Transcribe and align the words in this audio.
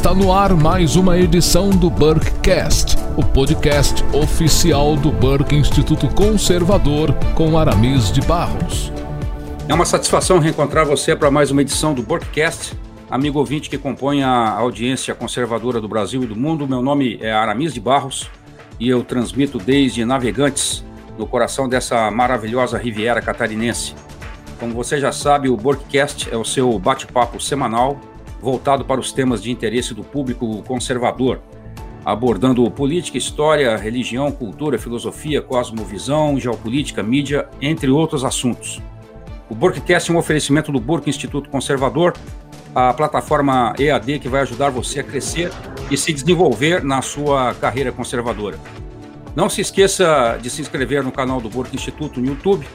Está 0.00 0.14
no 0.14 0.32
ar 0.32 0.54
mais 0.54 0.96
uma 0.96 1.18
edição 1.18 1.68
do 1.68 1.90
Burkecast, 1.90 2.96
o 3.18 3.22
podcast 3.22 4.02
oficial 4.14 4.96
do 4.96 5.12
Burke 5.12 5.54
Instituto 5.54 6.08
Conservador 6.14 7.12
com 7.34 7.58
Aramis 7.58 8.10
de 8.10 8.22
Barros. 8.22 8.90
É 9.68 9.74
uma 9.74 9.84
satisfação 9.84 10.38
reencontrar 10.38 10.86
você 10.86 11.14
para 11.14 11.30
mais 11.30 11.50
uma 11.50 11.60
edição 11.60 11.92
do 11.92 12.02
Burkecast, 12.02 12.72
amigo 13.10 13.38
ouvinte 13.38 13.68
que 13.68 13.76
compõe 13.76 14.22
a 14.22 14.52
audiência 14.52 15.14
conservadora 15.14 15.82
do 15.82 15.86
Brasil 15.86 16.22
e 16.22 16.26
do 16.26 16.34
mundo. 16.34 16.66
Meu 16.66 16.80
nome 16.80 17.18
é 17.20 17.30
Aramis 17.30 17.74
de 17.74 17.80
Barros 17.80 18.30
e 18.80 18.88
eu 18.88 19.04
transmito 19.04 19.58
desde 19.58 20.02
Navegantes, 20.06 20.82
no 21.18 21.26
coração 21.26 21.68
dessa 21.68 22.10
maravilhosa 22.10 22.78
Riviera 22.78 23.20
catarinense. 23.20 23.94
Como 24.58 24.72
você 24.72 24.98
já 24.98 25.12
sabe, 25.12 25.50
o 25.50 25.58
Burkecast 25.58 26.26
é 26.32 26.38
o 26.38 26.44
seu 26.44 26.78
bate-papo 26.78 27.38
semanal 27.38 28.00
voltado 28.40 28.84
para 28.84 29.00
os 29.00 29.12
temas 29.12 29.42
de 29.42 29.50
interesse 29.50 29.94
do 29.94 30.02
público 30.02 30.62
conservador, 30.62 31.40
abordando 32.04 32.68
política, 32.70 33.18
história, 33.18 33.76
religião, 33.76 34.32
cultura, 34.32 34.78
filosofia, 34.78 35.42
cosmovisão, 35.42 36.38
geopolítica, 36.38 37.02
mídia, 37.02 37.48
entre 37.60 37.90
outros 37.90 38.24
assuntos. 38.24 38.80
O 39.48 39.54
Burkcast 39.54 40.10
é 40.10 40.14
um 40.14 40.16
oferecimento 40.16 40.70
do 40.70 40.80
Burke 40.80 41.10
Instituto 41.10 41.50
Conservador, 41.50 42.14
a 42.74 42.94
plataforma 42.94 43.74
EAD 43.78 44.20
que 44.20 44.28
vai 44.28 44.42
ajudar 44.42 44.70
você 44.70 45.00
a 45.00 45.02
crescer 45.04 45.50
e 45.90 45.96
se 45.96 46.12
desenvolver 46.12 46.84
na 46.84 47.02
sua 47.02 47.52
carreira 47.54 47.90
conservadora. 47.90 48.56
Não 49.34 49.48
se 49.48 49.60
esqueça 49.60 50.38
de 50.40 50.48
se 50.48 50.62
inscrever 50.62 51.02
no 51.02 51.10
canal 51.10 51.40
do 51.40 51.48
Burke 51.48 51.74
Instituto 51.74 52.20
no 52.20 52.28
YouTube 52.28 52.66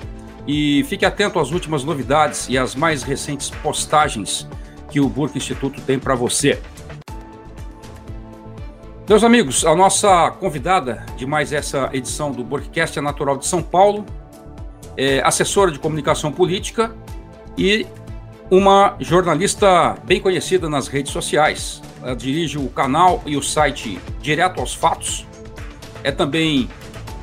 e 0.48 0.84
fique 0.84 1.06
atento 1.06 1.40
às 1.40 1.52
últimas 1.52 1.84
novidades 1.84 2.48
e 2.50 2.58
às 2.58 2.76
mais 2.76 3.04
recentes 3.04 3.50
postagens 3.50 4.48
que 4.90 5.00
o 5.00 5.10
Burke 5.10 5.38
Instituto 5.38 5.82
tem 5.82 6.00
para 6.00 6.16
você. 6.16 6.62
Meus 9.08 9.24
amigos, 9.24 9.64
a 9.64 9.76
nossa 9.76 10.32
convidada 10.32 11.06
de 11.16 11.28
mais 11.28 11.54
essa 11.54 11.90
edição 11.94 12.32
do 12.32 12.44
Burkecast 12.44 12.98
é 12.98 13.02
natural 13.02 13.38
de 13.38 13.46
São 13.46 13.62
Paulo, 13.62 14.04
é 14.98 15.22
assessora 15.24 15.72
de 15.72 15.78
comunicação 15.78 16.32
política 16.32 16.96
e 17.56 17.86
uma 18.50 18.96
jornalista 19.00 19.96
bem 20.06 20.20
conhecida 20.20 20.68
nas 20.70 20.88
redes 20.88 21.12
sociais. 21.12 21.82
Ela 22.02 22.16
dirige 22.16 22.58
o 22.58 22.68
canal 22.70 23.22
e 23.26 23.38
o 23.38 23.44
site 23.44 24.00
Direto 24.22 24.60
aos 24.60 24.74
Fatos. 24.74 25.26
É 26.04 26.12
também 26.12 26.70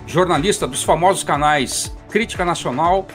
jornalista 0.06 0.66
dos 0.66 0.82
famosos 0.82 1.24
canais 1.24 1.96
Crítica 2.10 2.44
Nacional, 2.44 3.06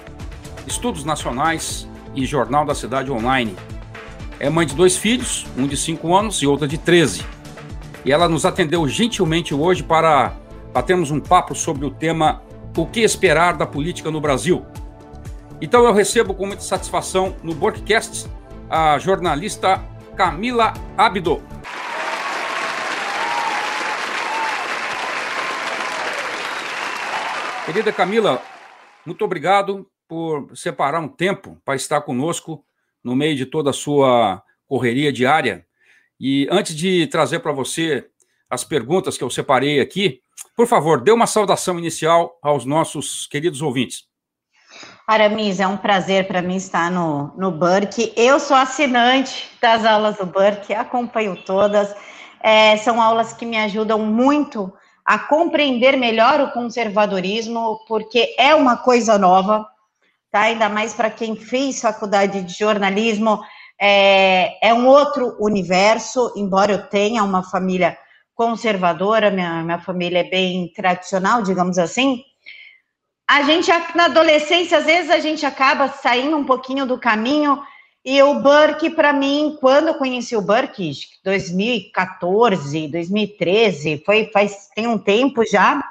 Estudos 0.65 1.05
Nacionais 1.05 1.87
e 2.15 2.25
Jornal 2.25 2.65
da 2.65 2.73
Cidade 2.73 3.11
Online. 3.11 3.55
É 4.39 4.51
mãe 4.51 4.67
de 4.67 4.75
dois 4.75 4.95
filhos, 4.95 5.47
um 5.57 5.65
de 5.65 5.75
5 5.75 6.15
anos 6.15 6.43
e 6.43 6.47
outra 6.47 6.67
de 6.67 6.77
13. 6.77 7.25
E 8.05 8.11
ela 8.11 8.29
nos 8.29 8.45
atendeu 8.45 8.87
gentilmente 8.87 9.51
hoje 9.51 9.81
para 9.81 10.33
batermos 10.71 11.09
um 11.09 11.19
papo 11.19 11.55
sobre 11.55 11.87
o 11.87 11.89
tema 11.91 12.43
O 12.77 12.85
que 12.85 12.99
esperar 12.99 13.57
da 13.57 13.65
política 13.65 14.11
no 14.11 14.21
Brasil. 14.21 14.63
Então 15.59 15.83
eu 15.83 15.91
recebo 15.91 16.35
com 16.35 16.45
muita 16.45 16.61
satisfação 16.61 17.35
no 17.41 17.55
Borkcast 17.55 18.29
a 18.69 18.99
jornalista 18.99 19.83
Camila 20.15 20.71
Abdo. 20.95 21.41
Querida 27.65 27.91
Camila, 27.91 28.39
muito 29.03 29.25
obrigado 29.25 29.87
por 30.07 30.55
separar 30.55 30.99
um 30.99 31.07
tempo 31.07 31.57
para 31.65 31.75
estar 31.75 32.01
conosco 32.01 32.63
no 33.03 33.15
meio 33.15 33.35
de 33.35 33.45
toda 33.45 33.69
a 33.69 33.73
sua 33.73 34.41
correria 34.65 35.11
diária. 35.11 35.65
E 36.19 36.47
antes 36.51 36.75
de 36.75 37.07
trazer 37.07 37.39
para 37.39 37.51
você 37.51 38.05
as 38.49 38.63
perguntas 38.63 39.17
que 39.17 39.23
eu 39.23 39.29
separei 39.29 39.79
aqui, 39.79 40.21
por 40.55 40.67
favor, 40.67 41.01
dê 41.01 41.11
uma 41.11 41.27
saudação 41.27 41.77
inicial 41.77 42.37
aos 42.41 42.65
nossos 42.65 43.27
queridos 43.27 43.61
ouvintes. 43.61 44.05
Aramis, 45.07 45.59
é 45.59 45.67
um 45.67 45.77
prazer 45.77 46.27
para 46.27 46.41
mim 46.41 46.57
estar 46.57 46.91
no, 46.91 47.33
no 47.37 47.51
Burke. 47.51 48.11
Eu 48.15 48.39
sou 48.39 48.57
assinante 48.57 49.49
das 49.61 49.85
aulas 49.85 50.17
do 50.17 50.25
Burke, 50.25 50.73
acompanho 50.73 51.35
todas. 51.45 51.95
É, 52.41 52.75
são 52.77 53.01
aulas 53.01 53.33
que 53.33 53.45
me 53.45 53.57
ajudam 53.57 53.99
muito 53.99 54.71
a 55.05 55.17
compreender 55.17 55.95
melhor 55.95 56.41
o 56.41 56.51
conservadorismo, 56.51 57.79
porque 57.87 58.35
é 58.37 58.53
uma 58.53 58.75
coisa 58.75 59.17
nova 59.17 59.65
tá? 60.31 60.41
Ainda 60.41 60.69
mais 60.69 60.93
para 60.93 61.09
quem 61.09 61.35
fez 61.35 61.81
faculdade 61.81 62.41
de 62.41 62.53
jornalismo, 62.53 63.39
é, 63.79 64.67
é 64.67 64.73
um 64.73 64.87
outro 64.87 65.35
universo, 65.39 66.33
embora 66.35 66.73
eu 66.73 66.87
tenha 66.87 67.23
uma 67.23 67.43
família 67.43 67.97
conservadora, 68.33 69.31
minha, 69.31 69.63
minha 69.63 69.79
família 69.79 70.19
é 70.19 70.29
bem 70.29 70.71
tradicional, 70.73 71.41
digamos 71.41 71.77
assim. 71.77 72.23
A 73.29 73.41
gente, 73.43 73.69
na 73.95 74.05
adolescência, 74.05 74.77
às 74.77 74.85
vezes 74.85 75.11
a 75.11 75.19
gente 75.19 75.45
acaba 75.45 75.89
saindo 75.89 76.37
um 76.37 76.45
pouquinho 76.45 76.85
do 76.85 76.97
caminho, 76.97 77.61
e 78.09 78.23
o 78.23 78.35
Burke, 78.35 78.89
para 78.89 79.11
mim, 79.11 79.57
quando 79.59 79.89
eu 79.89 79.95
conheci 79.95 80.33
o 80.33 80.41
Burke, 80.41 80.93
2014, 81.25 82.87
2013, 82.87 84.01
foi, 84.05 84.29
faz, 84.31 84.69
tem 84.73 84.87
um 84.87 84.97
tempo 84.97 85.43
já, 85.45 85.83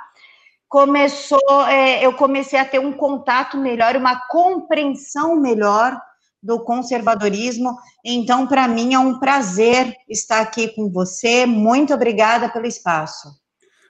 começou, 0.69 1.67
é, 1.69 2.05
eu 2.05 2.13
comecei 2.13 2.59
a 2.59 2.65
ter 2.65 2.79
um 2.79 2.93
contato 2.93 3.57
melhor, 3.57 3.97
uma 3.97 4.21
compreensão 4.29 5.37
melhor 5.37 5.99
do 6.43 6.61
conservadorismo. 6.61 7.77
Então, 8.05 8.47
para 8.47 8.69
mim 8.69 8.95
é 8.95 8.99
um 8.99 9.19
prazer 9.19 9.95
estar 10.09 10.41
aqui 10.41 10.69
com 10.69 10.91
você. 10.91 11.47
Muito 11.47 11.93
obrigada 11.93 12.49
pelo 12.49 12.67
espaço. 12.67 13.29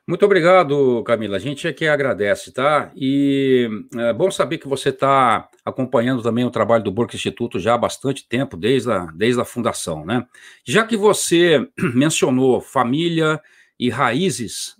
Muito 0.09 0.25
obrigado, 0.25 1.03
Camila. 1.03 1.37
A 1.37 1.41
gente 1.41 1.67
é 1.67 1.73
que 1.73 1.89
agradece, 1.89 2.53
tá? 2.53 2.93
E 2.95 3.69
é 3.97 4.13
bom 4.13 4.31
saber 4.31 4.59
que 4.59 4.69
você 4.69 4.91
está 4.91 5.49
acompanhando 5.65 6.23
também 6.23 6.45
o 6.45 6.51
trabalho 6.51 6.85
do 6.85 6.93
Burke 6.93 7.17
Instituto 7.17 7.59
já 7.59 7.75
há 7.75 7.79
bastante 7.79 8.27
tempo, 8.29 8.57
desde 8.57 8.91
a, 8.93 9.07
desde 9.07 9.41
a 9.41 9.45
fundação, 9.45 10.07
né? 10.07 10.25
Já 10.65 10.87
que 10.87 10.97
você 10.97 11.69
mencionou 11.93 12.61
família 12.61 13.41
e 13.79 13.91
raízes 13.91 14.76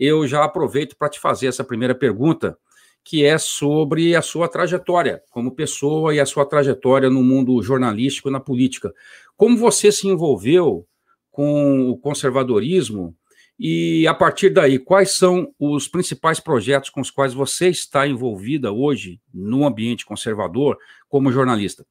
eu 0.00 0.26
já 0.26 0.42
aproveito 0.42 0.96
para 0.96 1.10
te 1.10 1.20
fazer 1.20 1.46
essa 1.46 1.62
primeira 1.62 1.94
pergunta, 1.94 2.56
que 3.04 3.22
é 3.22 3.36
sobre 3.36 4.16
a 4.16 4.22
sua 4.22 4.48
trajetória 4.48 5.22
como 5.30 5.54
pessoa 5.54 6.14
e 6.14 6.18
a 6.20 6.24
sua 6.24 6.46
trajetória 6.46 7.10
no 7.10 7.22
mundo 7.22 7.62
jornalístico 7.62 8.28
e 8.28 8.32
na 8.32 8.40
política. 8.40 8.94
Como 9.36 9.58
você 9.58 9.92
se 9.92 10.08
envolveu 10.08 10.86
com 11.30 11.90
o 11.90 11.98
conservadorismo 11.98 13.14
e, 13.58 14.06
a 14.06 14.14
partir 14.14 14.50
daí, 14.50 14.78
quais 14.78 15.10
são 15.10 15.52
os 15.58 15.86
principais 15.86 16.40
projetos 16.40 16.88
com 16.88 17.02
os 17.02 17.10
quais 17.10 17.34
você 17.34 17.68
está 17.68 18.06
envolvida 18.06 18.72
hoje 18.72 19.20
no 19.32 19.66
ambiente 19.66 20.06
conservador 20.06 20.78
como 21.10 21.30
jornalista? 21.30 21.84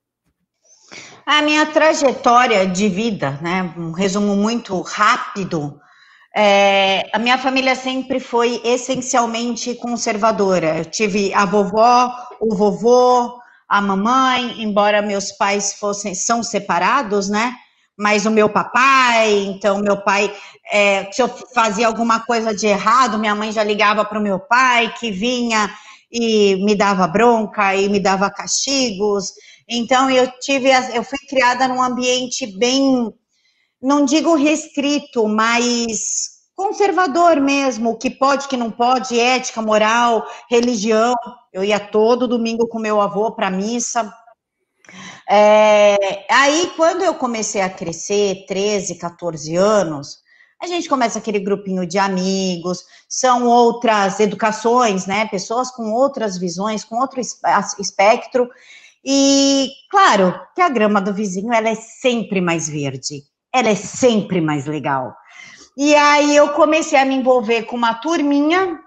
A 1.23 1.43
minha 1.43 1.67
trajetória 1.67 2.65
de 2.65 2.89
vida, 2.89 3.39
né, 3.39 3.71
um 3.77 3.91
resumo 3.91 4.35
muito 4.35 4.81
rápido, 4.81 5.79
é, 6.35 7.09
a 7.11 7.19
minha 7.19 7.37
família 7.37 7.75
sempre 7.75 8.19
foi 8.19 8.61
essencialmente 8.63 9.75
conservadora. 9.75 10.79
Eu 10.79 10.85
tive 10.85 11.33
a 11.33 11.45
vovó, 11.45 12.13
o 12.39 12.55
vovô, 12.55 13.39
a 13.67 13.81
mamãe, 13.81 14.61
embora 14.61 15.01
meus 15.01 15.31
pais 15.31 15.73
fossem 15.73 16.13
são 16.13 16.43
separados, 16.43 17.29
né? 17.29 17.55
Mas 17.97 18.25
o 18.25 18.31
meu 18.31 18.47
papai, 18.49 19.33
então 19.45 19.79
meu 19.79 19.97
pai, 19.97 20.33
é, 20.71 21.11
se 21.11 21.21
eu 21.21 21.27
fazia 21.53 21.87
alguma 21.87 22.21
coisa 22.21 22.55
de 22.55 22.67
errado, 22.67 23.19
minha 23.19 23.35
mãe 23.35 23.51
já 23.51 23.63
ligava 23.63 24.05
para 24.05 24.19
o 24.19 24.23
meu 24.23 24.39
pai, 24.39 24.93
que 24.99 25.11
vinha 25.11 25.69
e 26.11 26.55
me 26.63 26.75
dava 26.75 27.07
bronca 27.07 27.75
e 27.75 27.89
me 27.89 27.99
dava 27.99 28.31
castigos. 28.31 29.33
Então 29.67 30.09
eu 30.09 30.27
tive, 30.39 30.69
eu 30.93 31.03
fui 31.03 31.19
criada 31.27 31.67
num 31.67 31.81
ambiente 31.81 32.47
bem 32.57 33.13
não 33.81 34.03
digo 34.03 34.35
restrito, 34.35 35.27
mas 35.27 36.39
conservador 36.55 37.39
mesmo, 37.39 37.91
o 37.91 37.97
que 37.97 38.09
pode, 38.09 38.45
o 38.45 38.49
que 38.49 38.57
não 38.57 38.69
pode, 38.69 39.17
ética, 39.17 39.61
moral, 39.61 40.27
religião. 40.49 41.15
Eu 41.53 41.63
ia 41.63 41.79
todo 41.79 42.27
domingo 42.27 42.67
com 42.67 42.77
meu 42.77 42.99
avô 42.99 43.31
para 43.31 43.49
missa. 43.49 44.13
É, 45.29 46.25
aí, 46.29 46.73
quando 46.75 47.03
eu 47.03 47.15
comecei 47.15 47.61
a 47.61 47.69
crescer, 47.69 48.45
13, 48.45 48.95
14 48.95 49.55
anos, 49.55 50.17
a 50.61 50.67
gente 50.67 50.89
começa 50.89 51.19
aquele 51.19 51.39
grupinho 51.39 51.85
de 51.85 51.97
amigos, 51.97 52.83
são 53.07 53.47
outras 53.47 54.19
educações, 54.19 55.05
né? 55.05 55.27
Pessoas 55.27 55.71
com 55.71 55.93
outras 55.93 56.37
visões, 56.37 56.83
com 56.83 56.97
outro 56.97 57.21
espectro. 57.21 58.49
E, 59.05 59.69
claro, 59.89 60.37
que 60.53 60.61
a 60.61 60.67
grama 60.67 60.99
do 60.99 61.13
vizinho, 61.13 61.53
ela 61.53 61.69
é 61.69 61.75
sempre 61.75 62.41
mais 62.41 62.67
verde 62.67 63.23
ela 63.53 63.69
é 63.69 63.75
sempre 63.75 64.41
mais 64.41 64.65
legal. 64.65 65.13
E 65.77 65.95
aí 65.95 66.35
eu 66.35 66.49
comecei 66.49 66.99
a 66.99 67.05
me 67.05 67.15
envolver 67.15 67.63
com 67.63 67.75
uma 67.75 67.93
turminha 67.93 68.79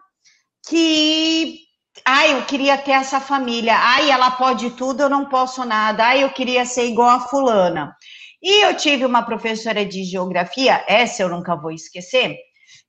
que, 0.68 1.58
ai, 2.04 2.34
eu 2.34 2.44
queria 2.44 2.76
ter 2.76 2.92
essa 2.92 3.20
família. 3.20 3.74
Ai, 3.76 4.10
ela 4.10 4.30
pode 4.30 4.70
tudo, 4.70 5.02
eu 5.02 5.08
não 5.08 5.26
posso 5.26 5.64
nada. 5.64 6.04
Ai, 6.04 6.22
eu 6.22 6.30
queria 6.30 6.64
ser 6.64 6.86
igual 6.86 7.08
a 7.08 7.20
fulana. 7.20 7.96
E 8.42 8.66
eu 8.66 8.76
tive 8.76 9.06
uma 9.06 9.22
professora 9.22 9.86
de 9.86 10.02
geografia, 10.02 10.84
essa 10.88 11.22
eu 11.22 11.28
nunca 11.28 11.54
vou 11.54 11.70
esquecer, 11.70 12.36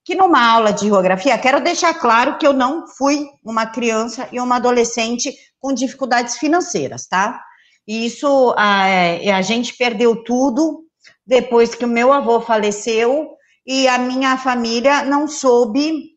que 0.04 0.16
numa 0.16 0.44
aula 0.44 0.74
de 0.74 0.88
geografia, 0.88 1.38
quero 1.38 1.62
deixar 1.62 1.94
claro 1.94 2.40
que 2.40 2.48
eu 2.48 2.54
não 2.54 2.88
fui 2.88 3.28
uma 3.44 3.68
criança 3.68 4.28
e 4.32 4.40
uma 4.40 4.56
adolescente 4.56 5.32
com 5.60 5.72
dificuldades 5.72 6.38
financeiras, 6.38 7.06
tá? 7.08 7.40
E 7.88 8.08
isso, 8.08 8.54
a, 8.58 8.86
a 9.38 9.42
gente 9.44 9.78
perdeu 9.78 10.24
tudo 10.24 10.83
depois 11.26 11.74
que 11.74 11.86
o 11.86 11.88
meu 11.88 12.12
avô 12.12 12.42
faleceu 12.42 13.36
e 13.66 13.88
a 13.88 13.98
minha 13.98 14.38
família 14.38 15.04
não 15.06 15.28
soube 15.28 16.12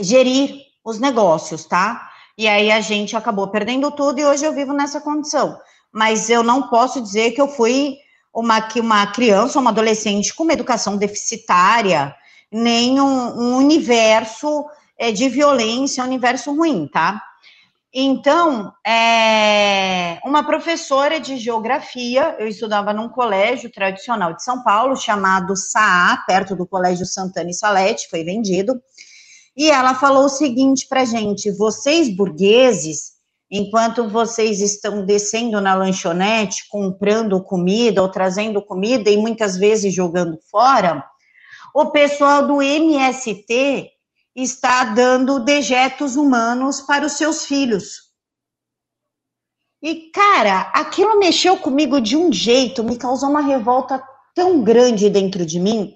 gerir 0.00 0.56
os 0.84 0.98
negócios, 0.98 1.64
tá? 1.64 2.08
E 2.36 2.48
aí 2.48 2.70
a 2.70 2.80
gente 2.80 3.16
acabou 3.16 3.48
perdendo 3.48 3.90
tudo 3.92 4.18
e 4.18 4.24
hoje 4.24 4.44
eu 4.44 4.52
vivo 4.52 4.72
nessa 4.72 5.00
condição. 5.00 5.58
Mas 5.92 6.28
eu 6.28 6.42
não 6.42 6.68
posso 6.68 7.00
dizer 7.00 7.30
que 7.30 7.40
eu 7.40 7.46
fui 7.46 7.96
uma, 8.34 8.68
uma 8.76 9.06
criança, 9.06 9.60
uma 9.60 9.70
adolescente 9.70 10.34
com 10.34 10.42
uma 10.42 10.52
educação 10.52 10.96
deficitária, 10.96 12.14
nem 12.50 13.00
um, 13.00 13.40
um 13.40 13.56
universo 13.56 14.66
é, 14.98 15.12
de 15.12 15.28
violência, 15.28 16.02
um 16.02 16.06
universo 16.06 16.54
ruim, 16.54 16.88
tá? 16.92 17.22
Então, 17.96 18.72
é, 18.84 20.18
uma 20.24 20.42
professora 20.42 21.20
de 21.20 21.36
geografia, 21.36 22.34
eu 22.40 22.48
estudava 22.48 22.92
num 22.92 23.08
colégio 23.08 23.70
tradicional 23.70 24.34
de 24.34 24.42
São 24.42 24.64
Paulo, 24.64 24.96
chamado 24.96 25.54
SAA, 25.54 26.24
perto 26.26 26.56
do 26.56 26.66
Colégio 26.66 27.06
Santana 27.06 27.50
e 27.50 27.54
Salete, 27.54 28.08
foi 28.10 28.24
vendido, 28.24 28.82
e 29.56 29.70
ela 29.70 29.94
falou 29.94 30.24
o 30.24 30.28
seguinte 30.28 30.88
para 30.88 31.04
gente: 31.04 31.52
vocês 31.52 32.08
burgueses, 32.08 33.12
enquanto 33.48 34.08
vocês 34.08 34.60
estão 34.60 35.06
descendo 35.06 35.60
na 35.60 35.76
lanchonete, 35.76 36.68
comprando 36.68 37.40
comida 37.44 38.02
ou 38.02 38.08
trazendo 38.08 38.60
comida 38.60 39.08
e 39.08 39.16
muitas 39.16 39.56
vezes 39.56 39.94
jogando 39.94 40.36
fora, 40.50 41.04
o 41.72 41.92
pessoal 41.92 42.44
do 42.44 42.60
MST 42.60 43.93
está 44.34 44.84
dando 44.84 45.38
dejetos 45.38 46.16
humanos 46.16 46.80
para 46.80 47.06
os 47.06 47.12
seus 47.12 47.46
filhos. 47.46 48.04
E, 49.82 50.10
cara, 50.10 50.72
aquilo 50.74 51.18
mexeu 51.18 51.58
comigo 51.58 52.00
de 52.00 52.16
um 52.16 52.32
jeito, 52.32 52.82
me 52.82 52.96
causou 52.96 53.28
uma 53.28 53.42
revolta 53.42 54.02
tão 54.34 54.62
grande 54.62 55.10
dentro 55.10 55.44
de 55.44 55.60
mim. 55.60 55.94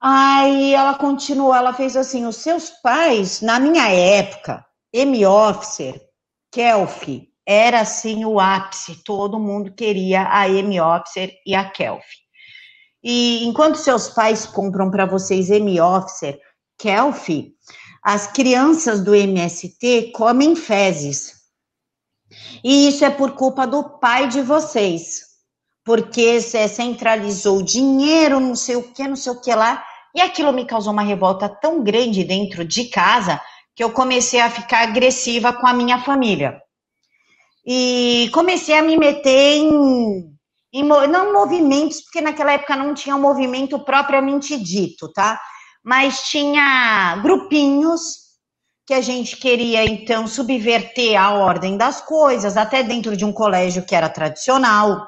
Aí 0.00 0.74
ela 0.74 0.94
continuou, 0.94 1.54
ela 1.54 1.72
fez 1.72 1.96
assim: 1.96 2.26
os 2.26 2.36
seus 2.36 2.70
pais, 2.82 3.40
na 3.40 3.58
minha 3.58 3.88
época, 3.88 4.64
M-Officer, 4.92 6.00
Kelf, 6.52 7.08
era 7.46 7.80
assim 7.80 8.24
o 8.24 8.40
ápice, 8.40 9.02
todo 9.04 9.38
mundo 9.38 9.72
queria 9.72 10.28
a 10.30 10.48
M-Officer 10.48 11.32
e 11.46 11.54
a 11.54 11.70
Kelf. 11.70 12.04
E 13.02 13.46
enquanto 13.46 13.76
seus 13.76 14.08
pais 14.08 14.44
compram 14.44 14.90
para 14.90 15.06
vocês 15.06 15.50
M-Officer, 15.50 16.40
Kelf, 16.78 17.28
as 18.02 18.26
crianças 18.26 19.02
do 19.02 19.14
MST 19.14 20.12
comem 20.14 20.54
fezes. 20.54 21.34
E 22.62 22.88
isso 22.88 23.04
é 23.04 23.10
por 23.10 23.32
culpa 23.32 23.66
do 23.66 23.98
pai 23.98 24.28
de 24.28 24.40
vocês. 24.42 25.20
Porque 25.84 26.40
você 26.40 26.68
centralizou 26.68 27.62
dinheiro, 27.62 28.40
não 28.40 28.54
sei 28.54 28.76
o 28.76 28.92
que, 28.92 29.06
não 29.06 29.16
sei 29.16 29.32
o 29.32 29.40
que 29.40 29.54
lá. 29.54 29.84
E 30.14 30.20
aquilo 30.20 30.52
me 30.52 30.64
causou 30.64 30.92
uma 30.92 31.02
revolta 31.02 31.48
tão 31.48 31.82
grande 31.82 32.24
dentro 32.24 32.64
de 32.64 32.86
casa 32.86 33.40
que 33.74 33.84
eu 33.84 33.92
comecei 33.92 34.40
a 34.40 34.50
ficar 34.50 34.82
agressiva 34.82 35.52
com 35.52 35.66
a 35.66 35.74
minha 35.74 36.02
família. 36.02 36.60
E 37.64 38.30
comecei 38.32 38.78
a 38.78 38.82
me 38.82 38.96
meter 38.96 39.58
em, 39.58 40.32
em 40.72 40.82
não 40.84 41.32
movimentos, 41.32 42.00
porque 42.00 42.20
naquela 42.20 42.52
época 42.52 42.76
não 42.76 42.94
tinha 42.94 43.14
um 43.14 43.20
movimento 43.20 43.78
propriamente 43.80 44.56
dito, 44.56 45.12
tá? 45.12 45.40
Mas 45.86 46.22
tinha 46.24 47.16
grupinhos 47.22 48.26
que 48.84 48.92
a 48.92 49.00
gente 49.00 49.36
queria 49.36 49.84
então 49.84 50.26
subverter 50.26 51.16
a 51.16 51.30
ordem 51.30 51.76
das 51.76 52.00
coisas, 52.00 52.56
até 52.56 52.82
dentro 52.82 53.16
de 53.16 53.24
um 53.24 53.32
colégio 53.32 53.84
que 53.84 53.94
era 53.94 54.08
tradicional. 54.08 55.06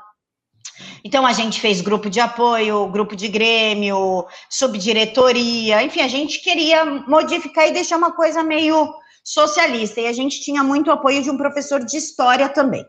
Então 1.03 1.27
a 1.27 1.33
gente 1.33 1.61
fez 1.61 1.81
grupo 1.81 2.09
de 2.09 2.21
apoio, 2.21 2.87
grupo 2.87 3.17
de 3.17 3.27
grêmio, 3.27 4.25
subdiretoria, 4.49 5.83
enfim, 5.83 6.01
a 6.01 6.07
gente 6.07 6.41
queria 6.41 6.85
modificar 6.85 7.67
e 7.67 7.73
deixar 7.73 7.97
uma 7.97 8.13
coisa 8.13 8.45
meio 8.45 8.95
socialista, 9.25 10.01
e 10.01 10.07
a 10.07 10.13
gente 10.13 10.41
tinha 10.41 10.63
muito 10.63 10.93
apoio 10.93 11.25
de 11.25 11.31
um 11.31 11.37
professor 11.37 11.85
de 11.85 11.97
história 11.97 12.49
também. 12.49 12.87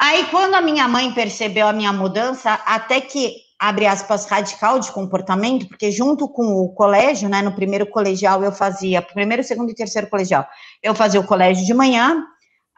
Aí, 0.00 0.26
quando 0.26 0.54
a 0.54 0.60
minha 0.60 0.86
mãe 0.86 1.12
percebeu 1.12 1.66
a 1.66 1.72
minha 1.72 1.92
mudança, 1.92 2.52
até 2.64 3.00
que 3.00 3.47
abre 3.58 3.86
aspas, 3.86 4.24
radical 4.26 4.78
de 4.78 4.92
comportamento, 4.92 5.66
porque 5.66 5.90
junto 5.90 6.28
com 6.28 6.62
o 6.62 6.68
colégio, 6.68 7.28
né, 7.28 7.42
no 7.42 7.52
primeiro 7.52 7.86
colegial 7.86 8.42
eu 8.44 8.52
fazia, 8.52 9.02
primeiro, 9.02 9.42
segundo 9.42 9.70
e 9.70 9.74
terceiro 9.74 10.08
colegial, 10.08 10.46
eu 10.82 10.94
fazia 10.94 11.18
o 11.18 11.26
colégio 11.26 11.66
de 11.66 11.74
manhã, 11.74 12.24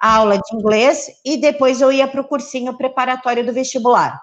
aula 0.00 0.38
de 0.38 0.56
inglês, 0.56 1.08
e 1.24 1.36
depois 1.36 1.82
eu 1.82 1.92
ia 1.92 2.08
para 2.08 2.22
o 2.22 2.26
cursinho 2.26 2.76
preparatório 2.78 3.44
do 3.44 3.52
vestibular. 3.52 4.18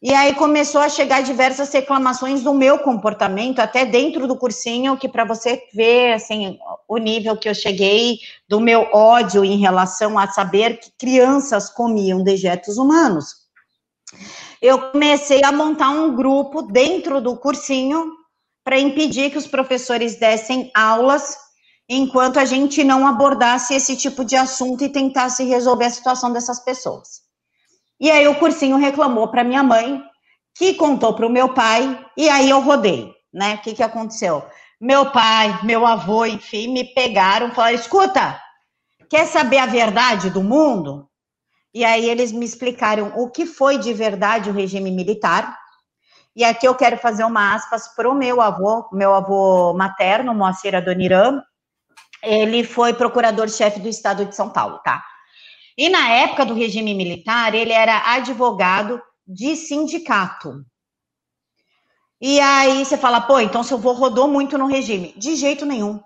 E 0.00 0.12
aí 0.12 0.34
começou 0.34 0.80
a 0.80 0.88
chegar 0.88 1.22
diversas 1.22 1.72
reclamações 1.72 2.42
do 2.42 2.52
meu 2.52 2.78
comportamento, 2.78 3.58
até 3.58 3.84
dentro 3.84 4.26
do 4.26 4.36
cursinho, 4.36 4.96
que 4.96 5.08
para 5.08 5.24
você 5.24 5.62
ver, 5.74 6.14
assim, 6.14 6.58
o 6.88 6.96
nível 6.98 7.36
que 7.36 7.48
eu 7.48 7.54
cheguei 7.54 8.18
do 8.48 8.60
meu 8.60 8.88
ódio 8.92 9.44
em 9.44 9.58
relação 9.58 10.18
a 10.18 10.26
saber 10.28 10.78
que 10.78 10.90
crianças 10.98 11.70
comiam 11.70 12.22
dejetos 12.22 12.76
humanos 12.78 13.43
eu 14.60 14.90
comecei 14.90 15.44
a 15.44 15.52
montar 15.52 15.90
um 15.90 16.14
grupo 16.14 16.62
dentro 16.62 17.20
do 17.20 17.36
cursinho 17.36 18.12
para 18.64 18.78
impedir 18.78 19.30
que 19.30 19.38
os 19.38 19.46
professores 19.46 20.16
dessem 20.16 20.70
aulas 20.74 21.36
enquanto 21.88 22.38
a 22.38 22.44
gente 22.44 22.82
não 22.82 23.06
abordasse 23.06 23.74
esse 23.74 23.96
tipo 23.96 24.24
de 24.24 24.36
assunto 24.36 24.82
e 24.82 24.88
tentasse 24.88 25.44
resolver 25.44 25.84
a 25.84 25.90
situação 25.90 26.32
dessas 26.32 26.64
pessoas. 26.64 27.22
E 28.00 28.10
aí 28.10 28.26
o 28.26 28.38
cursinho 28.38 28.76
reclamou 28.76 29.28
para 29.28 29.44
minha 29.44 29.62
mãe, 29.62 30.02
que 30.56 30.74
contou 30.74 31.14
para 31.14 31.26
o 31.26 31.30
meu 31.30 31.52
pai, 31.52 32.04
e 32.16 32.28
aí 32.28 32.48
eu 32.48 32.60
rodei, 32.60 33.12
né? 33.32 33.56
O 33.56 33.58
que, 33.58 33.74
que 33.74 33.82
aconteceu? 33.82 34.44
Meu 34.80 35.10
pai, 35.10 35.60
meu 35.62 35.86
avô, 35.86 36.24
enfim, 36.24 36.68
me 36.68 36.84
pegaram 36.84 37.48
e 37.48 37.54
falaram: 37.54 37.74
escuta, 37.74 38.40
quer 39.08 39.26
saber 39.26 39.58
a 39.58 39.66
verdade 39.66 40.30
do 40.30 40.42
mundo? 40.42 41.08
E 41.74 41.84
aí 41.84 42.08
eles 42.08 42.30
me 42.30 42.44
explicaram 42.44 43.12
o 43.16 43.28
que 43.28 43.44
foi 43.44 43.78
de 43.78 43.92
verdade 43.92 44.48
o 44.48 44.52
regime 44.52 44.92
militar. 44.92 45.58
E 46.36 46.44
aqui 46.44 46.66
eu 46.66 46.74
quero 46.74 46.96
fazer 46.96 47.24
uma 47.24 47.52
aspas 47.52 47.88
para 47.88 48.08
o 48.08 48.14
meu 48.14 48.40
avô, 48.40 48.88
meu 48.92 49.12
avô 49.12 49.74
materno, 49.74 50.32
Moacir 50.32 50.74
Adoniran. 50.74 51.42
Ele 52.22 52.62
foi 52.62 52.94
procurador-chefe 52.94 53.80
do 53.80 53.88
estado 53.88 54.24
de 54.24 54.34
São 54.36 54.50
Paulo, 54.50 54.78
tá? 54.84 55.04
E 55.76 55.88
na 55.88 56.08
época 56.10 56.46
do 56.46 56.54
regime 56.54 56.94
militar, 56.94 57.54
ele 57.54 57.72
era 57.72 58.14
advogado 58.14 59.02
de 59.26 59.56
sindicato. 59.56 60.64
E 62.20 62.40
aí 62.40 62.84
você 62.84 62.96
fala, 62.96 63.20
pô, 63.20 63.40
então 63.40 63.64
seu 63.64 63.76
avô 63.76 63.92
rodou 63.92 64.28
muito 64.28 64.56
no 64.56 64.66
regime. 64.66 65.12
De 65.16 65.34
jeito 65.34 65.66
nenhum. 65.66 66.00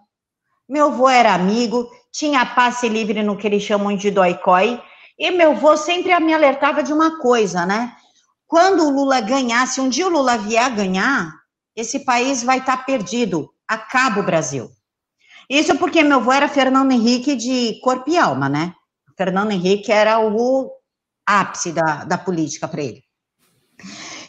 Meu 0.66 0.87
avô 0.87 1.08
era 1.08 1.34
amigo, 1.34 1.88
tinha 2.10 2.44
passe 2.44 2.88
livre 2.88 3.22
no 3.22 3.37
que 3.37 3.46
eles 3.46 3.62
chamam 3.62 3.94
de 3.94 4.10
doicói, 4.10 4.82
e 5.18 5.30
meu 5.30 5.50
avô 5.50 5.76
sempre 5.76 6.18
me 6.20 6.32
alertava 6.32 6.82
de 6.82 6.92
uma 6.92 7.18
coisa, 7.18 7.66
né? 7.66 7.94
Quando 8.46 8.87
o 8.87 8.90
Lula 8.90 9.20
ganhar, 9.20 9.66
se 9.66 9.80
um 9.80 9.88
dia 9.88 10.06
o 10.06 10.10
Lula 10.10 10.38
vier 10.38 10.64
a 10.64 10.68
ganhar, 10.68 11.34
esse 11.75 12.00
país 12.00 12.42
vai 12.42 12.58
estar 12.58 12.78
tá 12.78 12.82
perdido. 12.84 13.52
Acaba 13.66 14.20
o 14.20 14.25
Brasil. 14.25 14.70
Isso 15.50 15.76
porque 15.76 16.02
meu 16.02 16.18
avô 16.18 16.32
era 16.32 16.48
Fernando 16.48 16.92
Henrique 16.92 17.34
de 17.34 17.80
corpo 17.80 18.10
e 18.10 18.16
alma, 18.16 18.48
né? 18.48 18.75
Fernando 19.16 19.50
Henrique 19.50 19.90
era 19.90 20.20
o 20.20 20.70
ápice 21.26 21.72
da, 21.72 22.04
da 22.04 22.16
política 22.16 22.68
para 22.68 22.82
ele. 22.82 23.02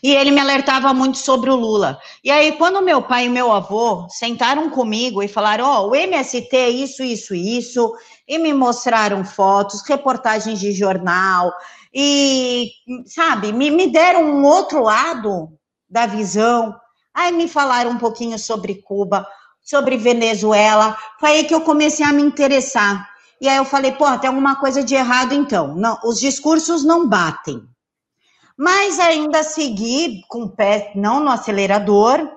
E 0.02 0.16
ele 0.16 0.32
me 0.32 0.40
alertava 0.40 0.94
muito 0.94 1.18
sobre 1.18 1.50
o 1.50 1.56
Lula. 1.56 2.00
E 2.24 2.32
aí, 2.32 2.54
quando 2.54 2.82
meu 2.82 3.02
pai 3.02 3.26
e 3.26 3.30
meu 3.30 3.52
avô 3.52 4.08
sentaram 4.10 4.70
comigo 4.70 5.22
e 5.22 5.28
falaram: 5.28 5.66
Ó, 5.66 5.82
oh, 5.82 5.90
o 5.90 5.96
MST 5.96 6.56
é 6.56 6.70
isso, 6.70 7.04
isso, 7.04 7.36
isso, 7.36 7.94
e 8.28 8.38
me 8.38 8.54
mostraram 8.54 9.26
fotos, 9.26 9.82
reportagens 9.88 10.60
de 10.60 10.72
jornal, 10.72 11.52
e, 11.94 12.72
sabe, 13.06 13.52
me, 13.52 13.72
me 13.72 13.88
deram 13.88 14.24
um 14.24 14.46
outro 14.46 14.84
lado 14.84 15.50
da 15.90 16.06
visão. 16.06 16.76
Aí 17.14 17.32
me 17.32 17.48
falaram 17.48 17.92
um 17.92 17.98
pouquinho 17.98 18.38
sobre 18.38 18.76
Cuba, 18.76 19.28
sobre 19.62 19.98
Venezuela. 19.98 20.98
Foi 21.20 21.30
aí 21.32 21.44
que 21.44 21.54
eu 21.54 21.62
comecei 21.62 22.06
a 22.06 22.14
me 22.14 22.22
interessar. 22.22 23.10
E 23.42 23.48
aí 23.48 23.58
eu 23.58 23.66
falei, 23.66 23.92
pô, 23.94 24.06
tem 24.18 24.28
alguma 24.28 24.56
coisa 24.58 24.84
de 24.84 24.96
errado 24.96 25.34
então. 25.34 25.76
Não, 25.76 25.98
os 26.04 26.20
discursos 26.20 26.84
não 26.84 27.08
batem. 27.08 27.62
Mas 28.60 29.00
ainda 29.00 29.42
segui 29.42 30.22
com 30.28 30.42
o 30.42 30.50
pé 30.50 30.92
não 30.94 31.22
no 31.22 31.30
acelerador, 31.30 32.30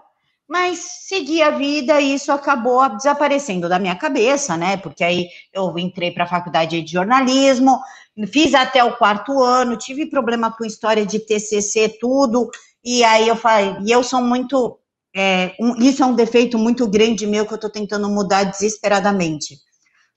mas 0.49 0.79
segui 1.09 1.43
a 1.43 1.51
vida 1.51 2.01
e 2.01 2.15
isso 2.15 2.31
acabou 2.31 2.89
desaparecendo 2.91 3.69
da 3.69 3.77
minha 3.77 3.97
cabeça, 3.97 4.57
né? 4.57 4.77
Porque 4.77 5.03
aí 5.03 5.27
eu 5.53 5.77
entrei 5.77 6.13
para 6.13 6.23
a 6.23 6.29
faculdade 6.29 6.81
de 6.81 6.93
jornalismo, 6.93 7.81
fiz 8.29 8.55
até 8.55 8.85
o 8.85 8.97
quarto 8.97 9.43
ano, 9.43 9.77
tive 9.77 10.07
problema 10.07 10.57
com 10.57 10.65
história 10.65 11.05
de 11.05 11.19
TCC, 11.19 11.97
tudo, 12.01 12.49
e 12.85 13.03
aí 13.03 13.27
eu 13.27 13.35
falei, 13.35 13.79
e 13.85 13.91
eu 13.91 14.05
sou 14.05 14.23
muito, 14.23 14.79
é, 15.17 15.57
um, 15.59 15.75
isso 15.83 16.05
é 16.05 16.07
um 16.07 16.15
defeito 16.15 16.57
muito 16.57 16.87
grande 16.89 17.27
meu 17.27 17.45
que 17.45 17.53
eu 17.53 17.57
estou 17.57 17.71
tentando 17.71 18.09
mudar 18.09 18.45
desesperadamente. 18.45 19.57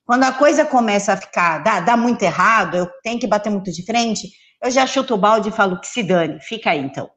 Quando 0.06 0.26
a 0.26 0.34
coisa 0.34 0.66
começa 0.66 1.14
a 1.14 1.18
ficar, 1.18 1.64
dá, 1.64 1.80
dá 1.80 1.98
muito 1.98 2.22
errado, 2.22 2.78
eu 2.78 2.88
tenho 3.02 3.20
que 3.20 3.26
bater 3.26 3.50
muito 3.50 3.72
de 3.72 3.84
frente, 3.84 4.30
eu 4.65 4.72
já 4.72 4.88
chuto 4.88 5.13
o 5.13 5.17
balde 5.17 5.50
e 5.50 5.51
falo 5.51 5.79
que 5.79 5.88
se 5.88 6.01
dane, 6.01 6.39
fica 6.39 6.72
aí 6.72 6.79
então. 6.79 7.10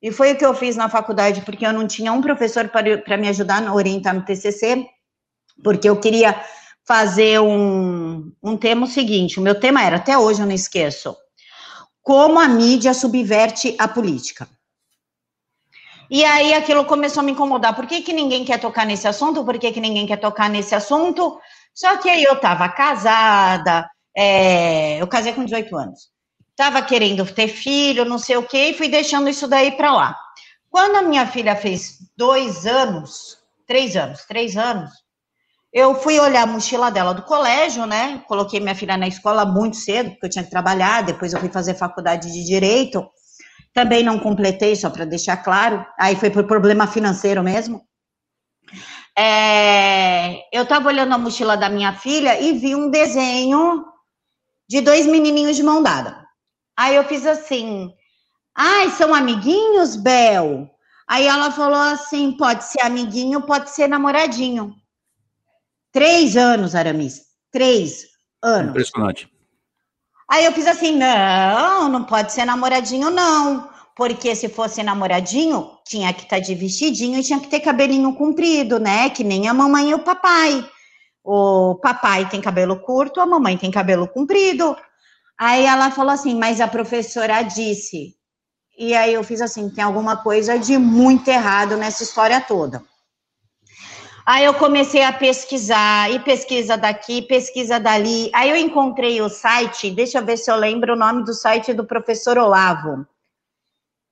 E 0.00 0.10
foi 0.10 0.32
o 0.32 0.36
que 0.36 0.44
eu 0.44 0.54
fiz 0.54 0.76
na 0.76 0.88
faculdade, 0.88 1.42
porque 1.42 1.66
eu 1.66 1.72
não 1.72 1.86
tinha 1.86 2.12
um 2.12 2.20
professor 2.20 2.68
para 2.68 3.16
me 3.16 3.28
ajudar 3.28 3.66
a 3.66 3.74
orientar 3.74 4.14
no 4.14 4.24
TCC, 4.24 4.86
porque 5.62 5.88
eu 5.88 5.98
queria 5.98 6.40
fazer 6.86 7.40
um, 7.40 8.32
um 8.42 8.56
tema 8.56 8.86
seguinte, 8.86 9.38
o 9.38 9.42
meu 9.42 9.58
tema 9.58 9.82
era, 9.82 9.96
até 9.96 10.18
hoje 10.18 10.40
eu 10.40 10.46
não 10.46 10.54
esqueço, 10.54 11.16
como 12.02 12.40
a 12.40 12.48
mídia 12.48 12.92
subverte 12.92 13.76
a 13.78 13.86
política. 13.86 14.48
E 16.10 16.24
aí 16.24 16.52
aquilo 16.52 16.84
começou 16.84 17.20
a 17.20 17.24
me 17.24 17.32
incomodar, 17.32 17.74
por 17.74 17.86
que, 17.86 18.02
que 18.02 18.12
ninguém 18.12 18.44
quer 18.44 18.58
tocar 18.60 18.84
nesse 18.84 19.06
assunto, 19.06 19.44
por 19.44 19.58
que, 19.58 19.70
que 19.72 19.80
ninguém 19.80 20.06
quer 20.06 20.18
tocar 20.18 20.50
nesse 20.50 20.74
assunto, 20.74 21.38
só 21.72 21.96
que 21.98 22.10
aí 22.10 22.24
eu 22.24 22.34
estava 22.34 22.68
casada, 22.68 23.88
é, 24.16 25.00
eu 25.00 25.06
casei 25.06 25.32
com 25.32 25.44
18 25.44 25.74
anos, 25.76 26.11
estava 26.62 26.80
querendo 26.80 27.26
ter 27.26 27.48
filho, 27.48 28.04
não 28.04 28.18
sei 28.18 28.36
o 28.36 28.44
quê, 28.44 28.68
e 28.68 28.74
fui 28.74 28.88
deixando 28.88 29.28
isso 29.28 29.48
daí 29.48 29.72
para 29.72 29.92
lá. 29.92 30.16
Quando 30.70 30.96
a 30.96 31.02
minha 31.02 31.26
filha 31.26 31.56
fez 31.56 31.98
dois 32.16 32.66
anos, 32.66 33.36
três 33.66 33.96
anos, 33.96 34.24
três 34.26 34.56
anos, 34.56 34.90
eu 35.72 35.94
fui 35.96 36.20
olhar 36.20 36.42
a 36.42 36.46
mochila 36.46 36.88
dela 36.88 37.12
do 37.12 37.22
colégio, 37.22 37.84
né? 37.84 38.22
Coloquei 38.28 38.60
minha 38.60 38.76
filha 38.76 38.96
na 38.96 39.08
escola 39.08 39.44
muito 39.44 39.76
cedo, 39.76 40.10
porque 40.10 40.26
eu 40.26 40.30
tinha 40.30 40.44
que 40.44 40.50
trabalhar, 40.50 41.02
depois 41.02 41.32
eu 41.32 41.40
fui 41.40 41.48
fazer 41.48 41.74
faculdade 41.74 42.32
de 42.32 42.44
Direito. 42.44 43.04
Também 43.74 44.04
não 44.04 44.18
completei, 44.18 44.76
só 44.76 44.88
para 44.88 45.04
deixar 45.04 45.38
claro. 45.38 45.84
Aí 45.98 46.14
foi 46.14 46.30
por 46.30 46.46
problema 46.46 46.86
financeiro 46.86 47.42
mesmo. 47.42 47.82
É, 49.18 50.44
eu 50.56 50.62
estava 50.62 50.88
olhando 50.88 51.12
a 51.12 51.18
mochila 51.18 51.56
da 51.56 51.68
minha 51.68 51.92
filha 51.94 52.40
e 52.40 52.52
vi 52.52 52.74
um 52.76 52.88
desenho 52.88 53.84
de 54.68 54.80
dois 54.80 55.06
menininhos 55.06 55.56
de 55.56 55.62
mão 55.62 55.82
dada. 55.82 56.21
Aí 56.76 56.96
eu 56.96 57.04
fiz 57.04 57.26
assim: 57.26 57.92
ai, 58.54 58.90
são 58.90 59.14
amiguinhos, 59.14 59.96
Bel? 59.96 60.70
Aí 61.06 61.26
ela 61.26 61.50
falou 61.50 61.80
assim: 61.80 62.36
pode 62.36 62.64
ser 62.64 62.80
amiguinho, 62.82 63.42
pode 63.42 63.70
ser 63.70 63.88
namoradinho. 63.88 64.74
Três 65.92 66.36
anos, 66.36 66.74
Aramis. 66.74 67.22
Três 67.50 68.06
anos. 68.42 68.70
Impressionante. 68.70 69.30
Aí 70.28 70.44
eu 70.44 70.52
fiz 70.52 70.66
assim: 70.66 70.96
não, 70.96 71.88
não 71.88 72.04
pode 72.04 72.32
ser 72.32 72.44
namoradinho, 72.44 73.10
não. 73.10 73.70
Porque 73.94 74.34
se 74.34 74.48
fosse 74.48 74.82
namoradinho, 74.82 75.78
tinha 75.86 76.12
que 76.14 76.22
estar 76.22 76.36
tá 76.36 76.42
de 76.42 76.54
vestidinho 76.54 77.18
e 77.18 77.22
tinha 77.22 77.38
que 77.38 77.48
ter 77.48 77.60
cabelinho 77.60 78.14
comprido, 78.14 78.80
né? 78.80 79.10
Que 79.10 79.22
nem 79.22 79.48
a 79.48 79.54
mamãe 79.54 79.90
e 79.90 79.94
o 79.94 79.98
papai. 79.98 80.66
O 81.22 81.74
papai 81.76 82.28
tem 82.28 82.40
cabelo 82.40 82.80
curto, 82.80 83.20
a 83.20 83.26
mamãe 83.26 83.58
tem 83.58 83.70
cabelo 83.70 84.08
comprido. 84.08 84.74
Aí 85.44 85.64
ela 85.64 85.90
falou 85.90 86.12
assim, 86.12 86.36
mas 86.36 86.60
a 86.60 86.68
professora 86.68 87.42
disse. 87.42 88.14
E 88.78 88.94
aí 88.94 89.12
eu 89.12 89.24
fiz 89.24 89.40
assim, 89.40 89.68
tem 89.68 89.82
alguma 89.82 90.22
coisa 90.22 90.56
de 90.56 90.78
muito 90.78 91.26
errado 91.26 91.76
nessa 91.76 92.04
história 92.04 92.40
toda. 92.40 92.80
Aí 94.24 94.44
eu 94.44 94.54
comecei 94.54 95.02
a 95.02 95.12
pesquisar, 95.12 96.12
e 96.12 96.20
pesquisa 96.20 96.76
daqui, 96.76 97.22
pesquisa 97.22 97.80
dali. 97.80 98.30
Aí 98.32 98.50
eu 98.50 98.56
encontrei 98.56 99.20
o 99.20 99.28
site, 99.28 99.90
deixa 99.90 100.18
eu 100.18 100.24
ver 100.24 100.36
se 100.36 100.48
eu 100.48 100.54
lembro 100.54 100.92
o 100.92 100.96
nome 100.96 101.24
do 101.24 101.34
site 101.34 101.74
do 101.74 101.84
professor 101.84 102.38
Olavo. 102.38 103.04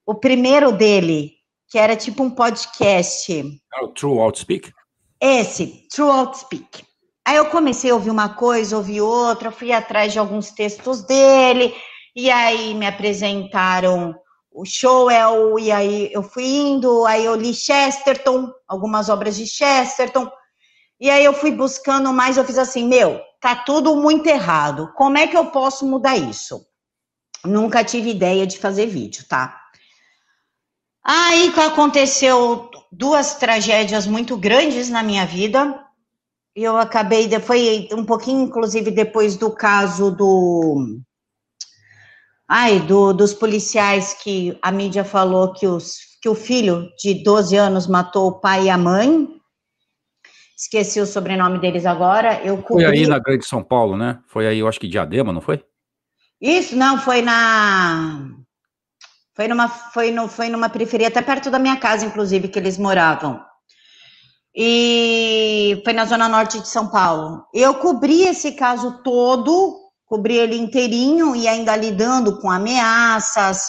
O 0.05 0.17
primeiro 0.17 0.73
dele, 0.73 1.35
que 1.69 1.79
era 1.79 1.95
tipo 1.95 2.25
um 2.25 2.31
podcast. 2.31 3.61
É 3.73 3.85
o 3.85 3.87
True 3.87 4.19
Outspeak? 4.19 4.73
Esse, 5.21 5.87
True 5.95 6.11
Outspeak. 6.11 6.90
Aí 7.31 7.37
eu 7.37 7.47
comecei 7.47 7.93
a 7.93 7.95
ouvir 7.95 8.11
uma 8.11 8.31
coisa, 8.31 8.77
ouvir 8.77 9.03
outra, 9.03 9.53
fui 9.53 9.71
atrás 9.71 10.13
de 10.13 10.19
alguns 10.19 10.51
textos 10.51 11.05
dele, 11.05 11.73
e 12.13 12.29
aí 12.29 12.75
me 12.75 12.85
apresentaram 12.85 14.17
o 14.51 14.65
Showell, 14.65 15.57
e 15.57 15.71
aí 15.71 16.11
eu 16.13 16.25
fui 16.25 16.43
indo, 16.43 17.07
aí 17.07 17.25
eu 17.25 17.37
li 17.37 17.55
Chesterton, 17.55 18.51
algumas 18.67 19.09
obras 19.09 19.37
de 19.37 19.47
Chesterton, 19.47 20.29
e 20.99 21.09
aí 21.09 21.25
eu 21.25 21.33
fui 21.33 21.53
buscando 21.53 22.13
mais, 22.13 22.37
eu 22.37 22.45
fiz 22.45 22.59
assim, 22.59 22.89
meu, 22.89 23.21
tá 23.41 23.55
tudo 23.55 23.95
muito 23.95 24.27
errado, 24.27 24.93
como 24.97 25.17
é 25.17 25.29
que 25.29 25.37
eu 25.37 25.53
posso 25.53 25.87
mudar 25.87 26.17
isso? 26.17 26.61
Nunca 27.45 27.85
tive 27.85 28.11
ideia 28.11 28.45
de 28.45 28.59
fazer 28.59 28.87
vídeo, 28.87 29.25
tá? 29.29 29.57
Aí 31.05 31.55
aconteceu 31.65 32.69
duas 32.91 33.37
tragédias 33.37 34.05
muito 34.05 34.37
grandes 34.37 34.91
na 34.91 35.01
minha 35.01 35.25
vida. 35.25 35.87
Eu 36.55 36.77
acabei, 36.77 37.29
foi 37.41 37.89
um 37.93 38.05
pouquinho, 38.05 38.43
inclusive, 38.43 38.91
depois 38.91 39.37
do 39.37 39.51
caso 39.51 40.11
do. 40.11 41.01
Ai, 42.49 42.81
do, 42.81 43.13
dos 43.13 43.33
policiais 43.33 44.15
que 44.15 44.59
a 44.61 44.73
mídia 44.73 45.05
falou 45.05 45.53
que, 45.53 45.69
os, 45.69 45.99
que 46.21 46.29
o 46.29 46.35
filho 46.35 46.89
de 46.99 47.23
12 47.23 47.57
anos 47.57 47.87
matou 47.87 48.27
o 48.29 48.41
pai 48.41 48.65
e 48.65 48.71
a 48.71 48.77
mãe. 48.77 49.29
Esqueci 50.57 51.01
o 51.01 51.07
sobrenome 51.07 51.59
deles 51.61 51.87
agora. 51.87 52.43
Eu 52.45 52.59
cobri... 52.59 52.85
Foi 52.85 52.95
aí 52.95 53.07
na 53.07 53.19
Grande 53.19 53.47
São 53.47 53.63
Paulo, 53.63 53.97
né? 53.97 54.19
Foi 54.27 54.47
aí, 54.47 54.59
eu 54.59 54.69
acho 54.69 54.81
que 54.81 54.89
Diadema, 54.89 55.33
não 55.33 55.41
foi? 55.41 55.65
Isso, 56.41 56.75
não, 56.75 56.99
foi 56.99 57.23
na. 57.23 58.31
Foi 59.35 59.47
numa, 59.47 59.69
foi, 59.69 60.11
no, 60.11 60.29
foi 60.29 60.49
numa 60.49 60.69
periferia, 60.69 61.09
até 61.09 61.23
perto 61.23 61.51
da 61.51 61.59
minha 61.59 61.77
casa, 61.77 62.05
inclusive, 62.05 62.49
que 62.49 62.59
eles 62.59 62.77
moravam. 62.77 63.43
E 64.55 65.81
foi 65.85 65.93
na 65.93 66.05
zona 66.05 66.29
norte 66.29 66.61
de 66.61 66.69
São 66.69 66.89
Paulo. 66.89 67.45
Eu 67.55 67.75
cobri 67.75 68.23
esse 68.23 68.53
caso 68.53 69.01
todo, 69.05 69.79
cobri 70.07 70.37
ele 70.37 70.57
inteirinho 70.57 71.37
e 71.37 71.47
ainda 71.47 71.77
lidando 71.77 72.41
com 72.41 72.51
ameaças, 72.51 73.69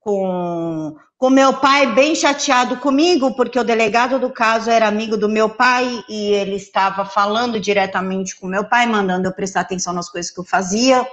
com, 0.00 0.96
com 1.16 1.30
meu 1.30 1.54
pai 1.54 1.94
bem 1.94 2.16
chateado 2.16 2.78
comigo, 2.78 3.34
porque 3.36 3.58
o 3.58 3.64
delegado 3.64 4.18
do 4.18 4.30
caso 4.30 4.70
era 4.70 4.88
amigo 4.88 5.16
do 5.16 5.28
meu 5.28 5.48
pai 5.48 6.02
e 6.08 6.32
ele 6.32 6.56
estava 6.56 7.04
falando 7.04 7.60
diretamente 7.60 8.34
com 8.36 8.48
meu 8.48 8.64
pai, 8.64 8.86
mandando 8.86 9.28
eu 9.28 9.32
prestar 9.32 9.60
atenção 9.60 9.92
nas 9.92 10.10
coisas 10.10 10.32
que 10.32 10.40
eu 10.40 10.44
fazia. 10.44 11.06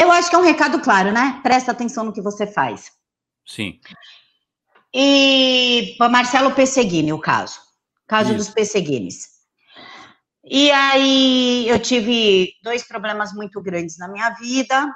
Eu 0.00 0.12
acho 0.12 0.28
que 0.28 0.36
é 0.36 0.38
um 0.38 0.44
recado 0.44 0.80
claro, 0.80 1.10
né? 1.12 1.40
Presta 1.42 1.72
atenção 1.72 2.04
no 2.04 2.12
que 2.12 2.20
você 2.20 2.46
faz. 2.46 2.92
Sim. 3.46 3.80
E 4.92 5.96
Marcelo 5.98 6.52
Pesseguini, 6.52 7.12
o 7.12 7.18
caso. 7.18 7.69
Caso 8.10 8.30
Isso. 8.30 8.38
dos 8.38 8.50
Pesseguines. 8.50 9.28
E 10.44 10.68
aí 10.72 11.68
eu 11.68 11.78
tive 11.78 12.54
dois 12.60 12.82
problemas 12.82 13.32
muito 13.32 13.62
grandes 13.62 13.96
na 13.98 14.08
minha 14.08 14.30
vida. 14.30 14.92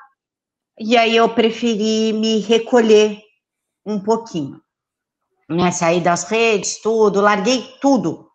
E 0.80 0.96
aí 0.96 1.14
eu 1.14 1.28
preferi 1.28 2.12
me 2.12 2.40
recolher 2.40 3.22
um 3.86 4.00
pouquinho. 4.00 4.60
Né? 5.48 5.70
Sair 5.70 6.00
das 6.00 6.24
redes, 6.24 6.82
tudo, 6.82 7.20
larguei 7.20 7.62
tudo. 7.80 8.28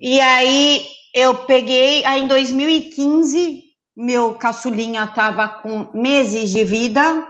E 0.00 0.18
aí 0.18 0.86
eu 1.12 1.44
peguei, 1.44 2.06
aí 2.06 2.22
em 2.22 2.26
2015, 2.26 3.64
meu 3.94 4.34
caçulinha 4.34 5.04
estava 5.04 5.46
com 5.46 5.90
meses 5.92 6.48
de 6.48 6.64
vida, 6.64 7.28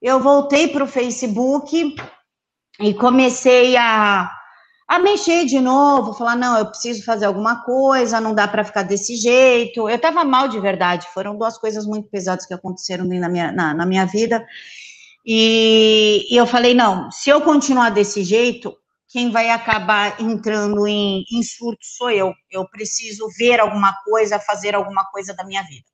eu 0.00 0.20
voltei 0.20 0.68
para 0.68 0.84
o 0.84 0.88
Facebook 0.88 1.96
e 2.78 2.94
comecei 2.94 3.76
a, 3.76 4.30
a 4.90 4.98
mexer 4.98 5.44
de 5.44 5.60
novo, 5.60 6.12
falar, 6.12 6.34
não, 6.34 6.58
eu 6.58 6.66
preciso 6.66 7.04
fazer 7.04 7.24
alguma 7.24 7.62
coisa, 7.62 8.20
não 8.20 8.34
dá 8.34 8.48
para 8.48 8.64
ficar 8.64 8.82
desse 8.82 9.14
jeito. 9.14 9.88
Eu 9.88 9.94
estava 9.94 10.24
mal 10.24 10.48
de 10.48 10.58
verdade, 10.58 11.06
foram 11.14 11.38
duas 11.38 11.56
coisas 11.56 11.86
muito 11.86 12.08
pesadas 12.08 12.44
que 12.44 12.52
aconteceram 12.52 13.04
na 13.04 13.28
minha, 13.28 13.52
na, 13.52 13.72
na 13.72 13.86
minha 13.86 14.04
vida. 14.04 14.44
E, 15.24 16.26
e 16.28 16.36
eu 16.36 16.44
falei, 16.44 16.74
não, 16.74 17.08
se 17.12 17.30
eu 17.30 17.40
continuar 17.40 17.90
desse 17.90 18.24
jeito, 18.24 18.76
quem 19.08 19.30
vai 19.30 19.50
acabar 19.50 20.20
entrando 20.20 20.84
em, 20.88 21.24
em 21.32 21.40
surto 21.40 21.86
sou 21.96 22.10
eu. 22.10 22.34
Eu 22.50 22.68
preciso 22.68 23.28
ver 23.38 23.60
alguma 23.60 23.94
coisa, 24.04 24.40
fazer 24.40 24.74
alguma 24.74 25.04
coisa 25.12 25.32
da 25.32 25.44
minha 25.44 25.62
vida. 25.62 25.86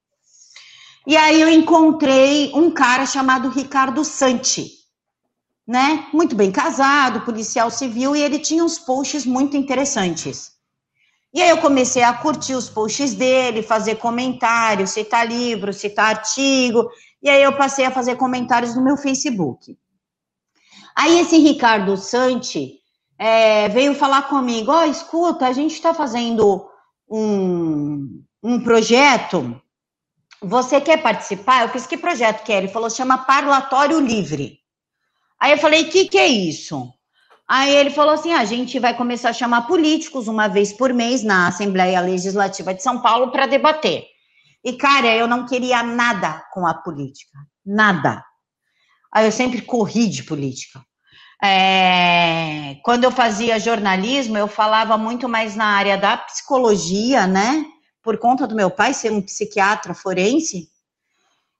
E 1.06 1.18
aí 1.18 1.38
eu 1.38 1.50
encontrei 1.50 2.50
um 2.54 2.70
cara 2.70 3.04
chamado 3.04 3.50
Ricardo 3.50 4.02
Santi, 4.06 4.70
né? 5.66 6.06
Muito 6.12 6.36
bem 6.36 6.52
casado, 6.52 7.22
policial 7.22 7.70
civil, 7.70 8.14
e 8.14 8.22
ele 8.22 8.38
tinha 8.38 8.64
uns 8.64 8.78
posts 8.78 9.26
muito 9.26 9.56
interessantes. 9.56 10.52
E 11.34 11.42
aí 11.42 11.50
eu 11.50 11.58
comecei 11.58 12.02
a 12.02 12.14
curtir 12.14 12.54
os 12.54 12.70
posts 12.70 13.14
dele, 13.14 13.62
fazer 13.62 13.96
comentários, 13.96 14.90
citar 14.90 15.26
livro, 15.26 15.72
citar 15.72 16.16
artigo, 16.16 16.88
e 17.22 17.28
aí 17.28 17.42
eu 17.42 17.56
passei 17.56 17.84
a 17.84 17.90
fazer 17.90 18.16
comentários 18.16 18.74
no 18.74 18.82
meu 18.82 18.96
Facebook. 18.96 19.76
Aí 20.94 21.18
esse 21.18 21.36
Ricardo 21.36 21.96
Santi 21.96 22.80
é, 23.18 23.68
veio 23.68 23.94
falar 23.94 24.22
comigo: 24.28 24.70
Ó, 24.70 24.82
oh, 24.82 24.84
escuta, 24.84 25.46
a 25.46 25.52
gente 25.52 25.72
está 25.72 25.92
fazendo 25.92 26.66
um, 27.10 28.22
um 28.42 28.60
projeto. 28.62 29.60
Você 30.40 30.80
quer 30.80 31.02
participar? 31.02 31.62
Eu 31.62 31.68
fiz 31.70 31.86
que 31.86 31.98
projeto 31.98 32.44
que 32.44 32.52
é? 32.52 32.58
Ele 32.58 32.68
falou: 32.68 32.88
chama 32.88 33.18
Parlatório 33.18 33.98
Livre. 34.00 34.60
Aí 35.40 35.52
eu 35.52 35.58
falei: 35.58 35.84
o 35.84 35.90
que, 35.90 36.06
que 36.06 36.18
é 36.18 36.26
isso? 36.26 36.92
Aí 37.48 37.74
ele 37.74 37.90
falou 37.90 38.14
assim: 38.14 38.32
a 38.32 38.44
gente 38.44 38.78
vai 38.78 38.96
começar 38.96 39.30
a 39.30 39.34
chamar 39.34 39.66
políticos 39.66 40.28
uma 40.28 40.48
vez 40.48 40.72
por 40.72 40.92
mês 40.92 41.22
na 41.22 41.48
Assembleia 41.48 42.00
Legislativa 42.00 42.74
de 42.74 42.82
São 42.82 43.00
Paulo 43.00 43.30
para 43.30 43.46
debater. 43.46 44.04
E, 44.64 44.72
cara, 44.72 45.14
eu 45.14 45.28
não 45.28 45.46
queria 45.46 45.82
nada 45.82 46.44
com 46.52 46.66
a 46.66 46.74
política, 46.74 47.38
nada. 47.64 48.24
Aí 49.12 49.24
eu 49.24 49.32
sempre 49.32 49.62
corri 49.62 50.08
de 50.08 50.24
política. 50.24 50.84
É, 51.42 52.76
quando 52.82 53.04
eu 53.04 53.10
fazia 53.10 53.60
jornalismo, 53.60 54.36
eu 54.36 54.48
falava 54.48 54.96
muito 54.96 55.28
mais 55.28 55.54
na 55.54 55.66
área 55.66 55.96
da 55.96 56.16
psicologia, 56.16 57.26
né? 57.26 57.64
Por 58.02 58.18
conta 58.18 58.46
do 58.46 58.56
meu 58.56 58.70
pai 58.70 58.92
ser 58.92 59.12
um 59.12 59.22
psiquiatra 59.22 59.94
forense 59.94 60.68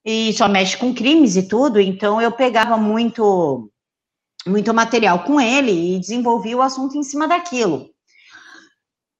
e 0.07 0.33
só 0.35 0.47
mexe 0.47 0.77
com 0.77 0.95
crimes 0.95 1.35
e 1.35 1.49
tudo, 1.49 1.81
então 1.81 2.23
eu 2.23 2.31
pegava 2.31 2.77
muito 2.77 3.69
muito 4.47 4.73
material 4.73 5.25
com 5.25 5.41
ele 5.41 5.97
e 5.97 5.99
desenvolvi 5.99 6.55
o 6.55 6.63
assunto 6.63 6.97
em 6.97 7.03
cima 7.03 7.27
daquilo. 7.27 7.91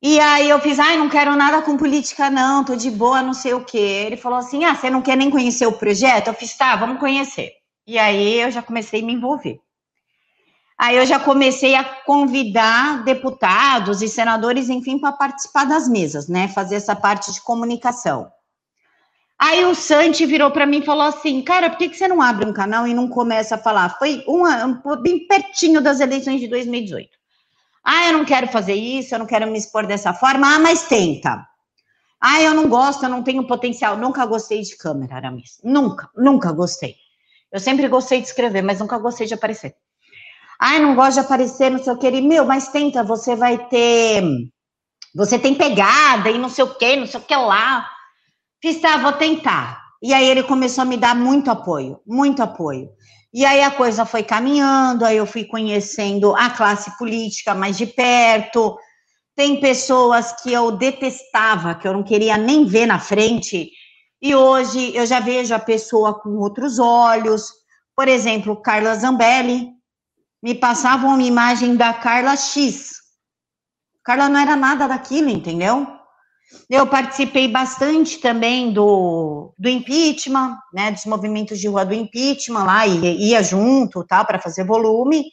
E 0.01 0.21
aí 0.21 0.49
eu 0.49 0.61
fiz, 0.61 0.79
ai, 0.79 0.97
não 0.97 1.09
quero 1.09 1.35
nada 1.35 1.61
com 1.63 1.77
política, 1.77 2.31
não, 2.31 2.63
tô 2.63 2.77
de 2.77 2.89
boa, 2.93 3.21
não 3.21 3.35
sei 3.35 3.53
o 3.53 3.65
quê. 3.65 4.05
Ele 4.07 4.17
falou 4.17 4.39
assim: 4.39 4.65
ah, 4.65 4.77
você 4.77 4.89
não 4.89 5.03
quer 5.03 5.17
nem 5.17 5.29
conhecer 5.29 5.67
o 5.67 5.73
projeto? 5.73 6.29
Eu 6.29 6.35
fiz, 6.35 6.57
tá, 6.57 6.77
vamos 6.77 7.01
conhecer. 7.01 7.51
E 7.85 7.99
aí 7.99 8.41
eu 8.41 8.53
já 8.53 8.63
comecei 8.63 9.03
a 9.03 9.05
me 9.05 9.15
envolver. 9.15 9.59
Aí 10.79 10.97
eu 10.97 11.07
já 11.07 11.19
comecei 11.19 11.75
a 11.75 11.83
convidar 11.83 13.03
deputados 13.03 14.03
e 14.03 14.09
senadores, 14.09 14.69
enfim, 14.69 14.99
para 15.01 15.11
participar 15.11 15.65
das 15.65 15.89
mesas, 15.89 16.29
né? 16.29 16.47
Fazer 16.47 16.77
essa 16.77 16.95
parte 16.95 17.33
de 17.33 17.41
comunicação. 17.41 18.31
Aí 19.39 19.65
o 19.67 19.75
Santi 19.75 20.25
virou 20.25 20.51
para 20.51 20.67
mim 20.67 20.79
e 20.79 20.85
falou 20.85 21.05
assim: 21.05 21.43
Cara, 21.43 21.69
por 21.69 21.79
que, 21.79 21.91
que 21.91 21.97
você 21.97 22.09
não 22.09 22.23
abre 22.23 22.47
um 22.47 22.53
canal 22.53 22.87
e 22.87 22.95
não 22.95 23.09
começa 23.09 23.57
a 23.57 23.59
falar? 23.59 23.99
Foi 23.99 24.25
uma, 24.27 24.81
bem 25.03 25.27
pertinho 25.27 25.81
das 25.81 26.01
eleições 26.01 26.41
de 26.41 26.49
2018. 26.49 27.11
Ah, 27.85 28.09
eu 28.09 28.19
não 28.19 28.25
quero 28.25 28.49
fazer 28.49 28.75
isso, 28.75 29.15
eu 29.15 29.19
não 29.19 29.27
quero 29.27 29.47
me 29.47 29.59
expor 29.59 29.87
dessa 29.87 30.13
forma. 30.15 30.55
Ah, 30.55 30.59
mas 30.59 30.89
tenta. 30.89 31.47
Ah, 32.21 32.41
eu 32.41 32.55
não 32.55 32.69
gosto, 32.69 33.05
eu 33.05 33.11
não 33.11 33.23
tenho 33.23 33.47
potencial. 33.47 33.97
Nunca 33.97 34.25
gostei 34.25 34.63
de 34.63 34.77
câmera, 34.77 35.17
Aramis. 35.17 35.61
Nunca, 35.63 36.09
nunca 36.17 36.51
gostei. 36.51 36.97
Eu 37.53 37.61
sempre 37.61 37.87
gostei 37.89 38.21
de 38.21 38.27
escrever, 38.27 38.63
mas 38.63 38.81
nunca 38.81 38.99
gostei 38.99 39.27
de 39.27 39.35
aparecer. 39.35 39.75
Ai, 40.59 40.81
não 40.81 40.95
gosto 40.95 41.15
de 41.15 41.21
aparecer, 41.21 41.71
não 41.71 41.79
sei 41.79 41.93
o 41.93 41.99
que. 41.99 42.07
Ele, 42.07 42.23
meu, 42.23 42.47
mas 42.47 42.69
tenta, 42.69 43.05
você 43.05 43.37
vai 43.37 43.69
ter. 43.69 44.23
Você 45.15 45.39
tem 45.39 45.55
pegada 45.55 46.31
e 46.31 46.39
não 46.39 46.49
sei 46.49 46.65
o 46.65 46.75
que, 46.75 46.97
não 46.97 47.07
sei 47.07 47.21
o 47.21 47.23
que 47.23 47.37
lá. 47.37 47.96
Fiz, 48.63 48.81
tá, 48.81 48.97
vou 48.99 49.13
tentar. 49.13 49.83
E 50.03 50.13
aí 50.13 50.29
ele 50.29 50.43
começou 50.43 50.83
a 50.83 50.85
me 50.85 50.97
dar 50.97 51.15
muito 51.15 51.51
apoio, 51.51 52.01
muito 52.07 52.43
apoio. 52.43 52.89
E 53.33 53.45
aí 53.45 53.63
a 53.63 53.71
coisa 53.71 54.05
foi 54.05 54.23
caminhando, 54.23 55.05
aí 55.05 55.17
eu 55.17 55.27
fui 55.27 55.45
conhecendo 55.45 56.35
a 56.35 56.51
classe 56.51 56.97
política 56.97 57.55
mais 57.55 57.77
de 57.77 57.87
perto. 57.87 58.79
Tem 59.35 59.61
pessoas 59.61 60.33
que 60.43 60.53
eu 60.53 60.73
detestava, 60.73 61.75
que 61.75 61.87
eu 61.87 61.93
não 61.93 62.03
queria 62.03 62.39
nem 62.39 62.65
ver 62.65 62.87
na 62.87 62.99
frente, 62.99 63.71
e 64.21 64.35
hoje 64.35 64.97
eu 64.97 65.05
já 65.05 65.21
vejo 65.21 65.55
a 65.55 65.59
pessoa 65.59 66.19
com 66.19 66.31
outros 66.39 66.79
olhos. 66.79 67.53
Por 67.95 68.09
exemplo, 68.09 68.57
Carla 68.57 68.95
Zambelli, 68.95 69.71
me 70.43 70.55
passavam 70.55 71.11
uma 71.11 71.23
imagem 71.23 71.77
da 71.77 71.93
Carla 71.93 72.37
X. 72.37 72.93
Carla 74.05 74.29
não 74.29 74.41
era 74.41 74.57
nada 74.57 74.87
daquilo, 74.87 75.29
entendeu? 75.29 75.87
Eu 76.71 76.87
participei 76.87 77.49
bastante 77.49 78.19
também 78.19 78.73
do, 78.73 79.53
do 79.59 79.69
impeachment, 79.69 80.57
né, 80.73 80.93
dos 80.93 81.05
movimentos 81.05 81.59
de 81.59 81.69
rua 81.69 81.85
do 81.85 81.95
impeachment 81.95 82.65
lá, 82.65 82.87
e 82.87 83.29
ia 83.31 83.43
junto, 83.43 84.05
tal, 84.05 84.25
para 84.25 84.41
fazer 84.41 84.65
volume. 84.65 85.25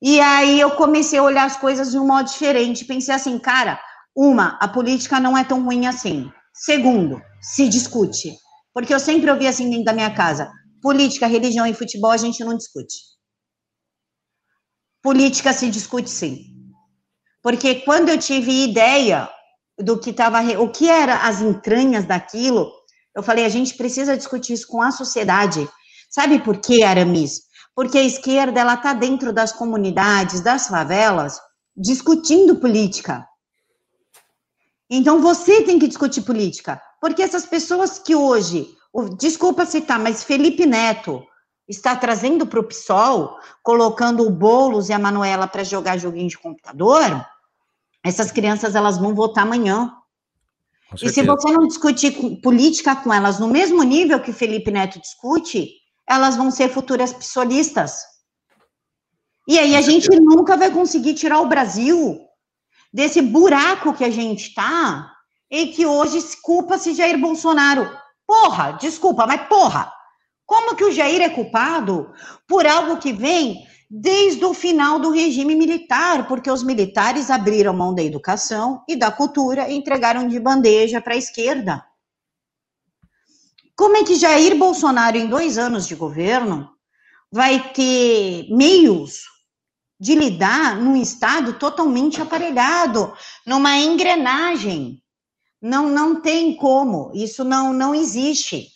E 0.00 0.20
aí 0.20 0.58
eu 0.58 0.72
comecei 0.72 1.18
a 1.18 1.22
olhar 1.22 1.44
as 1.44 1.56
coisas 1.56 1.92
de 1.92 1.98
um 1.98 2.06
modo 2.06 2.28
diferente. 2.28 2.84
Pensei 2.84 3.14
assim, 3.14 3.38
cara, 3.38 3.80
uma, 4.16 4.58
a 4.60 4.68
política 4.68 5.20
não 5.20 5.36
é 5.36 5.44
tão 5.44 5.62
ruim 5.64 5.86
assim. 5.86 6.30
Segundo, 6.52 7.22
se 7.40 7.68
discute. 7.68 8.36
Porque 8.74 8.92
eu 8.92 9.00
sempre 9.00 9.30
ouvi 9.30 9.46
assim 9.46 9.68
dentro 9.70 9.84
da 9.84 9.92
minha 9.92 10.12
casa: 10.14 10.50
política, 10.80 11.26
religião 11.26 11.66
e 11.66 11.74
futebol 11.74 12.10
a 12.10 12.16
gente 12.16 12.42
não 12.44 12.56
discute. 12.56 12.94
Política 15.02 15.52
se 15.52 15.70
discute 15.70 16.10
sim. 16.10 16.46
Porque 17.42 17.76
quando 17.76 18.08
eu 18.08 18.18
tive 18.18 18.64
ideia 18.64 19.28
do 19.82 19.98
que 19.98 20.10
estava, 20.10 20.40
o 20.58 20.70
que 20.70 20.88
eram 20.88 21.14
as 21.14 21.40
entranhas 21.40 22.04
daquilo, 22.04 22.70
eu 23.14 23.22
falei, 23.22 23.44
a 23.44 23.48
gente 23.48 23.74
precisa 23.74 24.16
discutir 24.16 24.54
isso 24.54 24.66
com 24.66 24.80
a 24.80 24.90
sociedade. 24.90 25.68
Sabe 26.10 26.38
por 26.38 26.58
quê, 26.58 26.82
Aramis? 26.82 27.42
Porque 27.74 27.98
a 27.98 28.02
esquerda, 28.02 28.60
ela 28.60 28.74
está 28.74 28.92
dentro 28.92 29.32
das 29.32 29.52
comunidades, 29.52 30.40
das 30.40 30.68
favelas, 30.68 31.38
discutindo 31.76 32.56
política. 32.56 33.26
Então, 34.88 35.20
você 35.20 35.62
tem 35.62 35.78
que 35.78 35.88
discutir 35.88 36.22
política. 36.22 36.80
Porque 37.00 37.22
essas 37.22 37.46
pessoas 37.46 37.98
que 37.98 38.14
hoje, 38.14 38.68
desculpa 39.18 39.66
citar, 39.66 39.98
mas 39.98 40.22
Felipe 40.22 40.66
Neto, 40.66 41.22
está 41.68 41.96
trazendo 41.96 42.46
para 42.46 42.60
o 42.60 42.64
PSOL, 42.64 43.38
colocando 43.62 44.26
o 44.26 44.30
Boulos 44.30 44.88
e 44.88 44.92
a 44.92 44.98
Manuela 44.98 45.46
para 45.46 45.64
jogar 45.64 45.98
joguinho 45.98 46.28
de 46.28 46.38
computador, 46.38 47.26
essas 48.04 48.32
crianças 48.32 48.74
elas 48.74 48.98
vão 48.98 49.14
votar 49.14 49.44
amanhã. 49.44 49.92
E 51.00 51.08
se 51.08 51.22
você 51.22 51.50
não 51.50 51.66
discutir 51.66 52.40
política 52.42 52.94
com 52.96 53.12
elas 53.12 53.38
no 53.38 53.48
mesmo 53.48 53.82
nível 53.82 54.20
que 54.20 54.32
Felipe 54.32 54.70
Neto 54.70 55.00
discute, 55.00 55.70
elas 56.06 56.36
vão 56.36 56.50
ser 56.50 56.68
futuras 56.68 57.12
psolistas. 57.12 57.96
E 59.48 59.58
aí 59.58 59.74
a 59.74 59.80
gente 59.80 60.08
nunca 60.20 60.56
vai 60.56 60.70
conseguir 60.70 61.14
tirar 61.14 61.40
o 61.40 61.48
Brasil 61.48 62.20
desse 62.92 63.22
buraco 63.22 63.94
que 63.94 64.04
a 64.04 64.10
gente 64.10 64.48
está 64.48 65.10
e 65.50 65.68
que 65.68 65.86
hoje 65.86 66.18
culpa-se 66.42 66.94
Jair 66.94 67.18
Bolsonaro. 67.18 67.90
Porra, 68.26 68.72
desculpa, 68.72 69.26
mas 69.26 69.48
porra, 69.48 69.92
como 70.46 70.76
que 70.76 70.84
o 70.84 70.92
Jair 70.92 71.22
é 71.22 71.30
culpado 71.30 72.12
por 72.46 72.66
algo 72.66 72.98
que 72.98 73.12
vem 73.12 73.66
desde 73.94 74.42
o 74.42 74.54
final 74.54 74.98
do 74.98 75.10
regime 75.10 75.54
militar, 75.54 76.26
porque 76.26 76.50
os 76.50 76.62
militares 76.62 77.30
abriram 77.30 77.74
mão 77.74 77.94
da 77.94 78.02
educação 78.02 78.82
e 78.88 78.96
da 78.96 79.12
cultura 79.12 79.68
e 79.68 79.74
entregaram 79.74 80.26
de 80.26 80.40
bandeja 80.40 80.98
para 80.98 81.12
a 81.12 81.18
esquerda. 81.18 81.84
Como 83.76 83.94
é 83.98 84.02
que 84.02 84.14
Jair 84.14 84.56
Bolsonaro, 84.56 85.18
em 85.18 85.26
dois 85.26 85.58
anos 85.58 85.86
de 85.86 85.94
governo, 85.94 86.70
vai 87.30 87.70
ter 87.74 88.46
meios 88.48 89.24
de 90.00 90.14
lidar 90.14 90.74
num 90.76 90.96
estado 90.96 91.58
totalmente 91.58 92.22
aparelhado, 92.22 93.12
numa 93.46 93.76
engrenagem? 93.76 95.02
Não, 95.60 95.90
não 95.90 96.18
tem 96.22 96.56
como, 96.56 97.12
isso 97.14 97.44
não, 97.44 97.74
não 97.74 97.94
existe. 97.94 98.68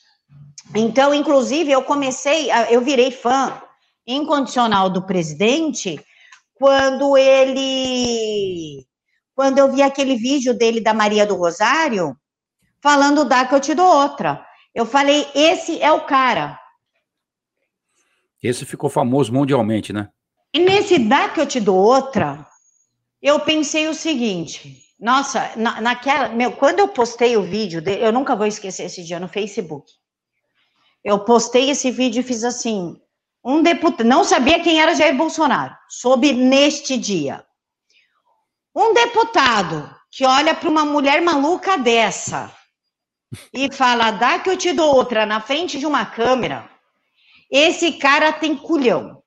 Então, 0.75 1.15
inclusive, 1.15 1.73
eu 1.73 1.83
comecei, 1.83 2.51
eu 2.71 2.83
virei 2.83 3.11
fã 3.11 3.63
incondicional 4.07 4.89
do 4.89 5.05
presidente 5.05 6.01
quando 6.55 7.17
ele, 7.17 8.87
quando 9.35 9.59
eu 9.59 9.71
vi 9.71 9.83
aquele 9.83 10.17
vídeo 10.17 10.55
dele 10.55 10.81
da 10.81 10.95
Maria 10.95 11.27
do 11.27 11.37
Rosário, 11.37 12.17
falando 12.81 13.25
dá 13.25 13.45
que 13.47 13.55
eu 13.55 13.61
te 13.61 13.75
dou 13.75 13.87
outra. 13.87 14.45
Eu 14.75 14.87
falei, 14.87 15.27
esse 15.35 15.81
é 15.83 15.91
o 15.93 16.07
cara. 16.07 16.59
Esse 18.43 18.65
ficou 18.65 18.89
famoso 18.89 19.33
mundialmente, 19.33 19.93
né? 19.93 20.09
E 20.53 20.59
nesse 20.59 20.99
dá 20.99 21.29
que 21.29 21.41
eu 21.41 21.47
te 21.47 21.61
dou 21.61 21.77
outra, 21.77 22.47
eu 23.21 23.41
pensei 23.41 23.89
o 23.89 23.95
seguinte, 23.95 24.83
nossa, 24.99 25.53
na, 25.57 25.81
naquela, 25.81 26.29
meu, 26.29 26.53
quando 26.53 26.79
eu 26.79 26.89
postei 26.89 27.37
o 27.37 27.43
vídeo 27.43 27.83
dele, 27.83 28.05
eu 28.05 28.13
nunca 28.13 28.35
vou 28.35 28.47
esquecer 28.47 28.85
esse 28.85 29.05
dia 29.05 29.21
no 29.21 29.29
Facebook. 29.29 29.91
Eu 31.05 31.25
postei 31.25 31.71
esse 31.71 31.91
vídeo 31.91 32.21
e 32.21 32.23
fiz 32.23 32.45
assim: 32.45 32.97
um 33.47 33.63
deputado, 33.63 34.05
não 34.05 34.25
sabia 34.25 34.61
quem 34.61 34.81
era 34.81 34.97
Jair 34.97 35.17
Bolsonaro, 35.17 35.73
soube 35.89 36.33
neste 36.33 36.99
dia. 36.99 37.47
Um 38.75 38.93
deputado 38.93 39.89
que 40.11 40.27
olha 40.27 40.53
para 40.53 40.69
uma 40.69 40.85
mulher 40.85 41.23
maluca 41.23 41.79
dessa 41.79 42.53
e 43.53 43.73
fala, 43.73 44.11
dá 44.11 44.41
que 44.41 44.51
eu 44.51 44.57
te 44.57 44.73
dou 44.73 44.93
outra 44.93 45.25
na 45.25 45.41
frente 45.41 45.79
de 45.79 45.87
uma 45.87 46.05
câmera, 46.05 46.69
esse 47.49 47.93
cara 47.93 48.33
tem 48.33 48.57
culhão. 48.57 49.23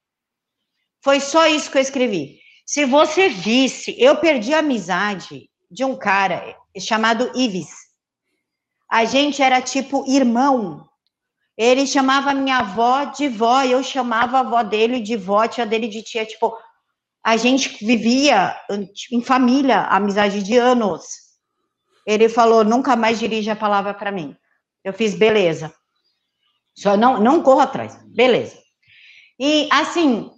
Foi 1.02 1.22
só 1.22 1.48
isso 1.48 1.72
que 1.72 1.78
eu 1.78 1.82
escrevi. 1.82 2.40
Se 2.66 2.84
você 2.84 3.30
visse, 3.30 3.96
eu 3.98 4.18
perdi 4.18 4.54
a 4.54 4.60
amizade 4.60 5.50
de 5.72 5.86
um 5.86 5.96
cara 5.96 6.58
chamado 6.78 7.32
Ives. 7.34 7.70
A 8.92 9.06
gente 9.06 9.42
era 9.42 9.62
tipo 9.62 10.04
irmão 10.12 10.89
ele 11.60 11.86
chamava 11.86 12.34
minha 12.34 12.60
avó 12.60 13.04
de 13.04 13.28
vó, 13.28 13.62
eu 13.64 13.84
chamava 13.84 14.38
a 14.38 14.40
avó 14.40 14.64
dele 14.64 15.02
de 15.02 15.18
vó, 15.18 15.46
tia 15.46 15.66
dele 15.66 15.90
de 15.90 16.02
tia, 16.02 16.26
tipo, 16.26 16.58
A 17.22 17.36
gente 17.36 17.86
vivia 17.86 18.56
em 19.12 19.22
família, 19.22 19.82
amizade 19.82 20.42
de 20.42 20.58
anos. 20.58 21.04
Ele 22.06 22.30
falou: 22.30 22.64
nunca 22.64 22.96
mais 22.96 23.20
dirige 23.20 23.50
a 23.52 23.58
palavra 23.58 23.94
para 23.94 24.10
mim. 24.10 24.34
Eu 24.86 24.94
fiz, 24.94 25.16
beleza. 25.16 25.74
Só 26.74 26.96
não, 26.96 27.20
não 27.20 27.44
corro 27.44 27.60
atrás. 27.60 28.00
Beleza. 28.06 28.58
E, 29.38 29.68
assim, 29.70 30.32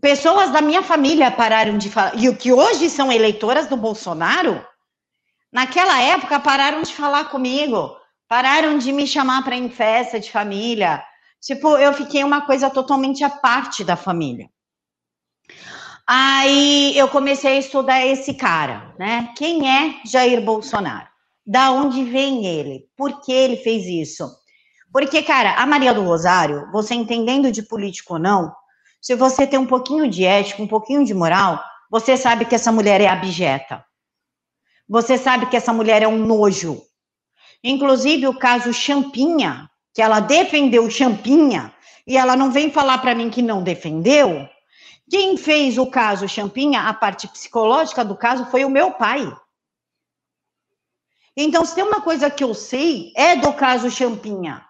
pessoas 0.00 0.50
da 0.50 0.62
minha 0.62 0.82
família 0.82 1.30
pararam 1.30 1.76
de 1.76 1.90
falar, 1.90 2.16
e 2.16 2.30
o 2.30 2.36
que 2.36 2.50
hoje 2.50 2.88
são 2.88 3.12
eleitoras 3.12 3.66
do 3.66 3.76
Bolsonaro, 3.76 4.66
naquela 5.52 6.00
época 6.00 6.40
pararam 6.40 6.80
de 6.80 6.94
falar 6.94 7.26
comigo, 7.26 7.94
pararam 8.28 8.78
de 8.78 8.92
me 8.92 9.06
chamar 9.06 9.44
para 9.44 9.56
em 9.56 9.68
festa 9.68 10.18
de 10.18 10.30
família. 10.30 11.02
Tipo, 11.40 11.76
eu 11.76 11.92
fiquei 11.92 12.24
uma 12.24 12.42
coisa 12.42 12.70
totalmente 12.70 13.22
à 13.22 13.30
parte 13.30 13.84
da 13.84 13.96
família. 13.96 14.48
Aí 16.06 16.96
eu 16.96 17.08
comecei 17.08 17.56
a 17.56 17.58
estudar 17.58 18.04
esse 18.04 18.34
cara, 18.34 18.94
né? 18.98 19.32
Quem 19.36 19.70
é 19.70 20.00
Jair 20.04 20.42
Bolsonaro? 20.42 21.08
Da 21.46 21.70
onde 21.70 22.04
vem 22.04 22.46
ele? 22.46 22.86
Por 22.96 23.20
que 23.20 23.32
ele 23.32 23.56
fez 23.56 23.86
isso? 23.86 24.28
Porque, 24.92 25.22
cara, 25.22 25.54
a 25.54 25.66
Maria 25.66 25.92
do 25.92 26.04
Rosário, 26.04 26.70
você 26.70 26.94
entendendo 26.94 27.50
de 27.50 27.62
político 27.62 28.14
ou 28.14 28.18
não, 28.18 28.54
se 29.00 29.14
você 29.14 29.46
tem 29.46 29.58
um 29.58 29.66
pouquinho 29.66 30.08
de 30.08 30.24
ética, 30.24 30.62
um 30.62 30.68
pouquinho 30.68 31.04
de 31.04 31.12
moral, 31.12 31.62
você 31.90 32.16
sabe 32.16 32.44
que 32.44 32.54
essa 32.54 32.72
mulher 32.72 33.00
é 33.00 33.08
abjeta. 33.08 33.84
Você 34.88 35.18
sabe 35.18 35.46
que 35.46 35.56
essa 35.56 35.72
mulher 35.72 36.02
é 36.02 36.08
um 36.08 36.18
nojo. 36.18 36.80
Inclusive 37.64 38.28
o 38.28 38.38
caso 38.38 38.74
Champinha, 38.74 39.70
que 39.94 40.02
ela 40.02 40.20
defendeu 40.20 40.90
Champinha, 40.90 41.74
e 42.06 42.18
ela 42.18 42.36
não 42.36 42.52
vem 42.52 42.70
falar 42.70 42.98
para 42.98 43.14
mim 43.14 43.30
que 43.30 43.40
não 43.40 43.62
defendeu, 43.62 44.46
quem 45.10 45.38
fez 45.38 45.78
o 45.78 45.86
caso 45.86 46.28
Champinha, 46.28 46.82
a 46.82 46.92
parte 46.92 47.26
psicológica 47.26 48.04
do 48.04 48.14
caso, 48.14 48.44
foi 48.50 48.66
o 48.66 48.70
meu 48.70 48.92
pai. 48.92 49.34
Então, 51.34 51.64
se 51.64 51.74
tem 51.74 51.82
uma 51.82 52.02
coisa 52.02 52.30
que 52.30 52.44
eu 52.44 52.54
sei, 52.54 53.12
é 53.16 53.34
do 53.34 53.52
caso 53.54 53.90
Champinha. 53.90 54.64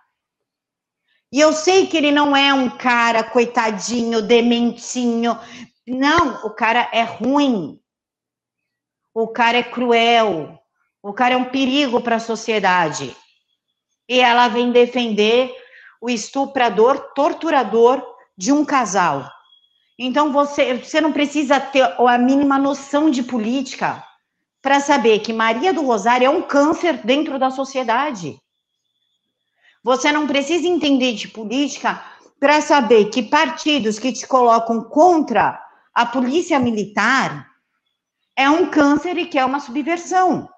E 1.32 1.40
eu 1.40 1.52
sei 1.52 1.88
que 1.88 1.96
ele 1.96 2.12
não 2.12 2.36
é 2.36 2.54
um 2.54 2.70
cara 2.70 3.24
coitadinho, 3.24 4.22
dementinho. 4.22 5.36
Não, 5.84 6.46
o 6.46 6.50
cara 6.50 6.88
é 6.92 7.02
ruim. 7.02 7.80
O 9.12 9.26
cara 9.26 9.58
é 9.58 9.62
cruel. 9.64 10.63
O 11.04 11.12
cara 11.12 11.34
é 11.34 11.36
um 11.36 11.44
perigo 11.44 12.00
para 12.00 12.16
a 12.16 12.18
sociedade. 12.18 13.14
E 14.08 14.20
ela 14.20 14.48
vem 14.48 14.72
defender 14.72 15.54
o 16.00 16.08
estuprador, 16.08 16.98
torturador 17.14 18.02
de 18.34 18.50
um 18.50 18.64
casal. 18.64 19.30
Então 19.98 20.32
você, 20.32 20.78
você 20.78 21.02
não 21.02 21.12
precisa 21.12 21.60
ter 21.60 21.82
a 21.82 22.16
mínima 22.16 22.56
noção 22.56 23.10
de 23.10 23.22
política 23.22 24.02
para 24.62 24.80
saber 24.80 25.18
que 25.18 25.30
Maria 25.30 25.74
do 25.74 25.84
Rosário 25.84 26.24
é 26.24 26.30
um 26.30 26.40
câncer 26.40 26.96
dentro 27.04 27.38
da 27.38 27.50
sociedade. 27.50 28.40
Você 29.82 30.10
não 30.10 30.26
precisa 30.26 30.66
entender 30.66 31.12
de 31.12 31.28
política 31.28 32.02
para 32.40 32.62
saber 32.62 33.10
que 33.10 33.22
partidos 33.22 33.98
que 33.98 34.10
te 34.10 34.26
colocam 34.26 34.82
contra 34.82 35.62
a 35.92 36.06
polícia 36.06 36.58
militar 36.58 37.46
é 38.34 38.48
um 38.48 38.70
câncer 38.70 39.18
e 39.18 39.26
que 39.26 39.38
é 39.38 39.44
uma 39.44 39.60
subversão. 39.60 40.48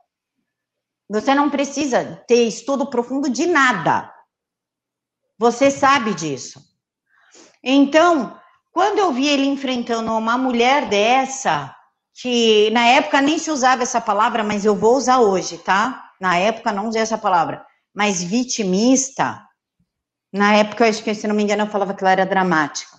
Você 1.08 1.34
não 1.34 1.50
precisa 1.50 2.22
ter 2.26 2.44
estudo 2.44 2.86
profundo 2.86 3.30
de 3.30 3.46
nada. 3.46 4.12
Você 5.38 5.70
sabe 5.70 6.14
disso. 6.14 6.60
Então, 7.62 8.38
quando 8.72 8.98
eu 8.98 9.12
vi 9.12 9.28
ele 9.28 9.46
enfrentando 9.46 10.12
uma 10.12 10.36
mulher 10.36 10.88
dessa, 10.88 11.74
que 12.20 12.70
na 12.70 12.86
época 12.86 13.20
nem 13.20 13.38
se 13.38 13.50
usava 13.50 13.82
essa 13.82 14.00
palavra, 14.00 14.42
mas 14.42 14.64
eu 14.64 14.74
vou 14.74 14.96
usar 14.96 15.18
hoje, 15.18 15.58
tá? 15.58 16.10
Na 16.20 16.36
época 16.36 16.72
não 16.72 16.88
usei 16.88 17.02
essa 17.02 17.18
palavra, 17.18 17.64
mas 17.94 18.22
vitimista. 18.22 19.42
Na 20.32 20.54
época, 20.54 20.84
eu 20.84 20.90
acho 20.90 21.14
se 21.14 21.26
não 21.26 21.34
me 21.34 21.42
engano, 21.42 21.62
eu 21.62 21.70
falava 21.70 21.94
que 21.94 22.02
ela 22.02 22.12
era 22.12 22.26
dramática. 22.26 22.96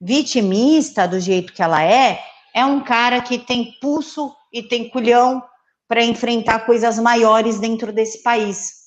Vitimista, 0.00 1.06
do 1.06 1.20
jeito 1.20 1.52
que 1.52 1.62
ela 1.62 1.82
é, 1.82 2.22
é 2.54 2.64
um 2.64 2.82
cara 2.82 3.20
que 3.20 3.38
tem 3.38 3.78
pulso 3.80 4.34
e 4.52 4.62
tem 4.62 4.88
culhão 4.88 5.42
para 5.88 6.02
enfrentar 6.02 6.66
coisas 6.66 6.98
maiores 6.98 7.58
dentro 7.58 7.92
desse 7.92 8.22
país. 8.22 8.86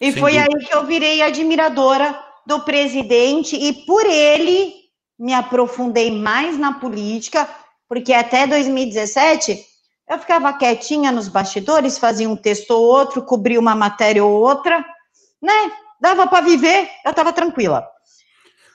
E 0.00 0.12
Sem 0.12 0.20
foi 0.20 0.32
dúvida. 0.32 0.56
aí 0.56 0.66
que 0.66 0.74
eu 0.74 0.86
virei 0.86 1.22
admiradora 1.22 2.18
do 2.46 2.60
presidente 2.60 3.56
e 3.56 3.72
por 3.84 4.04
ele 4.06 4.74
me 5.18 5.34
aprofundei 5.34 6.10
mais 6.10 6.58
na 6.58 6.74
política, 6.74 7.48
porque 7.86 8.12
até 8.12 8.46
2017 8.46 9.66
eu 10.08 10.18
ficava 10.18 10.52
quietinha 10.52 11.12
nos 11.12 11.28
bastidores, 11.28 11.98
fazia 11.98 12.28
um 12.28 12.36
texto 12.36 12.70
ou 12.70 12.82
outro, 12.82 13.22
cobria 13.22 13.60
uma 13.60 13.76
matéria 13.76 14.24
ou 14.24 14.32
outra, 14.32 14.84
né? 15.40 15.72
Dava 16.00 16.26
para 16.26 16.44
viver, 16.44 16.88
eu 17.04 17.10
estava 17.10 17.32
tranquila. 17.32 17.86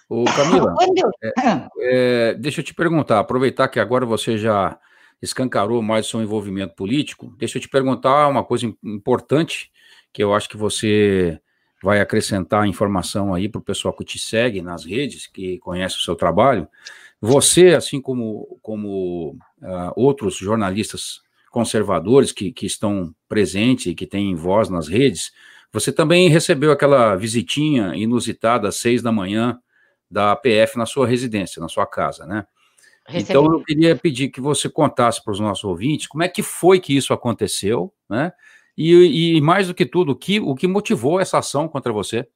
Ô, 0.07 0.23
Camila, 0.25 0.75
é, 1.41 1.65
é, 1.79 2.33
deixa 2.35 2.61
eu 2.61 2.63
te 2.63 2.73
perguntar, 2.73 3.19
aproveitar 3.19 3.67
que 3.67 3.79
agora 3.79 4.05
você 4.05 4.37
já 4.37 4.77
escancarou 5.21 5.81
mais 5.81 6.07
o 6.07 6.09
seu 6.09 6.21
envolvimento 6.21 6.75
político, 6.75 7.33
deixa 7.37 7.57
eu 7.57 7.61
te 7.61 7.69
perguntar 7.69 8.27
uma 8.27 8.43
coisa 8.43 8.71
importante 8.83 9.71
que 10.13 10.23
eu 10.23 10.33
acho 10.33 10.47
que 10.47 10.57
você 10.57 11.39
vai 11.83 11.99
acrescentar 11.99 12.67
informação 12.67 13.33
aí 13.33 13.47
para 13.47 13.59
o 13.59 13.63
pessoal 13.63 13.93
que 13.93 14.03
te 14.03 14.17
segue 14.17 14.61
nas 14.61 14.85
redes, 14.85 15.27
que 15.27 15.59
conhece 15.59 15.97
o 15.97 16.01
seu 16.01 16.15
trabalho. 16.15 16.67
Você, 17.21 17.75
assim 17.75 18.01
como, 18.01 18.59
como 18.61 19.37
uh, 19.61 19.91
outros 19.95 20.35
jornalistas 20.35 21.21
conservadores 21.51 22.31
que, 22.31 22.51
que 22.51 22.65
estão 22.65 23.13
presentes 23.29 23.85
e 23.87 23.95
que 23.95 24.05
têm 24.05 24.35
voz 24.35 24.69
nas 24.69 24.87
redes, 24.87 25.31
você 25.71 25.91
também 25.91 26.29
recebeu 26.29 26.71
aquela 26.71 27.15
visitinha 27.15 27.95
inusitada 27.95 28.67
às 28.67 28.77
seis 28.77 29.01
da 29.01 29.11
manhã 29.11 29.59
da 30.09 30.35
PF 30.35 30.77
na 30.77 30.85
sua 30.85 31.07
residência, 31.07 31.59
na 31.59 31.67
sua 31.67 31.85
casa, 31.85 32.25
né? 32.25 32.45
Recebi. 33.07 33.29
Então 33.29 33.45
eu 33.45 33.63
queria 33.63 33.95
pedir 33.95 34.29
que 34.29 34.41
você 34.41 34.67
contasse 34.67 35.23
para 35.23 35.31
os 35.31 35.39
nossos 35.39 35.63
ouvintes 35.63 36.07
como 36.07 36.23
é 36.23 36.27
que 36.27 36.41
foi 36.41 36.79
que 36.79 36.95
isso 36.95 37.13
aconteceu, 37.13 37.93
né? 38.09 38.31
E, 38.77 39.37
e 39.37 39.41
mais 39.41 39.67
do 39.67 39.73
que 39.73 39.85
tudo, 39.85 40.11
o 40.11 40.15
que, 40.15 40.39
o 40.39 40.53
que 40.53 40.67
motivou 40.67 41.19
essa 41.19 41.37
ação 41.37 41.67
contra 41.67 41.93
você? 41.93 42.27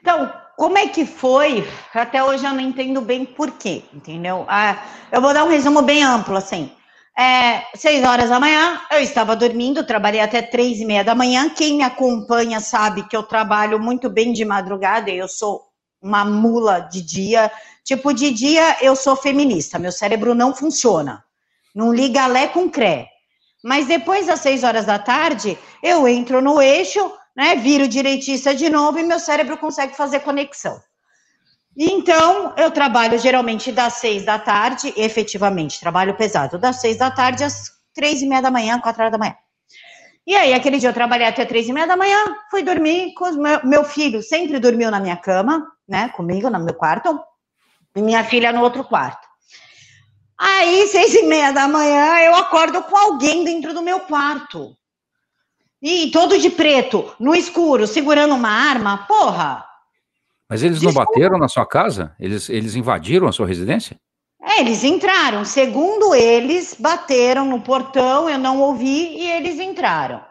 Então, 0.00 0.32
como 0.56 0.78
é 0.78 0.88
que 0.88 1.04
foi? 1.04 1.66
Até 1.94 2.24
hoje 2.24 2.44
eu 2.44 2.52
não 2.52 2.60
entendo 2.60 3.00
bem 3.00 3.24
por 3.24 3.52
quê, 3.52 3.84
entendeu? 3.92 4.44
Ah, 4.48 4.82
eu 5.12 5.20
vou 5.20 5.32
dar 5.32 5.44
um 5.44 5.48
resumo 5.48 5.82
bem 5.82 6.02
amplo, 6.02 6.36
assim. 6.36 6.72
É, 7.18 7.62
seis 7.74 8.04
horas 8.04 8.28
da 8.28 8.40
manhã, 8.40 8.80
eu 8.90 9.00
estava 9.00 9.36
dormindo, 9.36 9.86
trabalhei 9.86 10.20
até 10.20 10.42
três 10.42 10.80
e 10.80 10.84
meia 10.84 11.04
da 11.04 11.14
manhã. 11.14 11.48
Quem 11.48 11.76
me 11.76 11.82
acompanha 11.82 12.60
sabe 12.60 13.06
que 13.08 13.16
eu 13.16 13.22
trabalho 13.22 13.78
muito 13.78 14.10
bem 14.10 14.32
de 14.32 14.44
madrugada, 14.44 15.10
eu 15.10 15.28
sou 15.28 15.62
uma 16.00 16.24
mula 16.24 16.80
de 16.80 17.00
dia. 17.02 17.50
Tipo, 17.84 18.12
de 18.12 18.30
dia 18.30 18.76
eu 18.80 18.94
sou 18.96 19.16
feminista, 19.16 19.78
meu 19.78 19.92
cérebro 19.92 20.34
não 20.34 20.54
funciona. 20.54 21.24
Não 21.74 21.92
liga 21.92 22.26
lé 22.26 22.48
com 22.48 22.68
cré. 22.70 23.08
Mas 23.62 23.86
depois 23.86 24.26
das 24.26 24.40
seis 24.40 24.62
horas 24.62 24.84
da 24.84 24.98
tarde, 24.98 25.58
eu 25.82 26.06
entro 26.06 26.40
no 26.40 26.60
eixo, 26.62 27.12
né, 27.36 27.56
viro 27.56 27.88
direitista 27.88 28.54
de 28.54 28.70
novo 28.70 28.98
e 28.98 29.02
meu 29.02 29.18
cérebro 29.18 29.58
consegue 29.58 29.96
fazer 29.96 30.20
conexão. 30.20 30.80
Então, 31.76 32.54
eu 32.56 32.70
trabalho 32.70 33.18
geralmente 33.18 33.70
das 33.70 33.94
seis 33.94 34.24
da 34.24 34.38
tarde, 34.38 34.94
efetivamente, 34.96 35.78
trabalho 35.78 36.16
pesado, 36.16 36.58
das 36.58 36.80
seis 36.80 36.96
da 36.96 37.10
tarde 37.10 37.44
às 37.44 37.70
três 37.92 38.22
e 38.22 38.26
meia 38.26 38.40
da 38.40 38.50
manhã, 38.50 38.80
quatro 38.80 39.02
horas 39.02 39.12
da 39.12 39.18
manhã. 39.18 39.34
E 40.26 40.34
aí, 40.34 40.54
aquele 40.54 40.78
dia 40.78 40.88
eu 40.88 40.94
trabalhei 40.94 41.26
até 41.26 41.44
três 41.44 41.68
e 41.68 41.72
meia 41.72 41.86
da 41.86 41.96
manhã, 41.96 42.34
fui 42.50 42.62
dormir 42.62 43.12
com 43.14 43.30
meu, 43.32 43.60
meu 43.64 43.84
filho, 43.84 44.22
sempre 44.22 44.58
dormiu 44.58 44.90
na 44.90 44.98
minha 44.98 45.16
cama, 45.16 45.66
né, 45.88 46.08
comigo, 46.10 46.50
no 46.50 46.58
meu 46.58 46.74
quarto, 46.74 47.18
e 47.94 48.02
minha 48.02 48.24
filha 48.24 48.52
no 48.52 48.62
outro 48.62 48.84
quarto. 48.84 49.26
Aí, 50.38 50.86
seis 50.88 51.14
e 51.14 51.22
meia 51.22 51.52
da 51.52 51.66
manhã, 51.66 52.18
eu 52.20 52.34
acordo 52.34 52.82
com 52.82 52.96
alguém 52.96 53.44
dentro 53.44 53.72
do 53.72 53.82
meu 53.82 54.00
quarto. 54.00 54.76
E 55.80 56.10
todo 56.10 56.38
de 56.38 56.50
preto, 56.50 57.14
no 57.18 57.34
escuro, 57.34 57.86
segurando 57.86 58.34
uma 58.34 58.50
arma. 58.50 59.06
Porra! 59.06 59.64
Mas 60.48 60.62
eles 60.62 60.80
Desculpa. 60.80 61.00
não 61.00 61.06
bateram 61.06 61.38
na 61.38 61.48
sua 61.48 61.66
casa? 61.66 62.14
Eles, 62.20 62.48
eles 62.48 62.74
invadiram 62.74 63.26
a 63.26 63.32
sua 63.32 63.46
residência? 63.46 63.98
É, 64.42 64.60
eles 64.60 64.84
entraram. 64.84 65.44
Segundo 65.44 66.14
eles, 66.14 66.76
bateram 66.78 67.44
no 67.44 67.60
portão, 67.60 68.28
eu 68.28 68.38
não 68.38 68.60
ouvi 68.60 69.16
e 69.16 69.30
eles 69.30 69.58
entraram. 69.58 70.24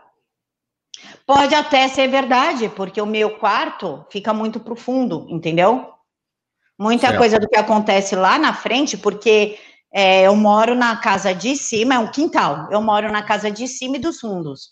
Pode 1.25 1.55
até 1.55 1.87
ser 1.87 2.07
verdade, 2.07 2.69
porque 2.69 3.01
o 3.01 3.05
meu 3.05 3.37
quarto 3.37 4.05
fica 4.11 4.33
muito 4.33 4.59
profundo, 4.59 5.25
entendeu? 5.29 5.91
Muita 6.77 7.07
certo. 7.07 7.17
coisa 7.17 7.39
do 7.39 7.47
que 7.47 7.57
acontece 7.57 8.15
lá 8.15 8.37
na 8.37 8.53
frente, 8.53 8.97
porque 8.97 9.57
é, 9.91 10.23
eu 10.23 10.35
moro 10.35 10.75
na 10.75 10.97
casa 10.97 11.33
de 11.33 11.55
cima, 11.55 11.95
é 11.95 11.99
um 11.99 12.11
quintal. 12.11 12.67
Eu 12.71 12.81
moro 12.81 13.11
na 13.11 13.23
casa 13.23 13.49
de 13.49 13.67
cima 13.67 13.97
e 13.97 13.99
dos 13.99 14.19
fundos. 14.19 14.71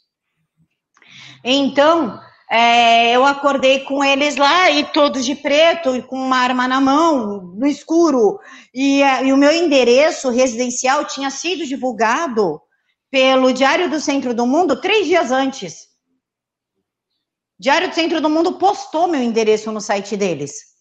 Então, 1.44 2.20
É, 2.52 3.16
eu 3.16 3.26
acordei 3.26 3.80
com 3.80 4.04
eles 4.04 4.36
lá 4.36 4.70
e 4.70 4.84
todos 4.84 5.26
de 5.26 5.34
preto 5.34 5.96
e 5.96 6.04
com 6.04 6.18
uma 6.18 6.38
arma 6.38 6.68
na 6.68 6.80
mão, 6.80 7.42
no 7.56 7.66
escuro. 7.66 8.40
E, 8.72 9.02
e 9.02 9.34
o 9.34 9.38
meu 9.38 9.52
endereço 9.52 10.30
residencial 10.30 11.04
tinha 11.06 11.32
sido 11.32 11.66
divulgado 11.66 12.62
pelo 13.10 13.52
Diário 13.54 13.90
do 13.90 14.00
Centro 14.00 14.36
do 14.36 14.46
Mundo 14.46 14.80
três 14.80 15.08
dias 15.08 15.32
antes. 15.32 15.88
Diário 17.60 17.90
do 17.90 17.96
Centro 17.96 18.20
do 18.20 18.30
Mundo 18.30 18.58
postou 18.58 19.08
meu 19.08 19.22
endereço 19.22 19.72
no 19.72 19.80
site 19.80 20.18
deles. 20.18 20.74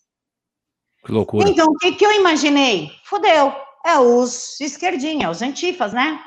Que 1.04 1.12
loucura. 1.12 1.48
Então, 1.48 1.66
o 1.66 1.76
que, 1.76 1.92
que 1.92 2.06
eu 2.06 2.12
imaginei? 2.12 2.90
Fudeu. 3.04 3.52
É 3.84 3.98
os 3.98 4.60
esquerdinha, 4.60 5.30
os 5.30 5.42
antifas, 5.42 5.92
né? 5.92 6.22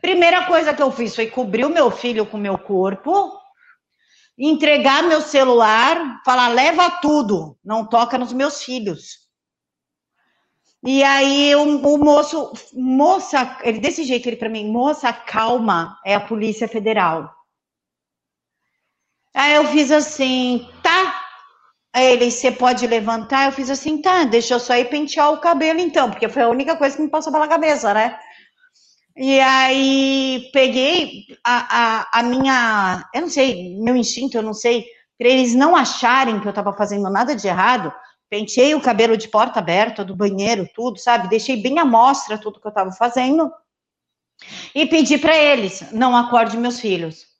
Primeira 0.00 0.46
coisa 0.46 0.72
que 0.72 0.82
eu 0.82 0.92
fiz 0.92 1.14
foi 1.14 1.26
cobrir 1.26 1.64
o 1.64 1.70
meu 1.70 1.90
filho 1.90 2.26
com 2.26 2.36
meu 2.36 2.58
corpo, 2.58 3.32
entregar 4.38 5.02
meu 5.02 5.20
celular, 5.20 6.20
falar, 6.24 6.48
leva 6.48 6.90
tudo, 7.00 7.58
não 7.64 7.86
toca 7.86 8.18
nos 8.18 8.32
meus 8.32 8.62
filhos. 8.62 9.24
E 10.84 11.02
aí 11.02 11.54
o, 11.56 11.62
o 11.62 11.98
moço, 11.98 12.52
moça, 12.74 13.58
ele 13.62 13.80
desse 13.80 14.04
jeito, 14.04 14.28
ele 14.28 14.36
para 14.36 14.50
mim, 14.50 14.70
moça, 14.70 15.12
calma, 15.12 15.98
é 16.04 16.14
a 16.14 16.20
Polícia 16.20 16.68
Federal. 16.68 17.34
Aí 19.34 19.54
eu 19.54 19.66
fiz 19.66 19.90
assim, 19.90 20.68
tá. 20.82 21.22
Aí 21.92 22.12
ele, 22.12 22.30
você 22.30 22.52
pode 22.52 22.86
levantar? 22.86 23.46
Eu 23.46 23.52
fiz 23.52 23.68
assim, 23.68 24.00
tá, 24.00 24.24
deixa 24.24 24.54
eu 24.54 24.60
só 24.60 24.76
ir 24.76 24.88
pentear 24.88 25.32
o 25.32 25.40
cabelo 25.40 25.80
então, 25.80 26.10
porque 26.10 26.28
foi 26.28 26.42
a 26.42 26.48
única 26.48 26.76
coisa 26.76 26.96
que 26.96 27.02
me 27.02 27.10
passou 27.10 27.32
pela 27.32 27.48
cabeça, 27.48 27.92
né? 27.92 28.18
E 29.16 29.38
aí 29.40 30.50
peguei 30.52 31.26
a, 31.44 32.08
a, 32.10 32.20
a 32.20 32.22
minha, 32.22 33.08
eu 33.14 33.22
não 33.22 33.28
sei, 33.28 33.76
meu 33.78 33.96
instinto, 33.96 34.36
eu 34.36 34.42
não 34.42 34.54
sei, 34.54 34.86
para 35.18 35.28
eles 35.28 35.54
não 35.54 35.76
acharem 35.76 36.40
que 36.40 36.46
eu 36.46 36.50
estava 36.50 36.72
fazendo 36.72 37.08
nada 37.08 37.34
de 37.34 37.46
errado, 37.46 37.92
penteei 38.28 38.74
o 38.74 38.80
cabelo 38.80 39.16
de 39.16 39.28
porta 39.28 39.60
aberta 39.60 40.04
do 40.04 40.16
banheiro, 40.16 40.68
tudo, 40.74 40.98
sabe? 40.98 41.28
Deixei 41.28 41.56
bem 41.56 41.78
à 41.78 41.84
mostra 41.84 42.38
tudo 42.38 42.60
que 42.60 42.66
eu 42.66 42.70
estava 42.70 42.90
fazendo 42.90 43.52
e 44.74 44.86
pedi 44.86 45.16
para 45.16 45.36
eles, 45.36 45.92
não 45.92 46.16
acorde 46.16 46.56
meus 46.56 46.80
filhos. 46.80 47.33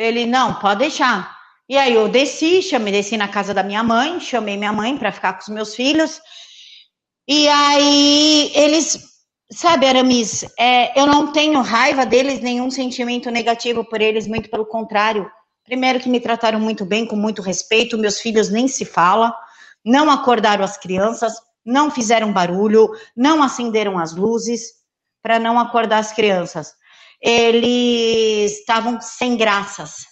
Ele, 0.00 0.24
não, 0.24 0.54
pode 0.54 0.80
deixar. 0.80 1.36
E 1.68 1.76
aí 1.76 1.94
eu 1.94 2.08
desci, 2.08 2.62
chamei, 2.62 2.92
desci 2.92 3.18
na 3.18 3.28
casa 3.28 3.52
da 3.52 3.62
minha 3.62 3.82
mãe, 3.82 4.18
chamei 4.18 4.56
minha 4.56 4.72
mãe 4.72 4.96
para 4.96 5.12
ficar 5.12 5.34
com 5.34 5.42
os 5.42 5.48
meus 5.48 5.74
filhos. 5.74 6.20
E 7.28 7.46
aí 7.48 8.50
eles 8.54 9.10
Sabe, 9.52 9.84
Aramis, 9.84 10.44
é, 10.56 10.98
eu 10.98 11.08
não 11.08 11.32
tenho 11.32 11.60
raiva 11.60 12.06
deles, 12.06 12.38
nenhum 12.38 12.70
sentimento 12.70 13.32
negativo 13.32 13.84
por 13.84 14.00
eles, 14.00 14.28
muito 14.28 14.48
pelo 14.48 14.64
contrário. 14.64 15.28
Primeiro 15.64 15.98
que 15.98 16.08
me 16.08 16.20
trataram 16.20 16.60
muito 16.60 16.84
bem, 16.84 17.04
com 17.04 17.16
muito 17.16 17.42
respeito, 17.42 17.98
meus 17.98 18.20
filhos 18.20 18.48
nem 18.48 18.68
se 18.68 18.84
fala, 18.84 19.36
não 19.84 20.08
acordaram 20.08 20.64
as 20.64 20.78
crianças, 20.78 21.34
não 21.66 21.90
fizeram 21.90 22.32
barulho, 22.32 22.90
não 23.16 23.42
acenderam 23.42 23.98
as 23.98 24.14
luzes 24.14 24.70
para 25.20 25.40
não 25.40 25.58
acordar 25.58 25.98
as 25.98 26.12
crianças. 26.12 26.72
Eles 27.20 28.58
estavam 28.58 29.00
sem 29.00 29.36
graças. 29.36 30.06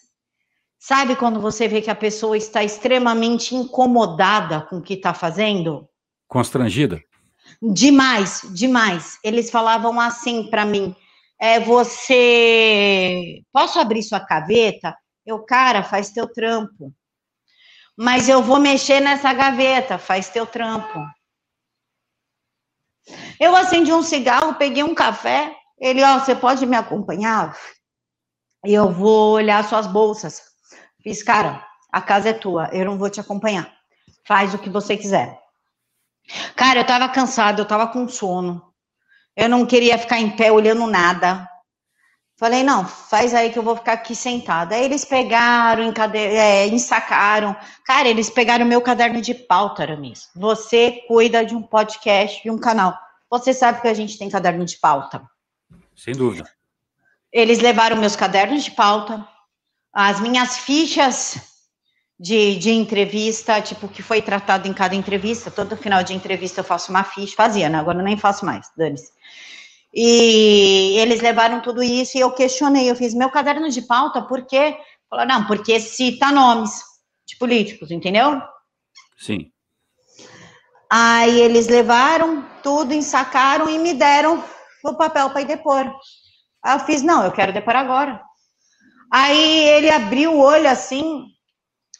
Sabe 0.78 1.16
quando 1.16 1.40
você 1.40 1.66
vê 1.66 1.82
que 1.82 1.90
a 1.90 1.94
pessoa 1.94 2.36
está 2.36 2.62
extremamente 2.62 3.54
incomodada 3.54 4.62
com 4.62 4.78
o 4.78 4.82
que 4.82 4.94
está 4.94 5.12
fazendo? 5.12 5.88
Constrangida? 6.26 7.02
Demais, 7.60 8.42
demais. 8.52 9.18
Eles 9.24 9.50
falavam 9.50 9.98
assim 10.00 10.48
para 10.48 10.64
mim: 10.64 10.94
é, 11.40 11.58
você 11.60 13.42
posso 13.52 13.78
abrir 13.78 14.02
sua 14.02 14.20
gaveta? 14.20 14.96
Eu, 15.24 15.40
cara, 15.44 15.82
faz 15.82 16.10
teu 16.10 16.26
trampo. 16.26 16.92
Mas 17.96 18.28
eu 18.28 18.42
vou 18.42 18.60
mexer 18.60 19.00
nessa 19.00 19.32
gaveta, 19.32 19.98
faz 19.98 20.28
teu 20.28 20.46
trampo. 20.46 20.98
Eu 23.40 23.56
acendi 23.56 23.92
um 23.92 24.02
cigarro, 24.02 24.54
peguei 24.54 24.82
um 24.82 24.94
café. 24.94 25.54
Ele, 25.80 26.02
ó, 26.02 26.18
você 26.18 26.34
pode 26.34 26.66
me 26.66 26.76
acompanhar? 26.76 27.56
Eu 28.64 28.90
vou 28.90 29.34
olhar 29.34 29.62
suas 29.64 29.86
bolsas. 29.86 30.42
Fiz, 31.02 31.22
cara, 31.22 31.64
a 31.92 32.00
casa 32.00 32.30
é 32.30 32.32
tua, 32.32 32.68
eu 32.72 32.84
não 32.84 32.98
vou 32.98 33.08
te 33.08 33.20
acompanhar. 33.20 33.72
Faz 34.26 34.52
o 34.52 34.58
que 34.58 34.68
você 34.68 34.96
quiser. 34.96 35.38
Cara, 36.56 36.80
eu 36.80 36.86
tava 36.86 37.08
cansada, 37.08 37.60
eu 37.60 37.66
tava 37.66 37.86
com 37.86 38.08
sono. 38.08 38.62
Eu 39.36 39.48
não 39.48 39.64
queria 39.64 39.96
ficar 39.96 40.18
em 40.18 40.30
pé 40.36 40.50
olhando 40.50 40.86
nada. 40.86 41.48
Falei, 42.36 42.62
não, 42.62 42.86
faz 42.86 43.34
aí 43.34 43.50
que 43.50 43.58
eu 43.58 43.62
vou 43.62 43.74
ficar 43.74 43.94
aqui 43.94 44.14
sentada. 44.14 44.74
Aí 44.74 44.84
eles 44.84 45.04
pegaram, 45.04 45.82
encade... 45.82 46.18
é, 46.18 46.66
ensacaram. 46.66 47.56
Cara, 47.84 48.08
eles 48.08 48.30
pegaram 48.30 48.66
meu 48.66 48.80
caderno 48.80 49.20
de 49.20 49.34
pauta, 49.34 49.82
Aramis. 49.82 50.28
Você 50.36 51.02
cuida 51.08 51.44
de 51.44 51.54
um 51.54 51.62
podcast 51.62 52.46
e 52.46 52.50
um 52.50 52.58
canal. 52.58 52.96
Você 53.30 53.52
sabe 53.52 53.80
que 53.80 53.88
a 53.88 53.94
gente 53.94 54.18
tem 54.18 54.28
caderno 54.28 54.64
de 54.64 54.78
pauta. 54.78 55.22
Sem 55.98 56.14
dúvida. 56.14 56.48
Eles 57.32 57.58
levaram 57.58 57.96
meus 57.96 58.14
cadernos 58.14 58.62
de 58.64 58.70
pauta, 58.70 59.26
as 59.92 60.20
minhas 60.20 60.58
fichas 60.58 61.36
de, 62.18 62.56
de 62.56 62.70
entrevista, 62.70 63.60
tipo, 63.60 63.88
que 63.88 64.00
foi 64.00 64.22
tratado 64.22 64.68
em 64.68 64.72
cada 64.72 64.94
entrevista. 64.94 65.50
Todo 65.50 65.76
final 65.76 66.04
de 66.04 66.14
entrevista 66.14 66.60
eu 66.60 66.64
faço 66.64 66.90
uma 66.90 67.02
ficha, 67.02 67.34
fazia, 67.34 67.68
né? 67.68 67.78
Agora 67.78 67.98
eu 67.98 68.04
nem 68.04 68.16
faço 68.16 68.46
mais, 68.46 68.70
dane-se. 68.76 69.10
E 69.92 70.96
eles 70.98 71.20
levaram 71.20 71.60
tudo 71.60 71.82
isso 71.82 72.16
e 72.16 72.20
eu 72.20 72.30
questionei, 72.30 72.88
eu 72.88 72.94
fiz 72.94 73.12
meu 73.12 73.30
caderno 73.30 73.68
de 73.68 73.82
pauta, 73.82 74.22
por 74.22 74.46
quê? 74.46 74.78
Falaram, 75.10 75.40
não, 75.40 75.46
porque 75.46 75.80
cita 75.80 76.30
nomes 76.30 76.70
de 77.26 77.36
políticos, 77.36 77.90
entendeu? 77.90 78.40
Sim. 79.16 79.50
Aí 80.90 81.40
eles 81.40 81.66
levaram 81.66 82.46
tudo, 82.62 82.94
ensacaram 82.94 83.68
e 83.68 83.78
me 83.78 83.94
deram 83.94 84.44
o 84.84 84.96
papel 84.96 85.30
para 85.30 85.40
ir 85.40 85.46
depor. 85.46 85.92
Aí 86.64 86.74
eu 86.74 86.80
fiz, 86.80 87.02
não, 87.02 87.24
eu 87.24 87.32
quero 87.32 87.52
depor 87.52 87.76
agora. 87.76 88.22
Aí 89.10 89.68
ele 89.68 89.90
abriu 89.90 90.34
o 90.34 90.40
olho 90.40 90.68
assim, 90.68 91.26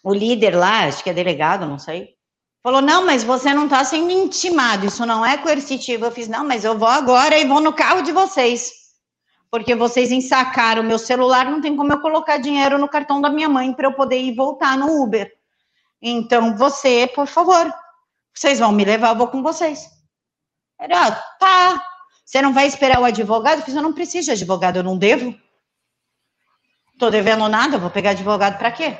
o 0.04 0.12
líder 0.12 0.54
lá, 0.54 0.84
acho 0.84 1.02
que 1.02 1.10
é 1.10 1.14
delegado, 1.14 1.66
não 1.66 1.78
sei, 1.78 2.10
falou: 2.62 2.82
não, 2.82 3.04
mas 3.04 3.24
você 3.24 3.54
não 3.54 3.64
está 3.64 3.82
sendo 3.84 4.10
intimado, 4.10 4.86
isso 4.86 5.04
não 5.06 5.24
é 5.24 5.38
coercitivo. 5.38 6.04
Eu 6.04 6.12
fiz: 6.12 6.28
não, 6.28 6.44
mas 6.44 6.64
eu 6.64 6.78
vou 6.78 6.88
agora 6.88 7.38
e 7.38 7.46
vou 7.46 7.60
no 7.60 7.72
carro 7.72 8.02
de 8.02 8.12
vocês. 8.12 8.72
Porque 9.50 9.74
vocês 9.74 10.12
ensacaram 10.12 10.82
o 10.82 10.84
meu 10.84 10.98
celular, 10.98 11.50
não 11.50 11.62
tem 11.62 11.74
como 11.74 11.90
eu 11.90 12.00
colocar 12.00 12.36
dinheiro 12.36 12.76
no 12.76 12.88
cartão 12.88 13.20
da 13.20 13.30
minha 13.30 13.48
mãe 13.48 13.72
para 13.72 13.86
eu 13.86 13.94
poder 13.94 14.20
ir 14.20 14.34
voltar 14.34 14.76
no 14.76 15.02
Uber. 15.02 15.32
Então, 16.02 16.54
você, 16.54 17.06
por 17.06 17.26
favor, 17.26 17.72
vocês 18.34 18.58
vão 18.58 18.70
me 18.70 18.84
levar, 18.84 19.10
eu 19.10 19.16
vou 19.16 19.28
com 19.28 19.42
vocês. 19.42 19.88
Era, 20.78 21.10
tá. 21.40 21.82
Você 22.28 22.42
não 22.42 22.52
vai 22.52 22.66
esperar 22.66 23.00
o 23.00 23.06
advogado? 23.06 23.62
Fiz, 23.62 23.74
eu 23.74 23.80
não 23.80 23.94
preciso 23.94 24.26
de 24.26 24.32
advogado, 24.32 24.76
eu 24.76 24.82
não 24.82 24.98
devo. 24.98 25.34
Tô 26.98 27.08
devendo 27.08 27.48
nada, 27.48 27.78
vou 27.78 27.88
pegar 27.88 28.10
advogado 28.10 28.58
para 28.58 28.70
quê? 28.70 28.98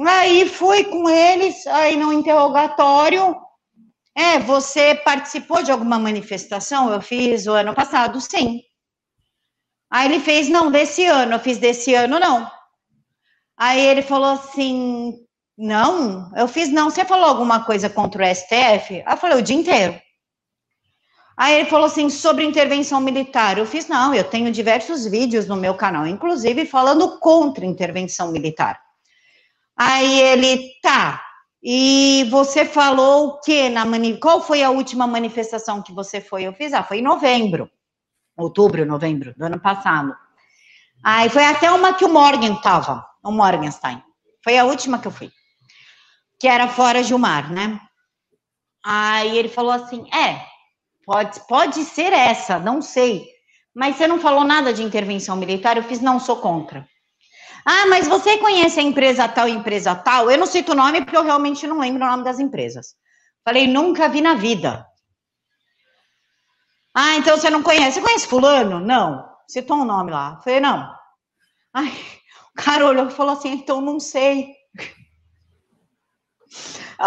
Aí 0.00 0.48
fui 0.48 0.84
com 0.84 1.06
eles, 1.06 1.66
aí 1.66 1.96
no 1.98 2.10
interrogatório. 2.10 3.36
É, 4.16 4.38
você 4.38 4.94
participou 4.94 5.62
de 5.62 5.70
alguma 5.70 5.98
manifestação? 5.98 6.90
Eu 6.90 7.02
fiz 7.02 7.46
o 7.46 7.52
ano 7.52 7.74
passado, 7.74 8.18
sim. 8.22 8.62
Aí 9.90 10.08
ele 10.08 10.20
fez, 10.20 10.48
não, 10.48 10.70
desse 10.70 11.04
ano. 11.04 11.34
Eu 11.34 11.40
fiz 11.40 11.58
desse 11.58 11.92
ano, 11.94 12.18
não. 12.18 12.50
Aí 13.54 13.84
ele 13.84 14.00
falou 14.00 14.30
assim, 14.30 15.12
não, 15.58 16.34
eu 16.34 16.48
fiz 16.48 16.70
não. 16.70 16.88
Você 16.88 17.04
falou 17.04 17.26
alguma 17.26 17.66
coisa 17.66 17.90
contra 17.90 18.24
o 18.24 18.34
STF? 18.34 19.04
Eu 19.06 19.16
falei, 19.18 19.36
o 19.36 19.42
dia 19.42 19.56
inteiro. 19.56 20.07
Aí 21.38 21.54
ele 21.54 21.70
falou 21.70 21.86
assim, 21.86 22.10
sobre 22.10 22.44
intervenção 22.44 23.00
militar. 23.00 23.58
Eu 23.58 23.64
fiz, 23.64 23.86
não, 23.86 24.12
eu 24.12 24.24
tenho 24.24 24.50
diversos 24.50 25.06
vídeos 25.06 25.46
no 25.46 25.54
meu 25.54 25.72
canal, 25.72 26.04
inclusive 26.04 26.66
falando 26.66 27.20
contra 27.20 27.64
intervenção 27.64 28.32
militar. 28.32 28.80
Aí 29.76 30.20
ele, 30.20 30.72
tá. 30.82 31.24
E 31.62 32.26
você 32.28 32.64
falou 32.64 33.28
o 33.28 33.40
que 33.40 33.68
na 33.68 33.84
mani... 33.84 34.18
Qual 34.18 34.42
foi 34.42 34.64
a 34.64 34.70
última 34.70 35.06
manifestação 35.06 35.80
que 35.80 35.92
você 35.92 36.20
foi? 36.20 36.42
Eu 36.42 36.52
fiz, 36.52 36.72
ah, 36.72 36.82
foi 36.82 36.98
em 36.98 37.02
novembro, 37.02 37.70
outubro, 38.36 38.84
novembro 38.84 39.32
do 39.36 39.44
ano 39.44 39.60
passado. 39.60 40.16
Aí 41.04 41.28
foi 41.28 41.44
até 41.44 41.70
uma 41.70 41.94
que 41.94 42.04
o 42.04 42.08
Morgan 42.08 42.56
tava, 42.56 43.06
o 43.22 43.30
Morgenstein. 43.30 44.02
Foi 44.42 44.58
a 44.58 44.64
última 44.64 44.98
que 44.98 45.06
eu 45.06 45.12
fui. 45.12 45.30
Que 46.40 46.48
era 46.48 46.66
fora 46.66 47.00
Gilmar, 47.00 47.52
né? 47.52 47.80
Aí 48.84 49.38
ele 49.38 49.48
falou 49.48 49.70
assim: 49.70 50.04
é, 50.12 50.40
pode, 51.08 51.40
pode 51.48 51.84
ser 51.84 52.12
essa, 52.12 52.58
não 52.58 52.82
sei. 52.82 53.26
Mas 53.74 53.96
você 53.96 54.06
não 54.06 54.20
falou 54.20 54.44
nada 54.44 54.74
de 54.74 54.82
intervenção 54.82 55.36
militar? 55.36 55.78
Eu 55.78 55.82
fiz, 55.82 56.02
não, 56.02 56.20
sou 56.20 56.36
contra. 56.36 56.86
Ah, 57.64 57.86
mas 57.86 58.06
você 58.06 58.36
conhece 58.36 58.78
a 58.78 58.82
empresa 58.82 59.26
tal 59.26 59.48
empresa 59.48 59.94
tal? 59.94 60.30
Eu 60.30 60.36
não 60.36 60.46
cito 60.46 60.72
o 60.72 60.74
nome 60.74 61.00
porque 61.00 61.16
eu 61.16 61.24
realmente 61.24 61.66
não 61.66 61.80
lembro 61.80 62.04
o 62.04 62.10
nome 62.10 62.24
das 62.24 62.38
empresas. 62.38 62.94
Falei, 63.42 63.66
nunca 63.66 64.08
vi 64.08 64.20
na 64.20 64.34
vida. 64.34 64.86
Ah, 66.94 67.16
então 67.16 67.38
você 67.38 67.48
não 67.48 67.62
conhece. 67.62 67.92
Você 67.94 68.00
conhece 68.02 68.26
fulano? 68.26 68.78
Não. 68.78 69.26
Citou 69.48 69.78
um 69.78 69.84
nome 69.84 70.10
lá. 70.10 70.38
Falei, 70.42 70.60
não. 70.60 70.94
Ai, 71.72 71.90
O 72.52 72.62
cara 72.62 72.86
olhou 72.86 73.06
e 73.06 73.10
falou 73.10 73.32
assim: 73.32 73.52
então 73.52 73.80
não 73.80 73.98
sei. 73.98 74.57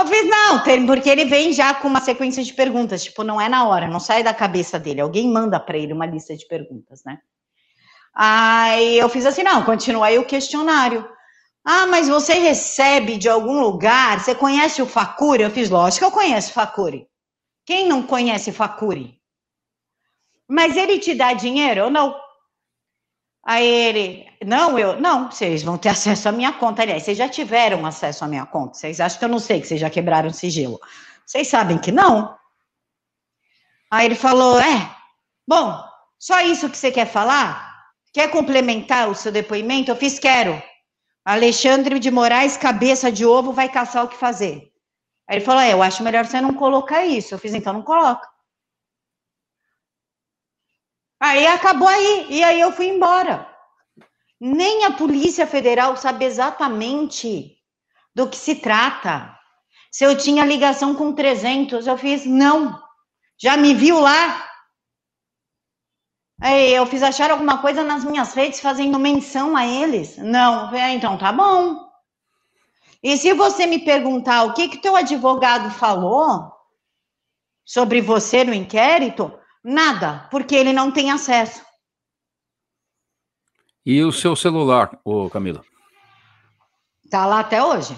Fiz, 0.08 0.30
não, 0.30 0.63
porque 0.86 1.10
ele 1.10 1.25
vem 1.25 1.51
já 1.51 1.73
com 1.73 1.88
uma 1.88 1.99
sequência 1.99 2.41
de 2.41 2.54
perguntas, 2.54 3.04
tipo, 3.04 3.23
não 3.23 3.41
é 3.41 3.49
na 3.49 3.67
hora, 3.67 3.88
não 3.88 3.99
sai 3.99 4.23
da 4.23 4.34
cabeça 4.34 4.80
dele, 4.80 5.01
alguém 5.01 5.27
manda 5.27 5.60
para 5.60 5.77
ele 5.77 5.91
uma 5.91 6.06
lista 6.06 6.36
de 6.36 6.47
perguntas, 6.47 7.01
né? 7.06 7.19
Aí 8.13 8.97
eu 8.97 9.10
fiz 9.10 9.25
assim, 9.25 9.43
não, 9.43 9.63
continua 9.63 10.08
aí 10.08 10.17
o 10.17 10.25
questionário. 10.25 11.08
Ah, 11.63 11.86
mas 11.88 12.08
você 12.08 12.34
recebe 12.34 13.17
de 13.17 13.30
algum 13.30 13.60
lugar, 13.60 14.19
você 14.19 14.34
conhece 14.34 14.82
o 14.82 14.86
Facuri? 14.86 15.43
Eu 15.43 15.51
fiz, 15.51 15.69
lógico 15.69 15.99
que 15.99 16.06
eu 16.06 16.12
conheço 16.12 16.54
Facuri. 16.54 17.08
Quem 17.65 17.88
não 17.88 18.01
conhece 18.01 18.51
Facuri? 18.51 19.19
Mas 20.47 20.75
ele 20.75 20.99
te 20.99 21.13
dá 21.13 21.34
dinheiro 21.34 21.86
ou 21.86 21.89
não? 21.89 22.15
Aí 23.43 23.65
ele, 23.65 24.27
não, 24.45 24.77
eu, 24.77 24.99
não, 24.99 25.32
vocês 25.32 25.63
vão 25.63 25.77
ter 25.77 25.89
acesso 25.89 26.30
à 26.30 26.32
minha 26.32 26.54
conta. 26.54 26.84
Aliás, 26.84 27.04
vocês 27.04 27.17
já 27.17 27.27
tiveram 27.27 27.86
acesso 27.86 28.23
à 28.23 28.27
minha 28.27 28.45
conta. 28.45 28.75
Vocês 28.75 28.99
acham 28.99 29.19
que 29.19 29.25
eu 29.25 29.30
não 29.30 29.39
sei 29.39 29.60
que 29.60 29.67
vocês 29.67 29.82
já 29.82 29.89
quebraram 29.89 30.30
o 30.30 30.34
sigilo? 30.34 30.80
Vocês 31.25 31.47
sabem 31.47 31.77
que 31.77 31.91
não? 31.91 32.38
Aí 33.89 34.06
ele 34.06 34.15
falou, 34.15 34.60
é, 34.60 34.95
bom, 35.47 35.84
só 36.19 36.39
isso 36.41 36.69
que 36.69 36.77
você 36.77 36.91
quer 36.91 37.08
falar? 37.08 37.71
Quer 38.13 38.30
complementar 38.30 39.10
o 39.10 39.15
seu 39.15 39.32
depoimento? 39.32 39.91
Eu 39.91 39.95
fiz, 39.95 40.19
quero. 40.19 40.62
Alexandre 41.25 41.99
de 41.99 42.12
Moraes, 42.12 42.58
cabeça 42.58 43.12
de 43.12 43.25
ovo, 43.25 43.51
vai 43.51 43.69
caçar 43.69 44.06
o 44.06 44.08
que 44.08 44.17
fazer. 44.17 44.71
Aí 45.27 45.38
ele 45.38 45.45
falou, 45.45 45.62
é, 45.62 45.73
eu 45.73 45.82
acho 45.82 46.04
melhor 46.04 46.25
você 46.25 46.39
não 46.39 46.54
colocar 46.54 47.06
isso. 47.06 47.34
Eu 47.34 47.39
fiz, 47.39 47.54
então 47.54 47.73
não 47.73 47.82
coloca. 47.82 48.27
Aí 51.21 51.45
acabou 51.45 51.88
aí, 51.88 52.25
e 52.31 52.43
aí 52.43 52.60
eu 52.60 52.71
fui 52.71 52.88
embora. 52.88 53.47
Nem 54.39 54.86
a 54.86 54.91
Polícia 54.91 55.45
Federal 55.45 55.95
sabe 55.95 56.25
exatamente 56.25 57.57
do 58.15 58.27
que 58.27 58.36
se 58.36 58.55
trata. 58.55 59.38
Se 59.91 60.03
eu 60.03 60.17
tinha 60.17 60.43
ligação 60.43 60.95
com 60.95 61.13
300, 61.13 61.86
eu 61.86 61.95
fiz, 61.95 62.25
não. 62.25 62.81
Já 63.39 63.55
me 63.55 63.75
viu 63.75 63.99
lá? 63.99 64.49
Aí 66.41 66.73
eu 66.73 66.88
fiz 66.88 67.03
achar 67.03 67.29
alguma 67.29 67.62
coisa 67.62 67.84
nas 67.84 68.03
minhas 68.03 68.34
redes 68.34 68.60
fazendo 68.60 68.97
menção 68.97 69.55
a 69.55 69.63
eles? 69.63 70.17
Não. 70.17 70.73
É, 70.73 70.91
então 70.91 71.19
tá 71.19 71.31
bom. 71.31 71.88
E 73.03 73.15
se 73.15 73.31
você 73.34 73.67
me 73.67 73.77
perguntar 73.77 74.43
o 74.45 74.53
que 74.53 74.69
que 74.69 74.79
teu 74.79 74.95
advogado 74.95 75.69
falou 75.69 76.51
sobre 77.63 78.01
você 78.01 78.43
no 78.43 78.55
inquérito, 78.55 79.31
Nada, 79.63 80.28
porque 80.32 80.56
ele 80.56 80.74
não 80.74 80.91
tem 80.91 81.12
acesso. 81.12 81.63
E 83.86 84.04
o 84.04 84.12
seu 84.12 84.36
celular, 84.36 85.00
ô 85.04 85.30
Camila? 85.30 85.63
Tá 87.10 87.26
lá 87.26 87.39
até 87.39 87.63
hoje. 87.63 87.97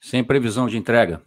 Sem 0.00 0.24
previsão 0.24 0.66
de 0.66 0.76
entrega? 0.76 1.22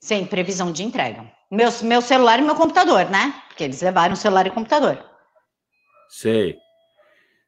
Sem 0.00 0.26
previsão 0.26 0.72
de 0.72 0.82
entrega. 0.82 1.30
Meu, 1.50 1.70
meu 1.82 2.02
celular 2.02 2.38
e 2.38 2.42
meu 2.42 2.54
computador, 2.54 3.08
né? 3.10 3.42
Porque 3.48 3.64
eles 3.64 3.80
levaram 3.80 4.14
o 4.14 4.16
celular 4.16 4.46
e 4.46 4.50
o 4.50 4.54
computador. 4.54 4.98
Sei. 6.08 6.56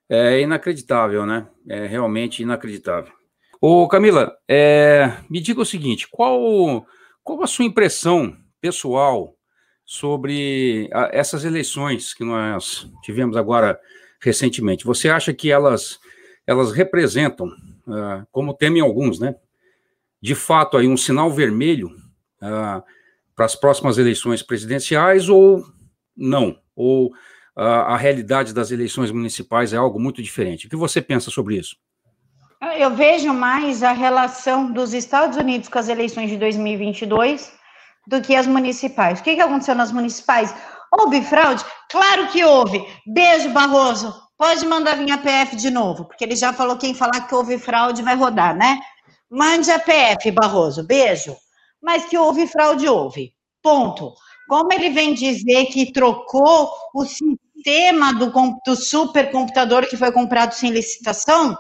É 0.09 0.40
inacreditável, 0.40 1.27
né? 1.27 1.48
É 1.68 1.87
realmente 1.87 2.42
inacreditável. 2.42 3.12
Ô, 3.61 3.87
Camila, 3.88 4.37
é, 4.48 5.12
me 5.29 5.40
diga 5.40 5.61
o 5.61 5.66
seguinte: 5.66 6.09
qual, 6.09 6.87
qual 7.22 7.42
a 7.42 7.46
sua 7.46 7.64
impressão 7.64 8.37
pessoal 8.61 9.38
sobre 9.90 10.87
a, 10.92 11.09
essas 11.14 11.46
eleições 11.46 12.12
que 12.12 12.22
nós 12.22 12.87
tivemos 13.03 13.38
agora 13.38 13.81
recentemente. 14.20 14.85
Você 14.85 15.09
acha 15.09 15.33
que 15.33 15.51
elas, 15.51 15.98
elas 16.46 16.72
representam, 16.72 17.46
uh, 17.46 18.27
como 18.31 18.53
temem 18.53 18.83
alguns, 18.83 19.18
né, 19.18 19.35
de 20.20 20.35
fato 20.35 20.77
aí 20.77 20.87
um 20.87 20.96
sinal 20.96 21.31
vermelho 21.31 21.88
uh, 21.88 22.83
para 23.35 23.46
as 23.46 23.57
próximas 23.57 23.96
eleições 23.96 24.42
presidenciais 24.42 25.31
ou 25.31 25.64
não? 26.14 26.59
Ou 26.77 27.11
a 27.57 27.96
realidade 27.96 28.55
das 28.55 28.70
eleições 28.70 29.11
municipais 29.11 29.72
é 29.72 29.77
algo 29.77 29.98
muito 29.98 30.22
diferente? 30.22 30.68
O 30.68 30.70
que 30.70 30.77
você 30.77 31.03
pensa 31.03 31.29
sobre 31.29 31.57
isso? 31.57 31.77
Eu 32.79 32.94
vejo 32.94 33.33
mais 33.33 33.83
a 33.83 33.90
relação 33.90 34.70
dos 34.70 34.94
Estados 34.94 35.37
Unidos 35.37 35.68
com 35.68 35.77
as 35.77 35.88
eleições 35.88 36.31
de 36.31 36.37
2022 36.37 37.57
do 38.08 38.22
que 38.22 38.34
as 38.34 38.46
municipais. 38.46 39.20
O 39.20 39.22
que, 39.22 39.34
que 39.34 39.40
aconteceu 39.40 39.74
nas 39.74 39.92
municipais? 39.92 40.54
Houve 40.90 41.20
fraude? 41.22 41.62
Claro 41.90 42.28
que 42.28 42.42
houve. 42.42 42.82
Beijo, 43.06 43.50
Barroso. 43.50 44.14
Pode 44.38 44.64
mandar 44.66 44.96
vir 44.96 45.10
a 45.10 45.18
PF 45.18 45.56
de 45.56 45.70
novo, 45.70 46.06
porque 46.06 46.24
ele 46.24 46.34
já 46.34 46.52
falou 46.52 46.78
quem 46.78 46.94
falar 46.94 47.26
que 47.26 47.34
houve 47.34 47.58
fraude 47.58 48.02
vai 48.02 48.14
rodar, 48.16 48.56
né? 48.56 48.78
Mande 49.30 49.70
a 49.70 49.78
PF, 49.78 50.30
Barroso. 50.30 50.86
Beijo. 50.86 51.36
Mas 51.82 52.06
que 52.06 52.16
houve 52.16 52.46
fraude, 52.46 52.88
houve. 52.88 53.34
Ponto. 53.62 54.14
Como 54.48 54.72
ele 54.72 54.88
vem 54.88 55.12
dizer 55.12 55.66
que 55.66 55.92
trocou 55.92 56.72
o 56.94 57.04
sistema 57.04 58.14
do, 58.14 58.32
do 58.64 58.74
supercomputador 58.74 59.86
que 59.86 59.98
foi 59.98 60.10
comprado 60.10 60.52
sem 60.52 60.70
licitação 60.70 61.54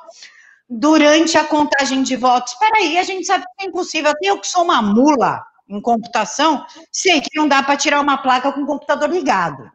durante 0.70 1.36
a 1.36 1.44
contagem 1.44 2.02
de 2.02 2.16
votos. 2.16 2.54
Espera 2.54 2.78
aí, 2.78 2.96
a 2.96 3.02
gente 3.02 3.26
sabe 3.26 3.44
que 3.44 3.66
é 3.66 3.68
impossível. 3.68 4.10
Até 4.10 4.30
eu 4.30 4.40
que 4.40 4.46
sou 4.46 4.64
uma 4.64 4.80
mula 4.80 5.42
em 5.68 5.80
computação, 5.80 6.64
sei 6.90 7.20
que 7.20 7.36
não 7.36 7.46
dá 7.46 7.62
para 7.62 7.76
tirar 7.76 8.00
uma 8.00 8.18
placa 8.18 8.52
com 8.52 8.62
o 8.62 8.66
computador 8.66 9.10
ligado. 9.10 9.70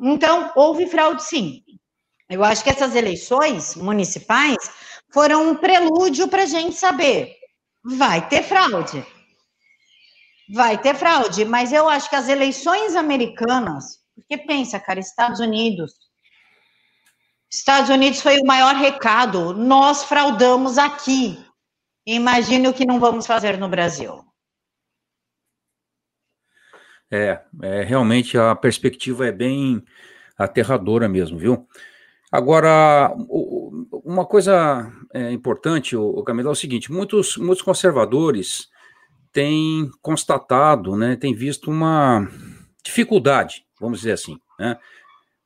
Então, 0.00 0.52
houve 0.54 0.86
fraude 0.86 1.22
sim. 1.22 1.62
Eu 2.28 2.42
acho 2.42 2.62
que 2.64 2.70
essas 2.70 2.94
eleições 2.94 3.76
municipais 3.76 4.56
foram 5.12 5.50
um 5.50 5.56
prelúdio 5.56 6.28
para 6.28 6.42
a 6.42 6.46
gente 6.46 6.74
saber. 6.74 7.36
Vai 7.84 8.28
ter 8.28 8.42
fraude. 8.42 9.06
Vai 10.52 10.76
ter 10.76 10.94
fraude, 10.94 11.44
mas 11.44 11.72
eu 11.72 11.88
acho 11.88 12.10
que 12.10 12.16
as 12.16 12.28
eleições 12.28 12.94
americanas, 12.96 14.00
porque 14.14 14.36
pensa, 14.36 14.78
cara, 14.78 15.00
Estados 15.00 15.40
Unidos. 15.40 15.92
Estados 17.50 17.88
Unidos 17.88 18.20
foi 18.20 18.40
o 18.40 18.46
maior 18.46 18.74
recado. 18.74 19.54
Nós 19.54 20.04
fraudamos 20.04 20.76
aqui. 20.76 21.38
Imagine 22.04 22.68
o 22.68 22.74
que 22.74 22.84
não 22.84 22.98
vamos 22.98 23.26
fazer 23.26 23.56
no 23.58 23.68
Brasil. 23.68 24.24
É, 27.14 27.40
é, 27.62 27.82
realmente 27.84 28.36
a 28.36 28.56
perspectiva 28.56 29.24
é 29.24 29.30
bem 29.30 29.80
aterradora 30.36 31.08
mesmo, 31.08 31.38
viu? 31.38 31.68
Agora, 32.30 33.14
uma 34.04 34.26
coisa 34.26 34.92
é, 35.12 35.30
importante, 35.30 35.94
o 35.94 36.20
Camilo, 36.24 36.48
é 36.48 36.50
o 36.50 36.56
seguinte: 36.56 36.90
muitos, 36.90 37.36
muitos 37.36 37.62
conservadores 37.62 38.68
têm 39.32 39.88
constatado, 40.02 40.96
né, 40.96 41.14
têm 41.14 41.32
visto 41.32 41.70
uma 41.70 42.28
dificuldade, 42.82 43.64
vamos 43.80 44.00
dizer 44.00 44.12
assim, 44.12 44.36
né, 44.58 44.76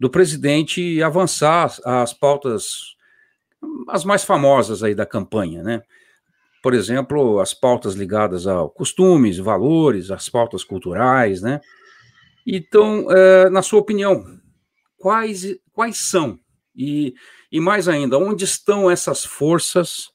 do 0.00 0.09
presidente 0.09 1.02
avançar 1.02 1.70
as 1.85 2.14
pautas, 2.14 2.96
as 3.90 4.07
mais 4.07 4.24
famosas 4.24 4.83
aí 4.83 4.94
da 4.94 5.04
campanha, 5.04 5.62
né? 5.62 5.83
Por 6.62 6.75
exemplo, 6.75 7.40
as 7.40 7.55
pautas 7.55 7.94
ligadas 7.94 8.47
a 8.47 8.68
costumes, 8.68 9.38
valores, 9.38 10.11
as 10.11 10.29
pautas 10.29 10.64
culturais, 10.64 11.40
né? 11.40 11.61
Então, 12.47 13.11
é, 13.11 13.51
na 13.51 13.62
sua 13.62 13.79
opinião, 13.79 14.25
quais, 14.97 15.57
quais 15.73 15.99
são, 15.99 16.38
e, 16.75 17.14
e 17.53 17.61
mais 17.61 17.88
ainda, 17.88 18.18
onde 18.18 18.44
estão 18.44 18.90
essas 18.90 19.25
forças 19.25 20.11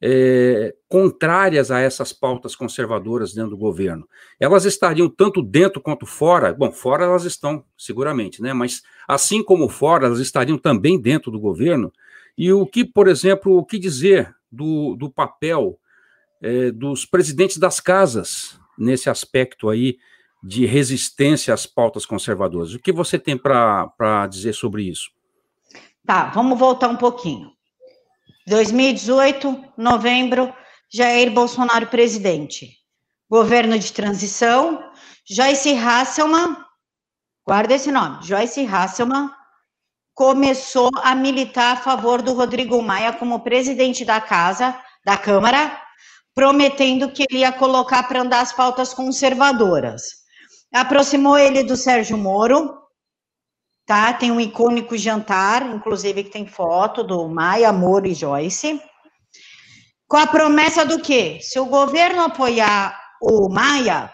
é, 0.00 0.74
contrárias 0.88 1.70
a 1.70 1.80
essas 1.80 2.12
pautas 2.12 2.54
conservadoras 2.54 3.34
dentro 3.34 3.50
do 3.50 3.56
governo? 3.56 4.08
Elas 4.38 4.64
estariam 4.64 5.08
tanto 5.08 5.42
dentro 5.42 5.80
quanto 5.80 6.06
fora? 6.06 6.52
Bom, 6.52 6.70
fora 6.70 7.04
elas 7.04 7.24
estão, 7.24 7.64
seguramente, 7.76 8.40
né? 8.40 8.52
Mas 8.52 8.82
assim 9.08 9.42
como 9.42 9.68
fora, 9.68 10.06
elas 10.06 10.20
estariam 10.20 10.58
também 10.58 11.00
dentro 11.00 11.30
do 11.30 11.40
governo? 11.40 11.92
E 12.36 12.52
o 12.52 12.66
que, 12.66 12.84
por 12.84 13.08
exemplo, 13.08 13.56
o 13.56 13.64
que 13.64 13.78
dizer 13.78 14.34
do, 14.54 14.96
do 14.96 15.10
papel 15.10 15.78
é, 16.42 16.70
dos 16.70 17.04
presidentes 17.04 17.56
das 17.56 17.80
casas 17.80 18.58
nesse 18.78 19.08
aspecto 19.08 19.68
aí 19.68 19.96
de 20.42 20.66
resistência 20.66 21.54
às 21.54 21.64
pautas 21.64 22.04
conservadoras. 22.04 22.74
O 22.74 22.78
que 22.78 22.92
você 22.92 23.18
tem 23.18 23.36
para 23.36 24.26
dizer 24.28 24.52
sobre 24.52 24.82
isso? 24.82 25.10
Tá, 26.06 26.26
vamos 26.26 26.58
voltar 26.58 26.88
um 26.88 26.96
pouquinho. 26.96 27.50
2018, 28.46 29.72
novembro, 29.78 30.52
Jair 30.92 31.32
Bolsonaro 31.32 31.86
presidente. 31.86 32.76
Governo 33.30 33.78
de 33.78 33.90
transição, 33.90 34.84
Joyce 35.26 35.72
Hasselman, 35.72 36.56
guarda 37.46 37.74
esse 37.74 37.90
nome, 37.90 38.22
Joyce 38.22 38.66
Hasselman, 38.66 39.30
começou 40.14 40.90
a 41.02 41.14
militar 41.14 41.72
a 41.72 41.80
favor 41.80 42.22
do 42.22 42.34
Rodrigo 42.34 42.80
Maia 42.80 43.12
como 43.12 43.40
presidente 43.40 44.04
da 44.04 44.20
casa, 44.20 44.78
da 45.04 45.16
Câmara, 45.16 45.76
prometendo 46.34 47.10
que 47.10 47.24
ele 47.28 47.40
ia 47.40 47.52
colocar 47.52 48.04
para 48.04 48.22
andar 48.22 48.40
as 48.40 48.52
pautas 48.52 48.94
conservadoras. 48.94 50.02
Aproximou 50.72 51.36
ele 51.36 51.62
do 51.64 51.76
Sérgio 51.76 52.16
Moro, 52.16 52.76
tá? 53.86 54.12
Tem 54.12 54.30
um 54.30 54.40
icônico 54.40 54.96
jantar, 54.96 55.62
inclusive 55.62 56.24
que 56.24 56.30
tem 56.30 56.46
foto 56.46 57.02
do 57.02 57.28
Maia, 57.28 57.68
Amor 57.68 58.06
e 58.06 58.14
Joyce. 58.14 58.80
Com 60.08 60.16
a 60.16 60.26
promessa 60.26 60.84
do 60.84 61.00
quê? 61.00 61.38
Se 61.40 61.58
o 61.58 61.66
governo 61.66 62.22
apoiar 62.22 62.98
o 63.20 63.48
Maia, 63.48 64.12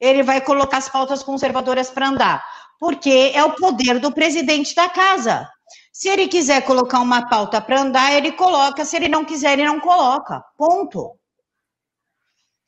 ele 0.00 0.22
vai 0.22 0.40
colocar 0.40 0.78
as 0.78 0.88
pautas 0.88 1.22
conservadoras 1.22 1.90
para 1.90 2.08
andar, 2.08 2.44
porque 2.78 3.32
é 3.34 3.42
o 3.44 3.54
poder 3.54 3.98
do 3.98 4.12
presidente 4.12 4.74
da 4.74 4.88
casa. 4.88 5.48
Se 5.92 6.08
ele 6.08 6.26
quiser 6.28 6.62
colocar 6.62 7.00
uma 7.00 7.28
pauta 7.28 7.60
para 7.60 7.80
andar, 7.80 8.12
ele 8.12 8.32
coloca, 8.32 8.84
se 8.84 8.96
ele 8.96 9.08
não 9.08 9.24
quiser, 9.24 9.52
ele 9.52 9.64
não 9.64 9.80
coloca. 9.80 10.42
Ponto. 10.56 11.16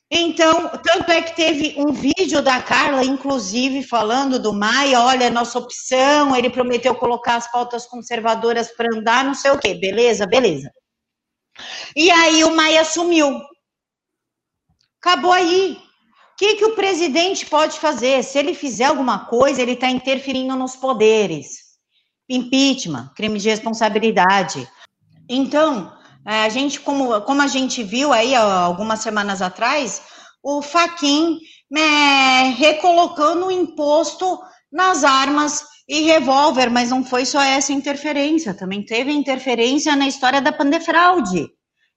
Então, 0.09 0.71
tanto 0.85 1.11
é 1.11 1.21
que 1.21 1.35
teve 1.35 1.75
um 1.77 1.93
vídeo 1.93 2.41
da 2.41 2.63
Carla, 2.63 3.05
inclusive, 3.05 3.83
falando 3.83 4.39
do 4.39 4.53
Maia, 4.53 5.01
olha, 5.01 5.29
nossa 5.29 5.59
opção, 5.59 6.37
ele 6.37 6.49
prometeu 6.49 6.95
colocar 6.95 7.35
as 7.35 7.51
pautas 7.51 7.87
conservadoras 7.87 8.71
para 8.71 8.97
andar, 8.97 9.25
não 9.25 9.35
sei 9.35 9.51
o 9.51 9.59
quê, 9.59 9.75
beleza, 9.75 10.25
beleza. 10.25 10.71
E 11.97 12.11
aí 12.11 12.45
o 12.45 12.55
Maia 12.55 12.85
sumiu. 12.85 13.41
Acabou 15.01 15.33
aí. 15.33 15.86
Que, 16.37 16.57
que 16.57 16.65
o 16.65 16.75
presidente 16.75 17.47
pode 17.47 17.79
fazer? 17.79 18.23
Se 18.23 18.39
ele 18.39 18.55
fizer 18.55 18.85
alguma 18.85 19.27
coisa, 19.27 19.63
ele 19.63 19.73
está 19.73 19.89
interferindo 19.89 20.55
nos 20.55 20.77
poderes. 20.77 21.67
Impeachment, 22.29 23.11
crime 23.17 23.39
de 23.39 23.49
responsabilidade. 23.49 24.69
Então, 25.29 25.93
é, 26.27 26.43
a 26.43 26.49
gente, 26.49 26.81
como, 26.81 27.21
como 27.23 27.41
a 27.41 27.47
gente 27.47 27.83
viu 27.83 28.13
aí 28.13 28.35
algumas 28.35 29.01
semanas 29.01 29.41
atrás, 29.41 30.03
o 30.43 30.61
Faquin 30.61 31.39
né, 31.71 32.55
recolocando 32.57 33.47
o 33.47 33.51
imposto 33.51 34.39
nas 34.71 35.05
armas 35.05 35.65
e 35.89 36.03
revólver, 36.03 36.69
mas 36.69 36.91
não 36.91 37.05
foi 37.05 37.25
só 37.25 37.41
essa 37.41 37.73
interferência, 37.73 38.53
também 38.53 38.85
teve 38.85 39.13
interferência 39.13 39.95
na 39.95 40.09
história 40.09 40.41
da 40.41 40.53
pandefraude, 40.53 41.49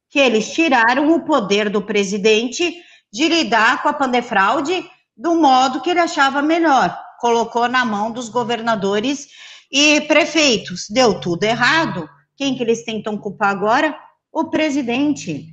que 0.09 0.19
eles 0.19 0.51
tiraram 0.53 1.11
o 1.13 1.25
poder 1.25 1.69
do 1.69 1.81
presidente 1.81 2.75
de 3.11 3.27
lidar 3.27 3.81
com 3.81 3.89
a 3.89 3.93
pandefraude 3.93 4.89
do 5.15 5.35
modo 5.35 5.81
que 5.81 5.89
ele 5.89 5.99
achava 5.99 6.41
melhor, 6.41 6.97
colocou 7.19 7.67
na 7.67 7.83
mão 7.83 8.11
dos 8.11 8.29
governadores 8.29 9.27
e 9.71 10.01
prefeitos, 10.01 10.85
deu 10.89 11.19
tudo 11.19 11.43
errado. 11.43 12.09
Quem 12.37 12.55
que 12.55 12.63
eles 12.63 12.85
tentam 12.85 13.17
culpar 13.17 13.49
agora? 13.49 13.97
O 14.31 14.45
presidente. 14.45 15.47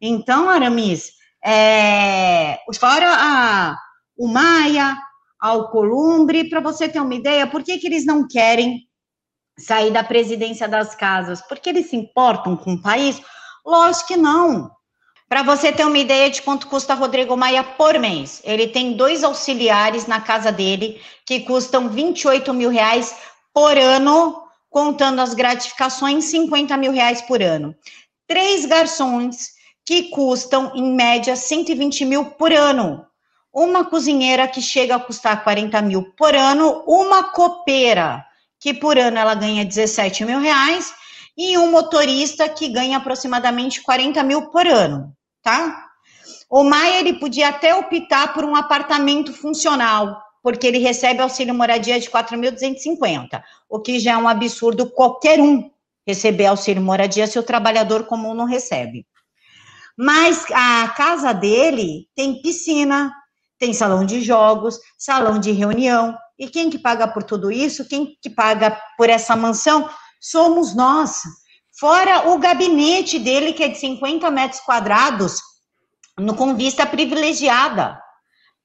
Então, 0.00 0.48
Aramis, 0.48 1.12
é, 1.44 2.58
fora 2.78 3.06
a, 3.14 3.76
o 4.16 4.26
Maia, 4.26 4.96
ao 5.38 5.70
Columbre, 5.70 6.48
para 6.48 6.60
você 6.60 6.88
ter 6.88 7.00
uma 7.00 7.14
ideia, 7.14 7.46
por 7.46 7.62
que, 7.62 7.78
que 7.78 7.86
eles 7.86 8.06
não 8.06 8.26
querem 8.26 8.80
sair 9.58 9.92
da 9.92 10.02
presidência 10.02 10.68
das 10.68 10.94
casas? 10.94 11.42
Porque 11.42 11.68
eles 11.68 11.90
se 11.90 11.96
importam 11.96 12.56
com 12.56 12.74
o 12.74 12.80
país? 12.80 13.20
Lógico 13.66 14.08
que 14.08 14.16
não. 14.16 14.70
Para 15.32 15.42
você 15.42 15.72
ter 15.72 15.86
uma 15.86 15.96
ideia 15.96 16.28
de 16.28 16.42
quanto 16.42 16.66
custa 16.66 16.92
Rodrigo 16.92 17.34
Maia 17.38 17.64
por 17.64 17.98
mês, 17.98 18.42
ele 18.44 18.68
tem 18.68 18.92
dois 18.92 19.24
auxiliares 19.24 20.06
na 20.06 20.20
casa 20.20 20.52
dele 20.52 21.00
que 21.24 21.40
custam 21.40 21.88
28 21.88 22.52
mil 22.52 22.68
reais 22.68 23.16
por 23.50 23.78
ano, 23.78 24.42
contando 24.68 25.22
as 25.22 25.32
gratificações, 25.32 26.26
50 26.26 26.76
mil 26.76 26.92
reais 26.92 27.22
por 27.22 27.40
ano. 27.40 27.74
Três 28.28 28.66
garçons 28.66 29.52
que 29.86 30.10
custam, 30.10 30.70
em 30.74 30.94
média, 30.94 31.34
120 31.34 32.04
mil 32.04 32.26
por 32.26 32.52
ano 32.52 33.02
uma 33.50 33.86
cozinheira 33.86 34.46
que 34.46 34.60
chega 34.60 34.96
a 34.96 35.00
custar 35.00 35.42
40 35.42 35.80
mil 35.80 36.12
por 36.14 36.34
ano, 36.34 36.84
uma 36.86 37.24
copeira, 37.24 38.22
que 38.60 38.74
por 38.74 38.98
ano 38.98 39.16
ela 39.16 39.34
ganha 39.34 39.64
17 39.64 40.26
mil 40.26 40.40
reais, 40.40 40.92
e 41.34 41.56
um 41.56 41.70
motorista 41.70 42.46
que 42.50 42.68
ganha 42.68 42.98
aproximadamente 42.98 43.80
40 43.80 44.22
mil 44.22 44.50
por 44.50 44.66
ano, 44.66 45.14
tá? 45.42 45.86
O 46.48 46.62
Maia, 46.62 47.00
ele 47.00 47.14
podia 47.14 47.48
até 47.48 47.74
optar 47.74 48.32
por 48.32 48.44
um 48.44 48.54
apartamento 48.54 49.32
funcional, 49.32 50.22
porque 50.42 50.66
ele 50.66 50.78
recebe 50.78 51.20
auxílio 51.20 51.54
moradia 51.54 51.98
de 51.98 52.10
4.250, 52.10 53.42
o 53.68 53.80
que 53.80 53.98
já 53.98 54.12
é 54.12 54.16
um 54.16 54.28
absurdo 54.28 54.90
qualquer 54.90 55.40
um 55.40 55.70
receber 56.06 56.46
auxílio 56.46 56.82
moradia 56.82 57.26
se 57.26 57.38
o 57.38 57.42
trabalhador 57.42 58.04
comum 58.04 58.34
não 58.34 58.44
recebe. 58.44 59.06
Mas 59.96 60.44
a 60.52 60.88
casa 60.88 61.32
dele 61.32 62.08
tem 62.14 62.40
piscina, 62.40 63.12
tem 63.58 63.72
salão 63.72 64.04
de 64.04 64.20
jogos, 64.20 64.78
salão 64.98 65.38
de 65.38 65.52
reunião. 65.52 66.16
E 66.38 66.48
quem 66.48 66.70
que 66.70 66.78
paga 66.78 67.06
por 67.06 67.22
tudo 67.22 67.52
isso? 67.52 67.86
Quem 67.86 68.16
que 68.20 68.30
paga 68.30 68.76
por 68.96 69.08
essa 69.08 69.36
mansão? 69.36 69.88
Somos 70.20 70.74
nós. 70.74 71.20
Fora 71.82 72.28
o 72.28 72.38
gabinete 72.38 73.18
dele, 73.18 73.52
que 73.52 73.64
é 73.64 73.66
de 73.66 73.76
50 73.76 74.30
metros 74.30 74.60
quadrados, 74.60 75.40
no, 76.16 76.32
com 76.32 76.54
vista 76.54 76.86
privilegiada 76.86 77.98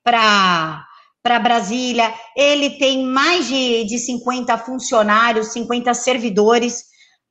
para 0.04 0.86
para 1.24 1.40
Brasília. 1.40 2.14
Ele 2.36 2.78
tem 2.78 3.04
mais 3.04 3.48
de, 3.48 3.86
de 3.86 3.98
50 3.98 4.56
funcionários, 4.60 5.48
50 5.48 5.96
servidores 5.96 6.84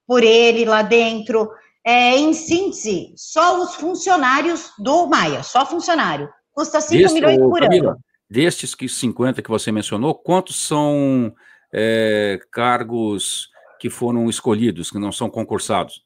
por 0.05 0.25
ele 0.25 0.65
lá 0.65 0.83
dentro. 0.83 1.49
É, 1.87 2.17
em 2.17 2.33
síntese, 2.33 3.15
só 3.17 3.63
os 3.63 3.77
funcionários 3.77 4.73
do 4.81 5.07
Maia, 5.07 5.45
só 5.45 5.65
funcionário. 5.65 6.29
Custa 6.51 6.81
5 6.81 7.01
Desse, 7.01 7.15
milhões 7.15 7.39
por 7.39 7.61
Camila, 7.61 7.93
ano. 7.93 8.01
Destes 8.29 8.75
que 8.75 8.89
50 8.89 9.41
que 9.41 9.49
você 9.49 9.71
mencionou, 9.71 10.17
quantos 10.17 10.57
são 10.57 11.33
é, 11.73 12.41
cargos 12.51 13.55
que 13.79 13.91
foram 13.91 14.29
escolhidos, 14.29 14.91
que 14.91 14.99
não 14.99 15.13
são 15.13 15.29
concursados? 15.31 16.05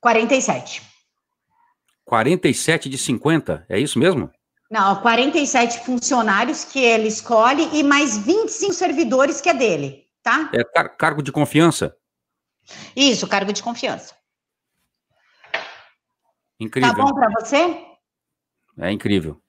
47. 0.00 0.82
47 2.04 2.88
de 2.88 2.98
50, 2.98 3.66
é 3.68 3.78
isso 3.78 3.98
mesmo? 3.98 4.30
Não, 4.70 5.00
47 5.00 5.84
funcionários 5.84 6.64
que 6.64 6.78
ele 6.78 7.08
escolhe 7.08 7.68
e 7.72 7.82
mais 7.82 8.16
25 8.18 8.72
servidores 8.72 9.40
que 9.40 9.48
é 9.48 9.54
dele, 9.54 10.06
tá? 10.22 10.50
É 10.52 10.62
car 10.62 10.96
cargo 10.96 11.22
de 11.22 11.32
confiança? 11.32 11.96
Isso, 12.94 13.26
cargo 13.26 13.52
de 13.52 13.62
confiança. 13.62 14.14
Incrível. 16.58 16.94
Tá 16.94 17.02
bom 17.02 17.12
para 17.12 17.30
você? 17.30 17.84
É 18.78 18.92
incrível. 18.92 19.40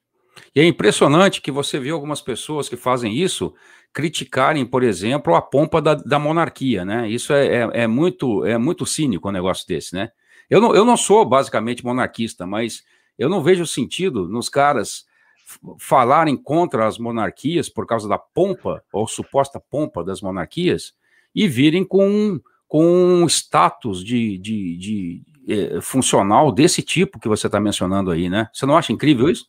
E 0.54 0.60
é 0.60 0.64
impressionante 0.64 1.40
que 1.40 1.50
você 1.50 1.78
vê 1.78 1.90
algumas 1.90 2.20
pessoas 2.20 2.68
que 2.68 2.76
fazem 2.76 3.14
isso 3.14 3.54
criticarem, 3.92 4.64
por 4.64 4.82
exemplo, 4.82 5.34
a 5.34 5.42
pompa 5.42 5.80
da, 5.80 5.94
da 5.94 6.18
monarquia, 6.18 6.84
né? 6.84 7.08
Isso 7.08 7.32
é, 7.32 7.46
é, 7.46 7.70
é, 7.82 7.86
muito 7.86 8.44
é 8.44 8.56
muito 8.56 8.86
cínico 8.86 9.28
um 9.28 9.32
negócio 9.32 9.66
desse, 9.66 9.94
né? 9.94 10.10
Eu 10.48 10.60
não, 10.60 10.74
eu 10.74 10.84
não 10.84 10.96
sou 10.96 11.24
basicamente 11.24 11.84
monarquista, 11.84 12.46
mas 12.46 12.82
eu 13.18 13.28
não 13.28 13.42
vejo 13.42 13.66
sentido 13.66 14.28
nos 14.28 14.48
caras 14.48 15.06
falarem 15.78 16.36
contra 16.36 16.86
as 16.86 16.98
monarquias 16.98 17.68
por 17.68 17.86
causa 17.86 18.08
da 18.08 18.18
pompa, 18.18 18.82
ou 18.92 19.06
suposta 19.06 19.60
pompa 19.60 20.02
das 20.02 20.20
monarquias, 20.20 20.94
e 21.34 21.46
virem 21.46 21.84
com, 21.84 22.40
com 22.66 22.84
um 22.84 23.26
status 23.26 24.02
de, 24.04 24.38
de, 24.38 24.76
de, 24.76 25.24
de 25.46 25.76
eh, 25.76 25.80
funcional 25.80 26.52
desse 26.52 26.82
tipo 26.82 27.18
que 27.18 27.28
você 27.28 27.46
está 27.46 27.60
mencionando 27.60 28.10
aí, 28.10 28.28
né? 28.30 28.48
Você 28.52 28.64
não 28.64 28.76
acha 28.76 28.92
incrível 28.92 29.28
isso? 29.28 29.46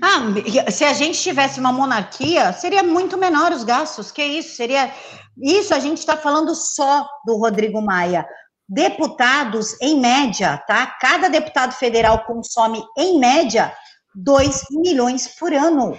Ah, 0.00 0.70
se 0.70 0.84
a 0.84 0.92
gente 0.92 1.20
tivesse 1.20 1.58
uma 1.58 1.72
monarquia, 1.72 2.52
seria 2.52 2.82
muito 2.82 3.18
menor 3.18 3.52
os 3.52 3.64
gastos. 3.64 4.12
Que 4.12 4.22
isso? 4.22 4.56
Seria 4.56 4.92
isso. 5.36 5.74
A 5.74 5.78
gente 5.78 5.98
está 5.98 6.16
falando 6.16 6.54
só 6.54 7.08
do 7.24 7.36
Rodrigo 7.36 7.80
Maia. 7.82 8.26
Deputados, 8.68 9.80
em 9.80 10.00
média, 10.00 10.58
tá? 10.66 10.86
Cada 11.00 11.28
deputado 11.28 11.72
federal 11.72 12.24
consome, 12.24 12.84
em 12.96 13.18
média, 13.18 13.72
2 14.14 14.64
milhões 14.70 15.28
por 15.28 15.52
ano. 15.52 15.96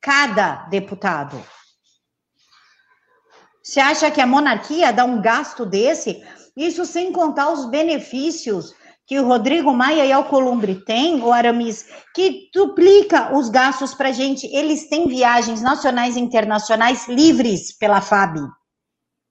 Cada 0.00 0.66
deputado. 0.66 1.42
Você 3.62 3.80
acha 3.80 4.10
que 4.10 4.20
a 4.20 4.26
monarquia 4.26 4.92
dá 4.92 5.04
um 5.04 5.20
gasto 5.20 5.66
desse? 5.66 6.24
Isso 6.56 6.86
sem 6.86 7.12
contar 7.12 7.50
os 7.50 7.66
benefícios 7.66 8.74
que 9.06 9.20
o 9.20 9.26
Rodrigo 9.26 9.72
Maia 9.72 10.04
e 10.04 10.12
Alcolumbre 10.12 10.74
têm, 10.84 11.22
o 11.22 11.32
Aramis, 11.32 11.86
que 12.12 12.50
duplica 12.52 13.36
os 13.36 13.48
gastos 13.48 13.94
para 13.94 14.10
gente. 14.10 14.46
Eles 14.48 14.88
têm 14.88 15.06
viagens 15.06 15.62
nacionais 15.62 16.16
e 16.16 16.20
internacionais 16.20 17.06
livres 17.06 17.72
pela 17.72 18.00
FAB 18.00 18.38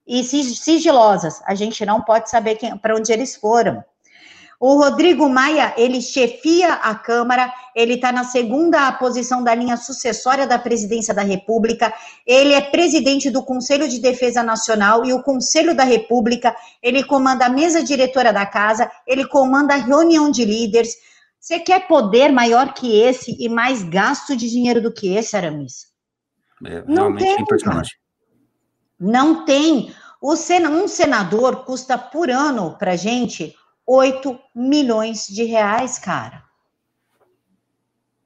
e 0.07 0.23
sigilosas. 0.23 1.41
A 1.45 1.53
gente 1.55 1.85
não 1.85 2.01
pode 2.01 2.29
saber 2.29 2.57
para 2.81 2.95
onde 2.95 3.11
eles 3.11 3.35
foram. 3.35 3.83
O 4.67 4.77
Rodrigo 4.77 5.29
Maia, 5.29 5.75
ele 5.77 6.01
chefia 6.01 6.73
a 6.73 6.95
Câmara, 6.95 7.53
ele 7.75 7.93
está 7.93 8.11
na 8.11 8.23
segunda 8.23 8.91
posição 8.93 9.43
da 9.43 9.53
linha 9.53 9.77
sucessória 9.77 10.47
da 10.47 10.57
presidência 10.57 11.13
da 11.13 11.21
República, 11.21 11.93
ele 12.25 12.51
é 12.51 12.61
presidente 12.61 13.29
do 13.29 13.43
Conselho 13.43 13.87
de 13.87 13.99
Defesa 13.99 14.41
Nacional 14.41 15.05
e 15.05 15.13
o 15.13 15.21
Conselho 15.21 15.75
da 15.75 15.83
República, 15.83 16.55
ele 16.81 17.03
comanda 17.03 17.45
a 17.45 17.49
mesa 17.49 17.83
diretora 17.83 18.33
da 18.33 18.43
casa, 18.43 18.89
ele 19.05 19.27
comanda 19.27 19.75
a 19.75 19.77
reunião 19.77 20.31
de 20.31 20.43
líderes. 20.43 20.95
Você 21.39 21.59
quer 21.59 21.87
poder 21.87 22.31
maior 22.31 22.73
que 22.73 22.99
esse 22.99 23.37
e 23.39 23.47
mais 23.47 23.83
gasto 23.83 24.35
de 24.35 24.49
dinheiro 24.49 24.81
do 24.81 24.91
que 24.91 25.15
esse, 25.15 25.37
Aramis? 25.37 25.91
É, 26.65 26.83
Não 26.87 27.15
tem. 27.15 27.39
impressionante. 27.39 27.99
Não 28.99 29.45
tem. 29.45 29.93
O 30.19 30.35
sen 30.35 30.65
um 30.65 30.87
senador 30.87 31.65
custa 31.65 31.99
por 31.99 32.31
ano 32.31 32.75
para 32.79 32.95
gente 32.95 33.55
8 33.87 34.39
milhões 34.55 35.27
de 35.27 35.43
reais, 35.43 35.99
cara. 35.99 36.43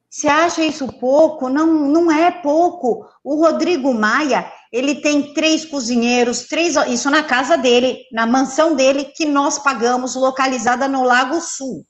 Você 0.09 0.27
acha 0.27 0.63
isso 0.63 0.87
pouco? 0.93 1.49
Não, 1.49 1.67
não 1.67 2.11
é 2.11 2.31
pouco. 2.31 3.07
O 3.23 3.35
Rodrigo 3.35 3.93
Maia, 3.93 4.51
ele 4.71 4.95
tem 4.95 5.33
três 5.33 5.63
cozinheiros, 5.65 6.47
três, 6.47 6.75
isso 6.87 7.09
na 7.09 7.23
casa 7.23 7.55
dele, 7.55 7.99
na 8.11 8.25
mansão 8.25 8.75
dele, 8.75 9.05
que 9.05 9.25
nós 9.25 9.59
pagamos, 9.59 10.15
localizada 10.15 10.87
no 10.87 11.03
Lago 11.03 11.39
Sul, 11.39 11.85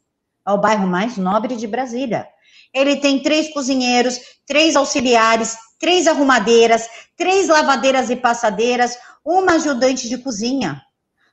é 0.45 0.51
o 0.51 0.57
bairro 0.57 0.87
mais 0.87 1.15
nobre 1.15 1.55
de 1.55 1.67
Brasília. 1.67 2.27
Ele 2.73 2.97
tem 2.97 3.21
três 3.21 3.53
cozinheiros, 3.53 4.19
três 4.45 4.75
auxiliares, 4.75 5.55
três 5.79 6.07
arrumadeiras, 6.07 6.87
três 7.15 7.47
lavadeiras 7.47 8.09
e 8.09 8.15
passadeiras, 8.15 8.97
uma 9.23 9.53
ajudante 9.53 10.09
de 10.09 10.17
cozinha. 10.17 10.81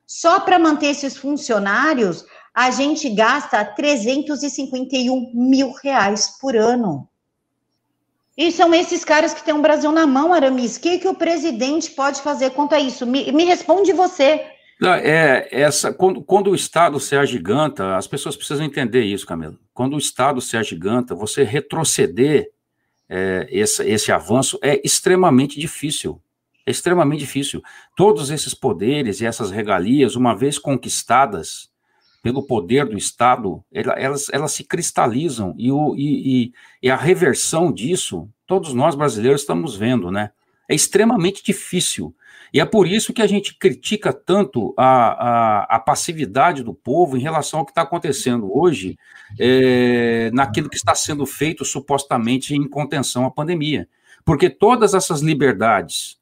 Só 0.07 0.41
para 0.41 0.59
manter 0.59 0.87
esses 0.87 1.17
funcionários, 1.17 2.25
a 2.55 2.71
gente 2.71 3.11
gasta 3.11 3.65
351 3.65 5.33
mil 5.35 5.73
reais 5.83 6.39
por 6.41 6.57
ano. 6.57 7.09
E 8.37 8.53
são 8.53 8.73
esses 8.75 9.05
caras 9.05 9.33
que 9.33 9.43
têm 9.43 9.55
o 9.55 9.59
um 9.59 9.63
Brasil 9.63 9.91
na 9.91 10.07
mão, 10.07 10.33
Aramis. 10.33 10.77
O 10.77 10.81
que, 10.81 10.99
que 10.99 11.09
o 11.09 11.15
presidente 11.15 11.91
pode 11.91 12.21
fazer 12.21 12.51
quanto 12.51 12.75
a 12.75 12.81
isso? 12.81 13.07
Me, 13.07 13.33
me 13.33 13.45
responde 13.45 13.93
você. 13.93 14.45
Não, 14.79 14.93
é, 14.93 15.49
essa, 15.51 15.93
quando, 15.93 16.23
quando, 16.23 16.51
o 16.51 16.55
Estado 16.55 17.01
se 17.01 17.17
agiganta, 17.17 17.97
as 17.97 18.07
pessoas 18.07 18.37
precisam 18.37 18.65
entender 18.67 19.03
isso, 19.03 19.27
Camila. 19.27 19.59
Quando 19.73 19.95
o 19.95 19.99
Estado 19.99 20.41
se 20.43 20.55
agiganta, 20.55 21.15
você 21.15 21.45
retroceder 21.45 22.51
é, 23.09 23.47
esse, 23.51 23.83
esse 23.89 24.13
avanço 24.13 24.59
é 24.63 24.81
extremamente 24.85 25.59
difícil. 25.59 26.21
É 26.67 26.71
extremamente 26.71 27.21
difícil. 27.21 27.63
Todos 27.97 28.31
esses 28.31 28.53
poderes 28.53 29.21
e 29.21 29.27
essas 29.27 29.51
regalias, 29.51 30.17
uma 30.17 30.35
vez 30.35 30.59
conquistadas, 30.59 31.71
pelo 32.27 32.43
poder 32.43 32.87
do 32.87 32.99
Estado, 32.99 33.63
elas, 33.73 34.29
elas 34.33 34.51
se 34.51 34.65
cristalizam 34.65 35.55
e, 35.57 35.71
o, 35.71 35.95
e, 35.97 36.53
e, 36.83 36.91
a 36.91 36.97
reversão 36.97 37.71
disso, 37.71 38.29
todos 38.45 38.75
nós 38.75 38.97
brasileiros 38.97 39.43
estamos 39.43 39.77
vendo, 39.77 40.11
né? 40.11 40.33
É 40.69 40.75
extremamente 40.75 41.41
difícil. 41.45 42.13
E 42.53 42.59
é 42.59 42.65
por 42.65 42.89
isso 42.89 43.13
que 43.13 43.23
a 43.23 43.29
gente 43.29 43.57
critica 43.57 44.13
tanto 44.13 44.75
a, 44.77 44.87
a, 44.87 45.77
a 45.77 45.79
passividade 45.79 46.65
do 46.65 46.75
povo 46.75 47.17
em 47.17 47.21
relação 47.21 47.61
ao 47.61 47.65
que 47.65 47.71
está 47.71 47.83
acontecendo 47.83 48.51
hoje, 48.53 48.99
é, 49.39 50.29
naquilo 50.33 50.69
que 50.69 50.77
está 50.77 50.97
sendo 50.97 51.25
feito 51.27 51.65
supostamente 51.65 52.57
em 52.57 52.69
contenção 52.69 53.25
à 53.25 53.31
pandemia. 53.31 53.89
Porque 54.25 54.51
todas 54.51 54.95
essas 54.95 55.21
liberdades, 55.21 56.19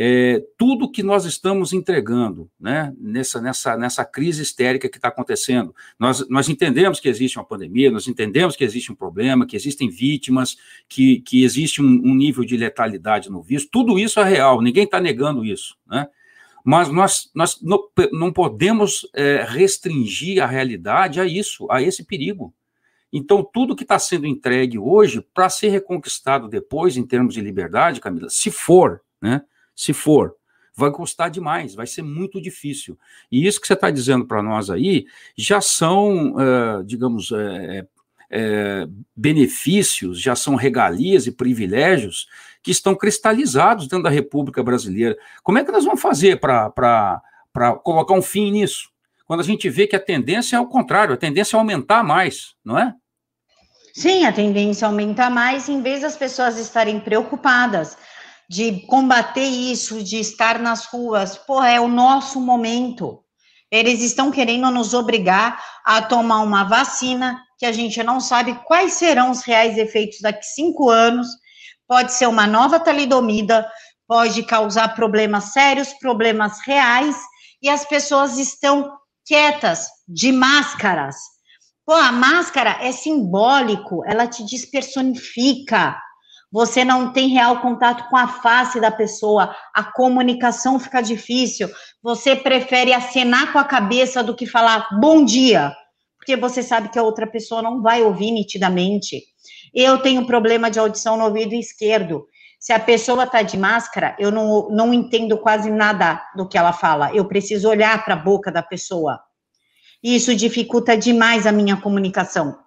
é, 0.00 0.40
tudo 0.56 0.88
que 0.88 1.02
nós 1.02 1.24
estamos 1.24 1.72
entregando 1.72 2.48
né, 2.60 2.94
nessa, 2.96 3.40
nessa, 3.40 3.76
nessa 3.76 4.04
crise 4.04 4.40
histérica 4.40 4.88
que 4.88 4.96
está 4.96 5.08
acontecendo. 5.08 5.74
Nós, 5.98 6.24
nós 6.28 6.48
entendemos 6.48 7.00
que 7.00 7.08
existe 7.08 7.36
uma 7.36 7.44
pandemia, 7.44 7.90
nós 7.90 8.06
entendemos 8.06 8.54
que 8.54 8.62
existe 8.62 8.92
um 8.92 8.94
problema, 8.94 9.44
que 9.44 9.56
existem 9.56 9.90
vítimas, 9.90 10.56
que, 10.88 11.20
que 11.22 11.42
existe 11.42 11.82
um, 11.82 11.86
um 11.86 12.14
nível 12.14 12.44
de 12.44 12.56
letalidade 12.56 13.28
no 13.28 13.42
vírus, 13.42 13.66
tudo 13.66 13.98
isso 13.98 14.20
é 14.20 14.24
real, 14.24 14.62
ninguém 14.62 14.84
está 14.84 15.00
negando 15.00 15.44
isso. 15.44 15.76
Né? 15.84 16.06
Mas 16.64 16.88
nós, 16.90 17.28
nós 17.34 17.60
não, 17.60 17.82
não 18.12 18.32
podemos 18.32 19.04
é, 19.12 19.44
restringir 19.48 20.40
a 20.40 20.46
realidade 20.46 21.20
a 21.20 21.26
isso, 21.26 21.66
a 21.68 21.82
esse 21.82 22.04
perigo. 22.04 22.54
Então, 23.12 23.42
tudo 23.42 23.74
que 23.74 23.82
está 23.82 23.98
sendo 23.98 24.28
entregue 24.28 24.78
hoje, 24.78 25.26
para 25.34 25.48
ser 25.48 25.70
reconquistado 25.70 26.46
depois, 26.46 26.96
em 26.96 27.04
termos 27.04 27.34
de 27.34 27.40
liberdade, 27.40 28.00
Camila, 28.00 28.30
se 28.30 28.52
for, 28.52 29.00
né? 29.20 29.42
Se 29.78 29.92
for, 29.92 30.34
vai 30.74 30.90
custar 30.90 31.30
demais, 31.30 31.72
vai 31.72 31.86
ser 31.86 32.02
muito 32.02 32.42
difícil. 32.42 32.98
E 33.30 33.46
isso 33.46 33.60
que 33.60 33.66
você 33.66 33.74
está 33.74 33.90
dizendo 33.90 34.26
para 34.26 34.42
nós 34.42 34.70
aí 34.70 35.06
já 35.36 35.60
são, 35.60 36.32
uh, 36.32 36.84
digamos, 36.84 37.30
uh, 37.30 37.36
uh, 37.38 39.04
benefícios, 39.14 40.20
já 40.20 40.34
são 40.34 40.56
regalias 40.56 41.28
e 41.28 41.32
privilégios 41.32 42.26
que 42.60 42.72
estão 42.72 42.96
cristalizados 42.96 43.86
dentro 43.86 44.02
da 44.02 44.10
República 44.10 44.64
Brasileira. 44.64 45.16
Como 45.44 45.58
é 45.58 45.64
que 45.64 45.70
nós 45.70 45.84
vamos 45.84 46.02
fazer 46.02 46.40
para 46.40 47.22
colocar 47.84 48.14
um 48.14 48.22
fim 48.22 48.50
nisso? 48.50 48.90
Quando 49.26 49.40
a 49.40 49.44
gente 49.44 49.70
vê 49.70 49.86
que 49.86 49.94
a 49.94 50.00
tendência 50.00 50.56
é 50.56 50.60
o 50.60 50.66
contrário, 50.66 51.14
a 51.14 51.18
tendência 51.18 51.56
é 51.56 51.58
aumentar 51.58 52.02
mais, 52.02 52.54
não 52.64 52.76
é? 52.76 52.92
Sim, 53.94 54.26
a 54.26 54.32
tendência 54.32 54.86
é 54.86 54.88
aumentar 54.88 55.30
mais, 55.30 55.68
em 55.68 55.82
vez 55.82 56.02
das 56.02 56.16
pessoas 56.16 56.58
estarem 56.58 56.98
preocupadas 56.98 57.96
de 58.48 58.80
combater 58.86 59.44
isso, 59.44 60.02
de 60.02 60.18
estar 60.18 60.58
nas 60.58 60.86
ruas. 60.86 61.36
Porra, 61.36 61.70
é 61.70 61.80
o 61.80 61.88
nosso 61.88 62.40
momento. 62.40 63.22
Eles 63.70 64.00
estão 64.00 64.30
querendo 64.30 64.70
nos 64.70 64.94
obrigar 64.94 65.62
a 65.84 66.00
tomar 66.00 66.40
uma 66.40 66.64
vacina 66.64 67.42
que 67.58 67.66
a 67.66 67.72
gente 67.72 68.02
não 68.02 68.20
sabe 68.20 68.54
quais 68.64 68.94
serão 68.94 69.30
os 69.30 69.42
reais 69.42 69.76
efeitos 69.76 70.20
daqui 70.22 70.44
cinco 70.44 70.88
anos. 70.88 71.26
Pode 71.86 72.12
ser 72.12 72.26
uma 72.26 72.46
nova 72.46 72.80
talidomida, 72.80 73.68
pode 74.06 74.42
causar 74.44 74.94
problemas 74.94 75.52
sérios, 75.52 75.92
problemas 75.94 76.60
reais, 76.64 77.16
e 77.60 77.68
as 77.68 77.84
pessoas 77.84 78.38
estão 78.38 78.96
quietas, 79.26 79.88
de 80.06 80.32
máscaras. 80.32 81.16
Pô, 81.84 81.92
a 81.92 82.12
máscara 82.12 82.78
é 82.80 82.92
simbólico, 82.92 84.02
ela 84.06 84.26
te 84.26 84.44
despersonifica 84.44 85.98
você 86.50 86.84
não 86.84 87.12
tem 87.12 87.28
real 87.28 87.60
contato 87.60 88.08
com 88.08 88.16
a 88.16 88.26
face 88.26 88.80
da 88.80 88.90
pessoa, 88.90 89.54
a 89.74 89.84
comunicação 89.84 90.80
fica 90.80 91.00
difícil, 91.00 91.70
você 92.02 92.34
prefere 92.34 92.92
acenar 92.92 93.52
com 93.52 93.58
a 93.58 93.64
cabeça 93.64 94.22
do 94.22 94.34
que 94.34 94.46
falar 94.46 94.88
bom 94.98 95.24
dia, 95.24 95.74
porque 96.18 96.36
você 96.36 96.62
sabe 96.62 96.88
que 96.88 96.98
a 96.98 97.02
outra 97.02 97.26
pessoa 97.26 97.62
não 97.62 97.82
vai 97.82 98.02
ouvir 98.02 98.30
nitidamente. 98.30 99.22
Eu 99.74 99.98
tenho 99.98 100.26
problema 100.26 100.70
de 100.70 100.78
audição 100.78 101.16
no 101.16 101.24
ouvido 101.24 101.54
esquerdo. 101.54 102.26
Se 102.58 102.72
a 102.72 102.80
pessoa 102.80 103.24
está 103.24 103.40
de 103.42 103.56
máscara, 103.56 104.16
eu 104.18 104.30
não, 104.30 104.68
não 104.70 104.92
entendo 104.92 105.38
quase 105.38 105.70
nada 105.70 106.20
do 106.34 106.48
que 106.48 106.58
ela 106.58 106.72
fala. 106.72 107.14
Eu 107.14 107.24
preciso 107.26 107.68
olhar 107.68 108.04
para 108.04 108.14
a 108.14 108.18
boca 108.18 108.50
da 108.50 108.62
pessoa. 108.62 109.20
Isso 110.02 110.34
dificulta 110.34 110.96
demais 110.96 111.46
a 111.46 111.52
minha 111.52 111.76
comunicação. 111.76 112.58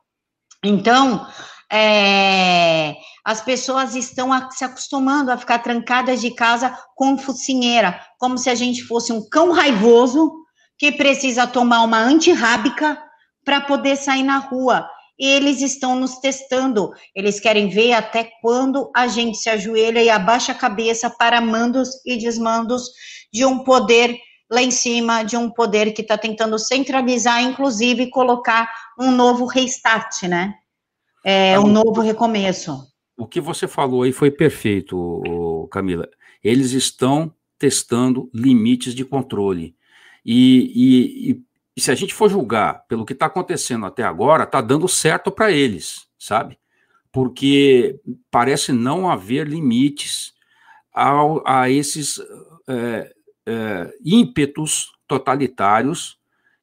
Então, 0.64 1.28
é, 1.72 2.98
as 3.24 3.42
pessoas 3.42 3.96
estão 3.96 4.34
a, 4.34 4.50
se 4.52 4.66
acostumando 4.66 5.32
a 5.32 5.38
ficar 5.38 5.60
trancadas 5.60 6.20
de 6.20 6.32
casa 6.32 6.78
com 6.96 7.18
focinheira, 7.18 8.00
como 8.18 8.38
se 8.38 8.50
a 8.50 8.56
gente 8.56 8.84
fosse 8.84 9.14
um 9.14 9.28
cão 9.30 9.52
raivoso 9.52 10.34
que 10.78 10.92
precisa 10.92 11.48
tomar 11.48 11.84
uma 11.84 12.00
antirrábica 12.00 13.02
para 13.46 13.62
poder 13.62 13.96
sair 13.96 14.24
na 14.24 14.38
rua. 14.38 14.90
Eles 15.18 15.62
estão 15.62 15.96
nos 15.96 16.18
testando, 16.18 16.92
eles 17.16 17.40
querem 17.40 17.70
ver 17.70 17.94
até 17.94 18.30
quando 18.42 18.92
a 18.96 19.08
gente 19.08 19.38
se 19.38 19.50
ajoelha 19.50 20.02
e 20.02 20.10
abaixa 20.10 20.52
a 20.52 20.56
cabeça 20.56 21.10
para 21.10 21.40
mandos 21.40 21.90
e 22.06 22.18
desmandos 22.18 22.90
de 23.32 23.46
um 23.46 23.60
poder 23.60 24.18
lá 24.52 24.62
em 24.62 24.72
cima, 24.72 25.24
de 25.24 25.38
um 25.38 25.50
poder 25.50 25.94
que 25.94 26.02
está 26.02 26.18
tentando 26.18 26.58
centralizar, 26.58 27.42
inclusive 27.42 28.10
colocar 28.10 28.70
um 29.00 29.12
novo 29.12 29.46
restart, 29.46 30.24
né? 30.24 30.56
É 31.24 31.60
um 31.60 31.68
novo 31.68 32.02
recomeço. 32.02 32.88
O 33.16 33.28
que 33.28 33.40
você 33.40 33.68
falou 33.68 34.04
aí 34.04 34.12
foi 34.12 34.32
perfeito, 34.32 35.68
Camila. 35.72 36.10
Eles 36.44 36.72
estão 36.72 37.34
testando 37.60 38.30
limites 38.34 38.96
de 38.96 39.06
controle. 39.06 39.76
E, 40.26 40.72
e, 40.76 41.44
e 41.78 41.82
se 41.82 41.92
a 41.92 41.96
gente 41.96 42.14
for 42.14 42.30
julgar 42.30 42.86
pelo 42.88 43.06
que 43.06 43.14
está 43.14 43.28
acontecendo 43.28 43.86
até 43.86 44.04
agora, 44.04 44.44
está 44.44 44.60
dando 44.62 44.88
certo 44.88 45.32
para 45.32 45.52
eles, 45.52 46.08
sabe? 46.18 46.58
Porque 47.12 48.00
parece 48.32 48.72
não 48.72 49.10
haver 49.10 49.48
limites 49.48 50.34
ao, 50.92 51.48
a 51.48 51.70
esses 51.70 52.20
é, 52.68 53.14
é, 53.46 53.94
ímpetos 54.04 54.92
totalitários 55.08 56.18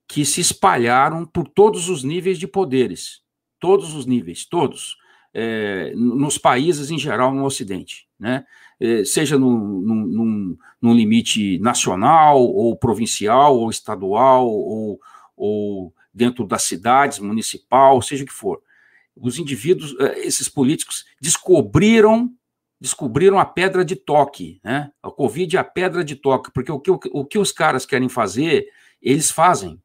que 0.09 0.25
se 0.25 0.41
espalharam 0.41 1.25
por 1.25 1.47
todos 1.47 1.89
os 1.89 2.03
níveis 2.03 2.39
de 2.39 2.49
poderes 2.49 3.21
todos 3.59 3.95
os 3.95 4.07
níveis, 4.07 4.45
todos, 4.45 4.97
é, 5.33 5.93
nos 5.95 6.39
países 6.39 6.91
em 6.91 6.99
geral 6.99 7.35
no 7.35 7.45
Ocidente, 7.45 8.09
né? 8.19 8.45
É, 8.81 9.05
seja 9.05 9.37
num, 9.37 9.59
num, 9.81 10.57
num, 10.81 10.95
limite 10.95 11.59
nacional, 11.59 12.41
ou 12.41 12.77
provincial, 12.77 13.57
ou 13.57 13.71
estadual, 13.71 14.49
ou, 14.49 15.01
ou 15.37 15.95
dentro 16.15 16.47
das 16.47 16.63
cidades, 16.63 17.19
municipal, 17.19 18.01
seja 18.01 18.23
o 18.23 18.27
que 18.27 18.33
for. 18.33 18.63
Os 19.17 19.39
indivíduos, 19.39 19.97
é, 19.99 20.27
esses 20.27 20.49
políticos, 20.49 21.05
descobriram 21.21 22.33
descobriram 22.81 23.39
a 23.39 23.45
pedra 23.45 23.85
de 23.85 23.97
toque, 23.97 24.61
né? 24.63 24.93
A 25.03 25.11
Covid 25.11 25.57
é 25.57 25.61
a 25.61 25.65
pedra 25.65 26.05
de 26.05 26.15
toque, 26.15 26.53
porque 26.53 26.71
o 26.71 26.79
que, 26.79 26.91
o 26.91 27.25
que 27.25 27.39
os 27.39 27.51
caras 27.51 27.85
querem 27.85 28.09
fazer, 28.09 28.67
eles 29.03 29.31
fazem, 29.31 29.83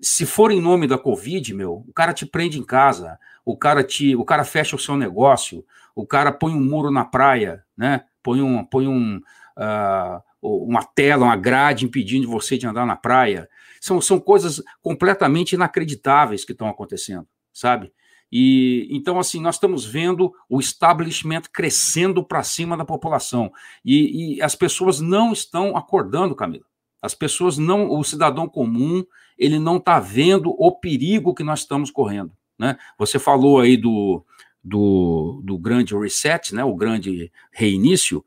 se 0.00 0.26
for 0.26 0.50
em 0.50 0.60
nome 0.60 0.86
da 0.86 0.98
Covid, 0.98 1.54
meu, 1.54 1.84
o 1.86 1.92
cara 1.92 2.12
te 2.12 2.26
prende 2.26 2.58
em 2.58 2.64
casa, 2.64 3.18
o 3.44 3.56
cara 3.56 3.82
te, 3.82 4.14
o 4.14 4.24
cara 4.24 4.44
fecha 4.44 4.76
o 4.76 4.78
seu 4.78 4.96
negócio, 4.96 5.64
o 5.94 6.06
cara 6.06 6.30
põe 6.30 6.52
um 6.52 6.62
muro 6.62 6.90
na 6.90 7.04
praia, 7.04 7.64
né? 7.76 8.04
Põe 8.22 8.42
um, 8.42 8.64
põe 8.64 8.86
um, 8.86 9.16
uh, 9.56 10.22
uma 10.40 10.84
tela, 10.84 11.24
uma 11.24 11.36
grade 11.36 11.84
impedindo 11.84 12.28
você 12.28 12.58
de 12.58 12.66
andar 12.66 12.86
na 12.86 12.96
praia. 12.96 13.48
São, 13.80 14.00
são 14.00 14.20
coisas 14.20 14.62
completamente 14.82 15.54
inacreditáveis 15.54 16.44
que 16.44 16.52
estão 16.52 16.68
acontecendo, 16.68 17.26
sabe? 17.52 17.92
E 18.30 18.86
então, 18.90 19.18
assim, 19.18 19.40
nós 19.40 19.54
estamos 19.54 19.86
vendo 19.86 20.32
o 20.48 20.60
establishment 20.60 21.42
crescendo 21.52 22.22
para 22.22 22.42
cima 22.42 22.76
da 22.76 22.84
população. 22.84 23.50
E, 23.84 24.36
e, 24.36 24.42
as 24.42 24.54
pessoas 24.54 25.00
não 25.00 25.32
estão 25.32 25.76
acordando, 25.76 26.34
Camila. 26.36 26.64
As 27.00 27.14
pessoas 27.14 27.58
não, 27.58 27.90
o 27.90 28.02
cidadão 28.02 28.48
comum, 28.48 29.04
ele 29.38 29.58
não 29.58 29.76
está 29.76 30.00
vendo 30.00 30.50
o 30.58 30.72
perigo 30.72 31.34
que 31.34 31.44
nós 31.44 31.60
estamos 31.60 31.90
correndo. 31.90 32.32
Né? 32.58 32.76
Você 32.98 33.18
falou 33.18 33.60
aí 33.60 33.76
do, 33.76 34.24
do, 34.62 35.40
do 35.44 35.56
grande 35.56 35.96
reset, 35.96 36.54
né, 36.54 36.64
o 36.64 36.74
grande 36.74 37.32
reinício, 37.52 38.24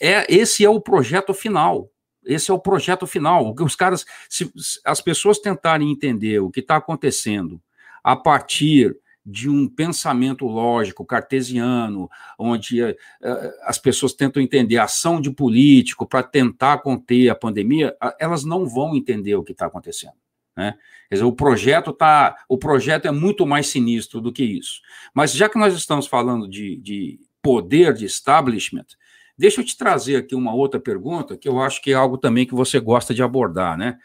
é 0.00 0.26
esse 0.32 0.64
é 0.64 0.70
o 0.70 0.80
projeto 0.80 1.32
final. 1.32 1.90
Esse 2.24 2.50
é 2.50 2.54
o 2.54 2.58
projeto 2.58 3.06
final. 3.06 3.54
Os 3.58 3.74
caras, 3.74 4.04
se 4.28 4.52
as 4.84 5.00
pessoas 5.00 5.38
tentarem 5.38 5.90
entender 5.90 6.40
o 6.40 6.50
que 6.50 6.60
está 6.60 6.76
acontecendo 6.76 7.60
a 8.04 8.14
partir 8.14 8.94
de 9.30 9.46
um 9.50 9.68
pensamento 9.68 10.46
lógico 10.46 11.04
cartesiano, 11.04 12.08
onde 12.38 12.82
uh, 12.82 12.96
as 13.64 13.76
pessoas 13.78 14.14
tentam 14.14 14.42
entender 14.42 14.78
a 14.78 14.84
ação 14.84 15.20
de 15.20 15.30
político 15.30 16.06
para 16.06 16.22
tentar 16.22 16.78
conter 16.78 17.28
a 17.28 17.34
pandemia, 17.34 17.94
elas 18.18 18.42
não 18.42 18.66
vão 18.66 18.96
entender 18.96 19.34
o 19.34 19.44
que 19.44 19.52
está 19.52 19.66
acontecendo. 19.66 20.14
Né? 20.56 20.74
Quer 21.10 21.16
dizer, 21.16 21.26
o 21.26 21.32
projeto 21.32 21.92
tá, 21.92 22.36
o 22.48 22.56
projeto 22.56 23.06
é 23.06 23.10
muito 23.10 23.46
mais 23.46 23.66
sinistro 23.66 24.18
do 24.18 24.32
que 24.32 24.42
isso. 24.42 24.80
Mas 25.12 25.34
já 25.34 25.46
que 25.46 25.58
nós 25.58 25.74
estamos 25.74 26.06
falando 26.06 26.48
de, 26.48 26.76
de 26.76 27.20
poder 27.42 27.92
de 27.92 28.06
establishment, 28.06 28.86
deixa 29.36 29.60
eu 29.60 29.64
te 29.64 29.76
trazer 29.76 30.16
aqui 30.16 30.34
uma 30.34 30.54
outra 30.54 30.80
pergunta 30.80 31.36
que 31.36 31.46
eu 31.46 31.60
acho 31.60 31.82
que 31.82 31.90
é 31.90 31.94
algo 31.94 32.16
também 32.16 32.46
que 32.46 32.54
você 32.54 32.80
gosta 32.80 33.12
de 33.12 33.22
abordar, 33.22 33.76
né? 33.76 33.98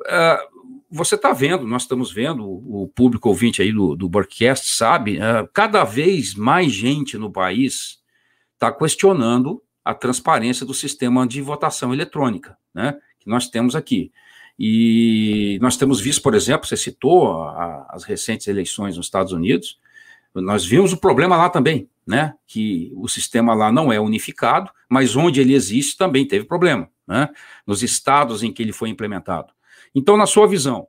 Uh, 0.00 0.82
você 0.94 1.16
está 1.16 1.32
vendo, 1.32 1.66
nós 1.66 1.82
estamos 1.82 2.12
vendo, 2.12 2.44
o 2.46 2.88
público 2.94 3.28
ouvinte 3.28 3.60
aí 3.60 3.72
do, 3.72 3.96
do 3.96 4.08
Burkcast 4.08 4.76
sabe, 4.76 5.18
uh, 5.18 5.48
cada 5.52 5.82
vez 5.82 6.36
mais 6.36 6.70
gente 6.72 7.18
no 7.18 7.32
país 7.32 7.98
está 8.52 8.70
questionando 8.70 9.60
a 9.84 9.92
transparência 9.92 10.64
do 10.64 10.72
sistema 10.72 11.26
de 11.26 11.42
votação 11.42 11.92
eletrônica, 11.92 12.56
né, 12.72 12.96
que 13.18 13.28
nós 13.28 13.48
temos 13.48 13.74
aqui. 13.74 14.12
E 14.56 15.58
nós 15.60 15.76
temos 15.76 16.00
visto, 16.00 16.22
por 16.22 16.32
exemplo, 16.32 16.64
você 16.64 16.76
citou 16.76 17.42
a, 17.42 17.88
as 17.90 18.04
recentes 18.04 18.46
eleições 18.46 18.96
nos 18.96 19.06
Estados 19.06 19.32
Unidos, 19.32 19.80
nós 20.32 20.64
vimos 20.64 20.92
o 20.92 20.96
problema 20.96 21.36
lá 21.36 21.50
também, 21.50 21.88
né, 22.06 22.34
que 22.46 22.92
o 22.94 23.08
sistema 23.08 23.52
lá 23.52 23.72
não 23.72 23.92
é 23.92 23.98
unificado, 23.98 24.70
mas 24.88 25.16
onde 25.16 25.40
ele 25.40 25.54
existe 25.54 25.96
também 25.96 26.24
teve 26.24 26.44
problema, 26.44 26.88
né, 27.04 27.30
nos 27.66 27.82
estados 27.82 28.44
em 28.44 28.52
que 28.52 28.62
ele 28.62 28.72
foi 28.72 28.90
implementado. 28.90 29.52
Então, 29.94 30.16
na 30.16 30.26
sua 30.26 30.46
visão, 30.46 30.88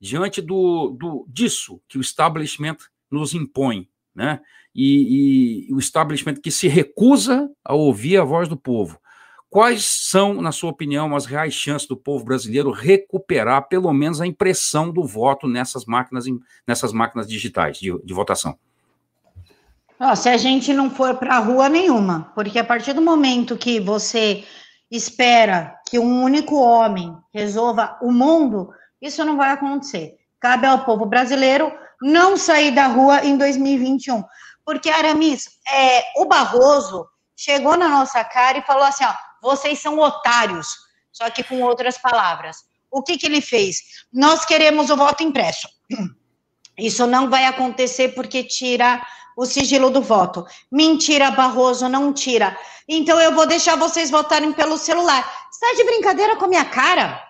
diante 0.00 0.40
do, 0.40 0.90
do 0.90 1.26
disso 1.28 1.80
que 1.88 1.98
o 1.98 2.00
establishment 2.00 2.76
nos 3.10 3.34
impõe, 3.34 3.88
né? 4.14 4.40
E, 4.74 5.68
e, 5.68 5.72
o 5.72 5.78
establishment 5.78 6.34
que 6.34 6.50
se 6.50 6.68
recusa 6.68 7.48
a 7.64 7.74
ouvir 7.74 8.18
a 8.18 8.24
voz 8.24 8.48
do 8.48 8.56
povo. 8.56 8.98
Quais 9.48 9.84
são, 9.84 10.42
na 10.42 10.50
sua 10.50 10.70
opinião, 10.70 11.14
as 11.14 11.26
reais 11.26 11.54
chances 11.54 11.86
do 11.86 11.96
povo 11.96 12.24
brasileiro 12.24 12.72
recuperar 12.72 13.68
pelo 13.68 13.92
menos 13.92 14.20
a 14.20 14.26
impressão 14.26 14.90
do 14.90 15.04
voto 15.04 15.46
nessas 15.46 15.84
máquinas, 15.84 16.24
nessas 16.66 16.92
máquinas 16.92 17.28
digitais 17.28 17.78
de, 17.78 17.96
de 18.04 18.12
votação? 18.12 18.58
Oh, 19.98 20.16
se 20.16 20.28
a 20.28 20.36
gente 20.36 20.74
não 20.74 20.90
for 20.90 21.14
para 21.14 21.36
a 21.36 21.38
rua 21.38 21.68
nenhuma, 21.68 22.32
porque 22.34 22.58
a 22.58 22.64
partir 22.64 22.92
do 22.94 23.00
momento 23.00 23.56
que 23.56 23.78
você 23.78 24.44
espera 24.96 25.80
que 25.88 25.98
um 25.98 26.22
único 26.22 26.56
homem 26.56 27.16
resolva 27.32 27.98
o 28.00 28.12
mundo, 28.12 28.72
isso 29.02 29.24
não 29.24 29.36
vai 29.36 29.50
acontecer. 29.50 30.14
Cabe 30.38 30.66
ao 30.66 30.84
povo 30.84 31.04
brasileiro 31.04 31.72
não 32.00 32.36
sair 32.36 32.70
da 32.70 32.86
rua 32.86 33.24
em 33.24 33.36
2021. 33.36 34.22
Porque, 34.64 34.88
Aramis, 34.88 35.48
é, 35.70 36.02
o 36.16 36.26
Barroso 36.26 37.06
chegou 37.36 37.76
na 37.76 37.88
nossa 37.88 38.22
cara 38.24 38.58
e 38.58 38.62
falou 38.62 38.84
assim: 38.84 39.04
ó, 39.04 39.14
vocês 39.42 39.80
são 39.80 39.98
otários, 39.98 40.68
só 41.12 41.28
que 41.28 41.42
com 41.42 41.60
outras 41.62 41.98
palavras. 41.98 42.58
O 42.90 43.02
que, 43.02 43.18
que 43.18 43.26
ele 43.26 43.40
fez? 43.40 43.78
Nós 44.12 44.44
queremos 44.44 44.90
o 44.90 44.96
voto 44.96 45.22
impresso. 45.22 45.68
Isso 46.78 47.06
não 47.06 47.28
vai 47.28 47.46
acontecer 47.46 48.14
porque 48.14 48.44
tira 48.44 49.04
o 49.36 49.44
sigilo 49.44 49.90
do 49.90 50.02
voto. 50.02 50.44
Mentira, 50.70 51.30
Barroso, 51.30 51.88
não 51.88 52.12
tira. 52.12 52.56
Então 52.88 53.20
eu 53.20 53.32
vou 53.32 53.46
deixar 53.46 53.76
vocês 53.76 54.10
votarem 54.10 54.52
pelo 54.52 54.76
celular. 54.76 55.28
Está 55.50 55.74
de 55.74 55.84
brincadeira 55.84 56.36
com 56.36 56.44
a 56.44 56.48
minha 56.48 56.64
cara? 56.64 57.22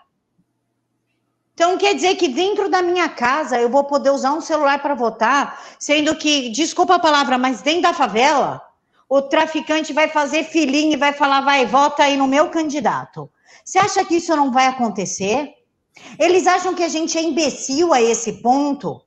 Então 1.55 1.79
quer 1.79 1.95
dizer 1.95 2.17
que 2.17 2.27
dentro 2.27 2.69
da 2.69 2.83
minha 2.83 3.09
casa 3.09 3.61
eu 3.61 3.69
vou 3.69 3.85
poder 3.85 4.11
usar 4.11 4.33
um 4.33 4.41
celular 4.41 4.83
para 4.83 4.95
votar, 4.95 5.63
sendo 5.79 6.17
que, 6.17 6.49
desculpa 6.51 6.97
a 6.97 6.99
palavra, 6.99 7.39
mas 7.39 7.63
dentro 7.63 7.83
da 7.83 7.95
favela, 7.95 8.61
o 9.09 9.23
traficante 9.23 9.93
vai 9.93 10.09
fazer 10.09 10.45
filhinho 10.45 10.95
e 10.95 10.97
vai 10.97 11.13
falar, 11.13 11.43
vai, 11.43 11.65
vota 11.65 12.03
aí 12.03 12.17
no 12.17 12.27
meu 12.27 12.51
candidato. 12.51 13.31
Você 13.65 13.79
acha 13.79 14.05
que 14.05 14.17
isso 14.17 14.35
não 14.35 14.51
vai 14.51 14.67
acontecer? 14.67 15.55
Eles 16.19 16.49
acham 16.49 16.75
que 16.75 16.83
a 16.83 16.89
gente 16.89 17.17
é 17.17 17.23
imbecil 17.23 17.95
a 17.95 18.03
esse 18.03 18.43
ponto? 18.43 19.04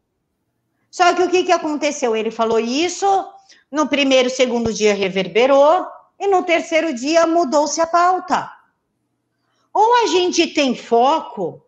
Só 0.90 1.14
que 1.14 1.24
o 1.24 1.30
que, 1.30 1.44
que 1.44 1.52
aconteceu? 1.52 2.16
Ele 2.16 2.32
falou 2.32 2.60
isso, 2.60 3.06
no 3.72 3.88
primeiro, 3.88 4.30
segundo 4.30 4.74
dia 4.74 4.94
reverberou, 4.94 5.86
e 6.20 6.28
no 6.28 6.44
terceiro 6.44 6.94
dia 6.94 7.28
mudou-se 7.28 7.80
a 7.80 7.88
pauta. 7.88 8.52
Ou 9.74 10.04
a 10.04 10.08
gente 10.08 10.48
tem 10.48 10.76
foco, 10.76 11.62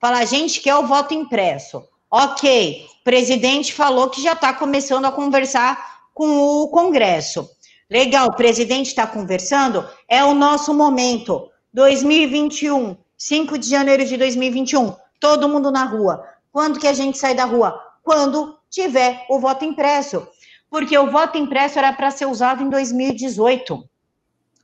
fala, 0.00 0.18
a 0.18 0.24
gente 0.24 0.60
quer 0.60 0.76
o 0.76 0.86
voto 0.86 1.14
impresso. 1.14 1.82
Ok, 2.10 2.86
o 3.00 3.04
presidente 3.04 3.72
falou 3.72 4.08
que 4.08 4.22
já 4.22 4.34
está 4.34 4.52
começando 4.52 5.04
a 5.06 5.12
conversar 5.12 6.06
com 6.14 6.38
o 6.38 6.68
Congresso. 6.68 7.50
Legal, 7.90 8.28
o 8.28 8.36
presidente 8.36 8.86
está 8.86 9.06
conversando, 9.06 9.88
é 10.08 10.24
o 10.24 10.34
nosso 10.34 10.72
momento. 10.72 11.50
2021, 11.72 12.96
5 13.18 13.58
de 13.58 13.68
janeiro 13.68 14.04
de 14.04 14.16
2021, 14.16 14.94
todo 15.20 15.48
mundo 15.48 15.70
na 15.70 15.84
rua. 15.84 16.24
Quando 16.52 16.78
que 16.78 16.86
a 16.86 16.92
gente 16.92 17.18
sai 17.18 17.34
da 17.34 17.44
rua? 17.44 17.78
Quando 18.02 18.56
tiver 18.76 19.24
o 19.30 19.38
voto 19.38 19.64
impresso. 19.64 20.28
Porque 20.68 20.96
o 20.98 21.10
voto 21.10 21.38
impresso 21.38 21.78
era 21.78 21.92
para 21.92 22.10
ser 22.10 22.26
usado 22.26 22.62
em 22.62 22.68
2018. 22.68 23.88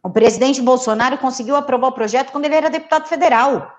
O 0.02 0.10
presidente 0.10 0.60
Bolsonaro 0.60 1.16
conseguiu 1.16 1.56
aprovar 1.56 1.88
o 1.88 1.92
projeto 1.92 2.30
quando 2.30 2.44
ele 2.44 2.56
era 2.56 2.68
deputado 2.68 3.08
federal. 3.08 3.72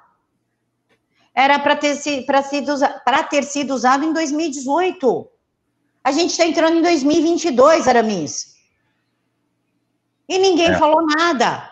Era 1.35 1.59
para 1.59 1.75
ter, 1.75 1.95
sido, 1.95 2.25
ter 3.29 3.43
sido 3.43 3.73
usado 3.73 4.05
em 4.05 4.13
2018. 4.13 5.29
A 6.03 6.11
gente 6.11 6.31
está 6.31 6.45
entrando 6.45 6.77
em 6.77 6.81
2022, 6.81 7.87
Aramis. 7.87 8.53
E 10.27 10.37
ninguém 10.37 10.69
é. 10.69 10.77
falou 10.77 11.05
nada. 11.05 11.69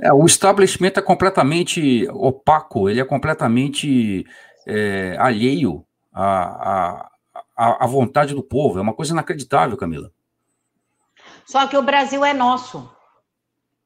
É, 0.00 0.12
o 0.12 0.24
establishment 0.24 0.92
é 0.96 1.02
completamente 1.02 2.08
opaco, 2.10 2.88
ele 2.88 3.00
é 3.00 3.04
completamente 3.04 4.24
é, 4.66 5.16
alheio 5.18 5.84
à, 6.12 7.10
à, 7.56 7.84
à 7.84 7.86
vontade 7.86 8.34
do 8.34 8.42
povo. 8.42 8.78
É 8.78 8.82
uma 8.82 8.94
coisa 8.94 9.12
inacreditável, 9.12 9.76
Camila. 9.76 10.10
Só 11.46 11.66
que 11.66 11.76
o 11.76 11.82
Brasil 11.82 12.24
é 12.24 12.32
nosso. 12.32 12.90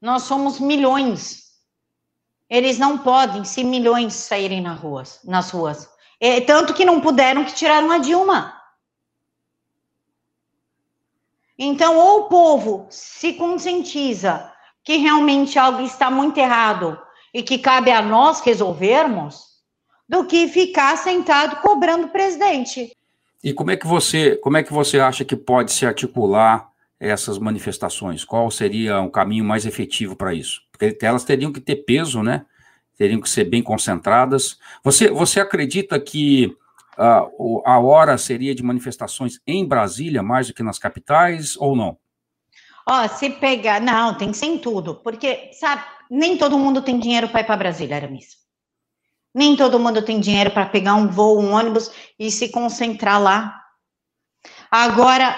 Nós 0.00 0.22
somos 0.22 0.60
milhões. 0.60 1.46
Eles 2.48 2.78
não 2.78 2.98
podem, 2.98 3.44
se 3.44 3.64
milhões 3.64 4.14
saírem 4.14 4.60
nas 4.60 4.78
ruas, 4.78 5.20
nas 5.24 5.50
ruas. 5.50 5.88
É, 6.20 6.40
tanto 6.40 6.74
que 6.74 6.84
não 6.84 7.00
puderam 7.00 7.44
que 7.44 7.54
tiraram 7.54 7.90
a 7.90 7.98
Dilma. 7.98 8.54
Então, 11.58 11.96
ou 11.96 12.20
o 12.20 12.28
povo 12.28 12.86
se 12.90 13.32
conscientiza 13.34 14.52
que 14.84 14.96
realmente 14.96 15.58
algo 15.58 15.82
está 15.82 16.10
muito 16.10 16.38
errado 16.38 17.00
e 17.32 17.42
que 17.42 17.58
cabe 17.58 17.90
a 17.90 18.00
nós 18.02 18.40
resolvermos, 18.40 19.55
do 20.08 20.24
que 20.24 20.48
ficar 20.48 20.96
sentado 20.96 21.60
cobrando 21.60 22.06
o 22.06 22.10
presidente. 22.10 22.92
E 23.42 23.52
como 23.52 23.70
é 23.70 23.76
que 23.76 23.86
você, 23.86 24.36
como 24.36 24.56
é 24.56 24.62
que 24.62 24.72
você 24.72 24.98
acha 24.98 25.24
que 25.24 25.36
pode 25.36 25.72
se 25.72 25.86
articular 25.86 26.68
essas 26.98 27.38
manifestações? 27.38 28.24
Qual 28.24 28.50
seria 28.50 29.00
um 29.00 29.10
caminho 29.10 29.44
mais 29.44 29.66
efetivo 29.66 30.16
para 30.16 30.34
isso? 30.34 30.62
Porque 30.72 30.96
elas 31.02 31.24
teriam 31.24 31.52
que 31.52 31.60
ter 31.60 31.76
peso, 31.76 32.22
né? 32.22 32.44
Teriam 32.96 33.20
que 33.20 33.28
ser 33.28 33.44
bem 33.44 33.62
concentradas. 33.62 34.58
Você, 34.82 35.10
você 35.10 35.40
acredita 35.40 36.00
que 36.00 36.56
uh, 36.98 37.62
a 37.64 37.78
hora 37.78 38.16
seria 38.16 38.54
de 38.54 38.62
manifestações 38.62 39.40
em 39.46 39.66
Brasília 39.66 40.22
mais 40.22 40.48
do 40.48 40.54
que 40.54 40.62
nas 40.62 40.78
capitais 40.78 41.56
ou 41.56 41.76
não? 41.76 41.98
Ó, 42.88 43.04
oh, 43.04 43.08
se 43.08 43.30
pegar, 43.30 43.80
não, 43.80 44.14
tem 44.14 44.30
que 44.30 44.36
ser 44.36 44.46
em 44.46 44.58
tudo, 44.58 44.94
porque 44.94 45.50
sabe, 45.52 45.82
nem 46.08 46.38
todo 46.38 46.58
mundo 46.58 46.80
tem 46.80 46.98
dinheiro 46.98 47.28
para 47.28 47.40
ir 47.40 47.44
para 47.44 47.56
Brasília, 47.56 47.96
Aramis. 47.96 48.45
Nem 49.36 49.54
todo 49.54 49.78
mundo 49.78 50.00
tem 50.00 50.18
dinheiro 50.18 50.50
para 50.50 50.64
pegar 50.64 50.94
um 50.94 51.08
voo, 51.08 51.38
um 51.38 51.52
ônibus 51.52 51.90
e 52.18 52.30
se 52.30 52.48
concentrar 52.48 53.20
lá. 53.20 53.54
Agora, 54.70 55.36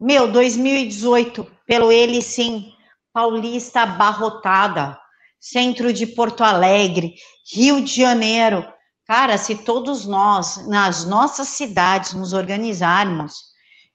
meu, 0.00 0.30
2018, 0.30 1.44
pelo 1.66 1.90
ele 1.90 2.22
sim, 2.22 2.72
Paulista 3.12 3.80
abarrotada, 3.80 4.96
centro 5.40 5.92
de 5.92 6.06
Porto 6.06 6.44
Alegre, 6.44 7.16
Rio 7.52 7.80
de 7.80 7.96
Janeiro. 7.96 8.64
Cara, 9.04 9.36
se 9.36 9.56
todos 9.56 10.06
nós, 10.06 10.68
nas 10.68 11.04
nossas 11.04 11.48
cidades, 11.48 12.12
nos 12.12 12.32
organizarmos 12.32 13.34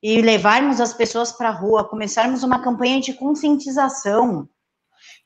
e 0.04 0.22
levarmos 0.22 0.82
as 0.82 0.94
pessoas 0.94 1.32
para 1.32 1.48
a 1.48 1.54
rua, 1.54 1.88
começarmos 1.88 2.44
uma 2.44 2.62
campanha 2.62 3.00
de 3.00 3.14
conscientização, 3.14 4.50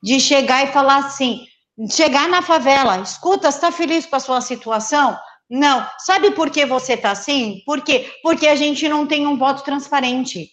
de 0.04 0.20
chegar 0.20 0.66
e 0.66 0.72
falar 0.72 0.98
assim, 0.98 1.49
chegar 1.88 2.28
na 2.28 2.42
favela, 2.42 3.00
escuta, 3.00 3.48
está 3.48 3.72
feliz 3.72 4.06
com 4.06 4.16
a 4.16 4.20
sua 4.20 4.42
situação? 4.42 5.18
Não. 5.50 5.88
Sabe 6.00 6.32
por 6.32 6.50
que 6.50 6.66
você 6.66 6.94
está 6.94 7.12
assim? 7.12 7.62
Por 7.66 7.82
quê? 7.84 8.12
Porque 8.22 8.48
a 8.48 8.56
gente 8.56 8.88
não 8.90 9.08
tem 9.08 9.26
um 9.26 9.38
voto 9.38 9.64
transparente. 9.64 10.50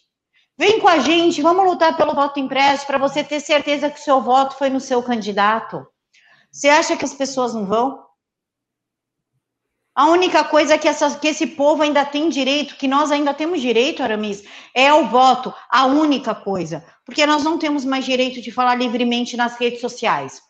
Vem 0.58 0.80
com 0.80 0.88
a 0.88 0.98
gente, 1.00 1.42
vamos 1.42 1.66
lutar 1.66 1.96
pelo 1.96 2.14
voto 2.14 2.40
impresso 2.40 2.86
para 2.86 2.96
você 2.96 3.22
ter 3.22 3.40
certeza 3.40 3.90
que 3.90 4.00
o 4.00 4.02
seu 4.02 4.22
voto 4.22 4.56
foi 4.56 4.70
no 4.70 4.80
seu 4.80 5.02
candidato. 5.02 5.86
Você 6.50 6.68
acha 6.68 6.96
que 6.96 7.04
as 7.04 7.12
pessoas 7.12 7.52
não 7.52 7.66
vão? 7.66 8.06
A 9.94 10.06
única 10.06 10.44
coisa 10.44 10.78
que, 10.78 10.88
essa, 10.88 11.18
que 11.18 11.28
esse 11.28 11.46
povo 11.46 11.82
ainda 11.82 12.04
tem 12.04 12.28
direito, 12.28 12.76
que 12.76 12.88
nós 12.88 13.10
ainda 13.10 13.34
temos 13.34 13.60
direito, 13.60 14.02
Aramis, 14.02 14.44
é 14.74 14.92
o 14.92 15.06
voto. 15.06 15.52
A 15.70 15.86
única 15.86 16.34
coisa. 16.34 16.84
Porque 17.04 17.26
nós 17.26 17.42
não 17.42 17.58
temos 17.58 17.84
mais 17.84 18.04
direito 18.04 18.40
de 18.40 18.50
falar 18.50 18.74
livremente 18.74 19.36
nas 19.36 19.58
redes 19.58 19.80
sociais. 19.80 20.40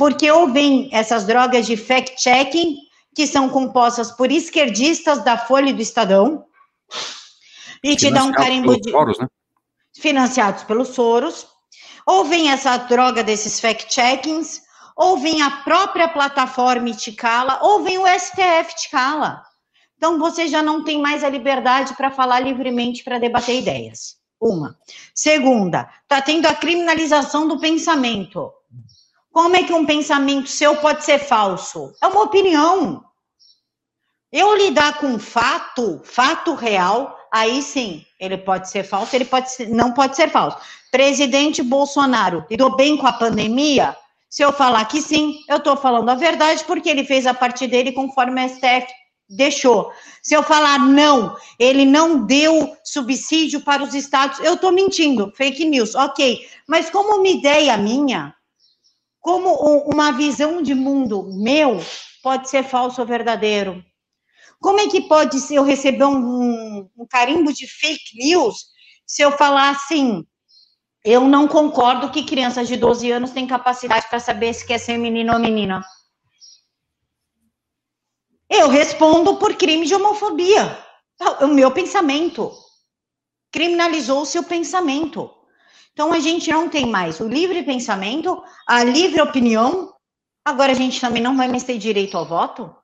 Porque 0.00 0.30
ou 0.30 0.48
vem 0.48 0.88
essas 0.92 1.26
drogas 1.26 1.66
de 1.66 1.76
fact-checking, 1.76 2.74
que 3.14 3.26
são 3.26 3.50
compostas 3.50 4.10
por 4.10 4.32
esquerdistas 4.32 5.22
da 5.22 5.36
Folha 5.36 5.68
e 5.68 5.72
do 5.74 5.82
Estadão, 5.82 6.42
e 7.84 7.94
te 7.94 8.10
dá 8.10 8.24
um 8.24 8.32
carimbo 8.32 8.80
de. 8.80 8.92
Foros, 8.92 9.18
né? 9.18 9.28
financiados 9.94 10.64
pelos 10.64 10.88
Soros, 10.88 11.46
ou 12.06 12.24
vem 12.24 12.50
essa 12.50 12.78
droga 12.78 13.22
desses 13.22 13.60
fact-checkings, 13.60 14.62
ou 14.96 15.18
vem 15.18 15.42
a 15.42 15.50
própria 15.50 16.08
plataforma 16.08 16.90
te 16.92 17.12
cala, 17.12 17.58
ou 17.60 17.82
vem 17.82 17.98
o 17.98 18.06
STF 18.06 18.74
te 18.76 18.88
cala. 18.90 19.42
Então, 19.98 20.18
você 20.18 20.48
já 20.48 20.62
não 20.62 20.82
tem 20.82 20.98
mais 20.98 21.22
a 21.22 21.28
liberdade 21.28 21.94
para 21.94 22.10
falar 22.10 22.40
livremente, 22.40 23.04
para 23.04 23.18
debater 23.18 23.58
ideias. 23.58 24.16
Uma. 24.40 24.78
Segunda, 25.14 25.90
está 26.04 26.22
tendo 26.22 26.46
a 26.46 26.54
criminalização 26.54 27.46
do 27.46 27.60
pensamento. 27.60 28.50
Como 29.32 29.56
é 29.56 29.62
que 29.62 29.72
um 29.72 29.86
pensamento 29.86 30.48
seu 30.48 30.76
pode 30.76 31.04
ser 31.04 31.18
falso? 31.18 31.92
É 32.02 32.06
uma 32.06 32.22
opinião. 32.22 33.04
Eu 34.32 34.56
lidar 34.56 34.98
com 34.98 35.18
fato, 35.18 36.00
fato 36.04 36.54
real, 36.54 37.16
aí 37.32 37.62
sim, 37.62 38.04
ele 38.18 38.38
pode 38.38 38.70
ser 38.70 38.84
falso, 38.84 39.14
ele 39.14 39.24
pode 39.24 39.50
ser, 39.50 39.68
não 39.68 39.92
pode 39.92 40.16
ser 40.16 40.28
falso. 40.28 40.58
Presidente 40.90 41.62
Bolsonaro 41.62 42.44
lidou 42.50 42.76
bem 42.76 42.96
com 42.96 43.06
a 43.06 43.12
pandemia? 43.12 43.96
Se 44.28 44.42
eu 44.42 44.52
falar 44.52 44.84
que 44.86 45.02
sim, 45.02 45.40
eu 45.48 45.56
estou 45.56 45.76
falando 45.76 46.08
a 46.08 46.14
verdade, 46.14 46.64
porque 46.64 46.88
ele 46.88 47.04
fez 47.04 47.26
a 47.26 47.34
parte 47.34 47.66
dele 47.66 47.92
conforme 47.92 48.40
a 48.40 48.48
STF 48.48 48.86
deixou. 49.28 49.92
Se 50.22 50.34
eu 50.34 50.42
falar 50.42 50.78
não, 50.78 51.36
ele 51.58 51.84
não 51.84 52.26
deu 52.26 52.76
subsídio 52.84 53.60
para 53.60 53.82
os 53.82 53.94
estados, 53.94 54.40
eu 54.40 54.54
estou 54.54 54.72
mentindo, 54.72 55.32
fake 55.36 55.64
news, 55.64 55.94
ok. 55.94 56.46
Mas 56.66 56.90
como 56.90 57.16
uma 57.16 57.28
ideia 57.28 57.76
minha, 57.76 58.34
como 59.20 59.52
uma 59.86 60.12
visão 60.12 60.62
de 60.62 60.74
mundo 60.74 61.28
meu, 61.42 61.78
pode 62.22 62.48
ser 62.48 62.64
falso 62.64 63.00
ou 63.00 63.06
verdadeiro? 63.06 63.84
Como 64.60 64.80
é 64.80 64.88
que 64.88 65.02
pode 65.02 65.40
ser 65.40 65.56
eu 65.56 65.64
receber 65.64 66.04
um, 66.04 66.88
um, 66.96 67.06
carimbo 67.08 67.52
de 67.52 67.66
fake 67.66 68.16
news 68.16 68.66
se 69.06 69.22
eu 69.22 69.32
falar 69.32 69.70
assim, 69.70 70.24
eu 71.04 71.22
não 71.22 71.48
concordo 71.48 72.10
que 72.10 72.24
crianças 72.24 72.68
de 72.68 72.76
12 72.76 73.10
anos 73.10 73.30
têm 73.30 73.46
capacidade 73.46 74.06
para 74.08 74.20
saber 74.20 74.52
se 74.52 74.66
quer 74.66 74.78
ser 74.78 74.98
menino 74.98 75.32
ou 75.32 75.38
menina. 75.38 75.82
Eu 78.48 78.68
respondo 78.68 79.36
por 79.36 79.54
crime 79.56 79.86
de 79.86 79.94
homofobia. 79.94 80.78
O 81.40 81.46
meu 81.46 81.70
pensamento. 81.70 82.52
Criminalizou 83.50 84.22
o 84.22 84.26
seu 84.26 84.42
pensamento. 84.42 85.30
Então 85.92 86.12
a 86.12 86.20
gente 86.20 86.50
não 86.50 86.68
tem 86.68 86.86
mais 86.86 87.20
o 87.20 87.28
livre 87.28 87.62
pensamento, 87.62 88.42
a 88.66 88.82
livre 88.84 89.20
opinião. 89.20 89.92
Agora 90.44 90.72
a 90.72 90.74
gente 90.74 91.00
também 91.00 91.22
não 91.22 91.36
vai 91.36 91.48
mais 91.48 91.64
ter 91.64 91.78
direito 91.78 92.16
ao 92.16 92.26
voto? 92.26 92.74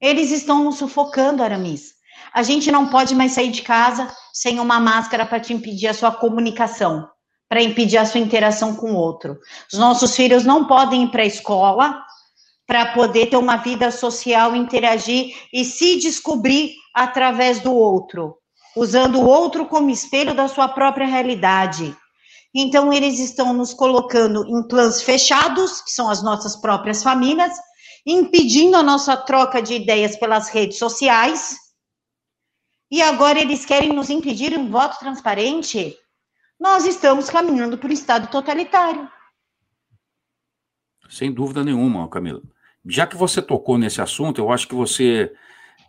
Eles 0.00 0.30
estão 0.30 0.64
nos 0.64 0.78
sufocando, 0.78 1.42
Aramis. 1.42 1.94
A 2.32 2.42
gente 2.42 2.72
não 2.72 2.88
pode 2.88 3.14
mais 3.14 3.32
sair 3.32 3.50
de 3.50 3.62
casa 3.62 4.12
sem 4.32 4.58
uma 4.58 4.80
máscara 4.80 5.26
para 5.26 5.40
te 5.40 5.52
impedir 5.52 5.88
a 5.88 5.94
sua 5.94 6.10
comunicação, 6.10 7.08
para 7.48 7.62
impedir 7.62 7.98
a 7.98 8.06
sua 8.06 8.20
interação 8.20 8.74
com 8.74 8.92
o 8.92 8.96
outro. 8.96 9.38
Os 9.72 9.78
nossos 9.78 10.16
filhos 10.16 10.44
não 10.44 10.66
podem 10.66 11.04
ir 11.04 11.10
para 11.10 11.22
a 11.22 11.26
escola 11.26 12.02
para 12.66 12.92
poder 12.94 13.26
ter 13.26 13.36
uma 13.36 13.56
vida 13.56 13.90
social, 13.90 14.56
interagir 14.56 15.36
e 15.52 15.64
se 15.64 15.98
descobrir 15.98 16.74
através 16.94 17.60
do 17.60 17.74
outro, 17.74 18.38
usando 18.76 19.16
o 19.16 19.26
outro 19.26 19.66
como 19.66 19.90
espelho 19.90 20.34
da 20.34 20.48
sua 20.48 20.68
própria 20.68 21.06
realidade. 21.06 21.96
Então, 22.54 22.92
eles 22.92 23.18
estão 23.18 23.52
nos 23.52 23.72
colocando 23.72 24.44
em 24.46 24.66
clãs 24.68 25.02
fechados, 25.02 25.80
que 25.80 25.90
são 25.90 26.10
as 26.10 26.22
nossas 26.22 26.56
próprias 26.56 27.02
famílias, 27.02 27.52
impedindo 28.06 28.76
a 28.76 28.82
nossa 28.82 29.16
troca 29.16 29.62
de 29.62 29.74
ideias 29.74 30.16
pelas 30.16 30.48
redes 30.50 30.78
sociais. 30.78 31.56
E 32.90 33.00
agora 33.00 33.40
eles 33.40 33.64
querem 33.64 33.92
nos 33.92 34.10
impedir 34.10 34.56
um 34.58 34.70
voto 34.70 34.98
transparente. 34.98 35.96
Nós 36.60 36.84
estamos 36.84 37.30
caminhando 37.30 37.78
para 37.78 37.88
o 37.88 37.92
Estado 37.92 38.30
totalitário. 38.30 39.10
Sem 41.08 41.32
dúvida 41.32 41.64
nenhuma, 41.64 42.08
Camila. 42.08 42.42
Já 42.84 43.06
que 43.06 43.16
você 43.16 43.40
tocou 43.40 43.78
nesse 43.78 44.00
assunto, 44.00 44.40
eu 44.40 44.50
acho 44.50 44.68
que 44.68 44.74
você 44.74 45.32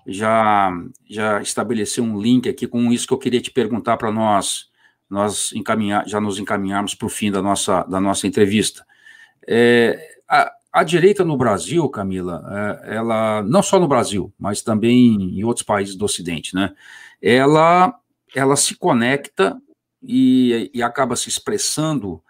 já, 0.05 0.71
já 1.09 1.41
estabeleceu 1.41 2.03
um 2.03 2.19
link 2.19 2.49
aqui 2.49 2.67
com 2.67 2.91
isso 2.91 3.07
que 3.07 3.13
eu 3.13 3.17
queria 3.17 3.41
te 3.41 3.51
perguntar 3.51 3.97
para 3.97 4.11
nós, 4.11 4.69
nós 5.09 5.51
encaminhar, 5.53 6.07
já 6.07 6.19
nos 6.19 6.39
encaminharmos 6.39 6.95
para 6.95 7.05
o 7.05 7.09
fim 7.09 7.31
da 7.31 7.41
nossa, 7.41 7.83
da 7.83 7.99
nossa 7.99 8.27
entrevista. 8.27 8.85
É, 9.47 10.17
a, 10.27 10.51
a 10.71 10.83
direita 10.83 11.23
no 11.23 11.37
Brasil, 11.37 11.87
Camila, 11.89 12.43
é, 12.83 12.95
ela 12.95 13.43
não 13.43 13.61
só 13.61 13.79
no 13.79 13.87
Brasil, 13.87 14.33
mas 14.39 14.61
também 14.61 15.37
em 15.37 15.43
outros 15.43 15.65
países 15.65 15.95
do 15.95 16.05
Ocidente, 16.05 16.55
né? 16.55 16.73
Ela, 17.21 17.93
ela 18.35 18.55
se 18.55 18.75
conecta 18.75 19.57
e, 20.01 20.69
e 20.73 20.83
acaba 20.83 21.15
se 21.15 21.29
expressando 21.29 22.21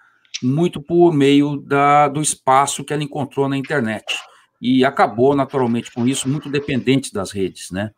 muito 0.41 0.81
por 0.81 1.13
meio 1.13 1.57
da, 1.57 2.07
do 2.07 2.21
espaço 2.21 2.83
que 2.83 2.93
ela 2.93 3.03
encontrou 3.03 3.47
na 3.47 3.57
internet 3.57 4.05
e 4.63 4.85
acabou 4.85 5.35
naturalmente 5.35 5.91
com 5.91 6.07
isso 6.07 6.29
muito 6.29 6.49
dependente 6.49 7.13
das 7.13 7.31
redes, 7.31 7.69
né? 7.69 7.91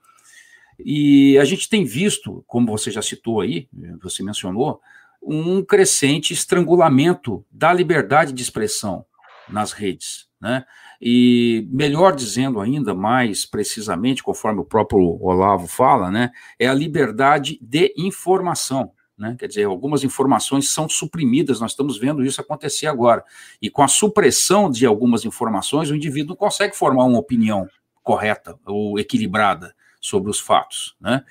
E 0.79 1.37
a 1.37 1.45
gente 1.45 1.69
tem 1.69 1.85
visto, 1.85 2.43
como 2.47 2.65
você 2.65 2.89
já 2.89 3.03
citou 3.03 3.39
aí, 3.39 3.69
você 4.01 4.23
mencionou, 4.23 4.81
um 5.21 5.63
crescente 5.63 6.33
estrangulamento 6.33 7.45
da 7.51 7.71
liberdade 7.71 8.33
de 8.33 8.41
expressão 8.41 9.05
nas 9.47 9.73
redes. 9.73 10.27
Né? 10.41 10.65
E 10.99 11.67
melhor 11.71 12.15
dizendo 12.15 12.59
ainda, 12.59 12.95
mais 12.95 13.45
precisamente, 13.45 14.23
conforme 14.23 14.59
o 14.59 14.65
próprio 14.65 15.17
Olavo 15.21 15.67
fala, 15.67 16.09
né, 16.11 16.31
é 16.59 16.67
a 16.67 16.73
liberdade 16.73 17.59
de 17.61 17.93
informação. 17.95 18.91
Né? 19.17 19.35
Quer 19.39 19.47
dizer, 19.47 19.63
algumas 19.63 20.03
informações 20.03 20.69
são 20.69 20.89
suprimidas, 20.89 21.59
nós 21.59 21.71
estamos 21.71 21.97
vendo 21.97 22.23
isso 22.23 22.41
acontecer 22.41 22.87
agora. 22.87 23.23
E 23.61 23.69
com 23.69 23.81
a 23.81 23.87
supressão 23.87 24.69
de 24.69 24.85
algumas 24.85 25.23
informações, 25.25 25.89
o 25.89 25.95
indivíduo 25.95 26.29
não 26.29 26.35
consegue 26.35 26.75
formar 26.75 27.05
uma 27.05 27.19
opinião 27.19 27.67
correta 28.03 28.57
ou 28.65 28.99
equilibrada 28.99 29.75
sobre 30.01 30.29
os 30.29 30.39
fatos. 30.39 30.95
Né? 30.99 31.23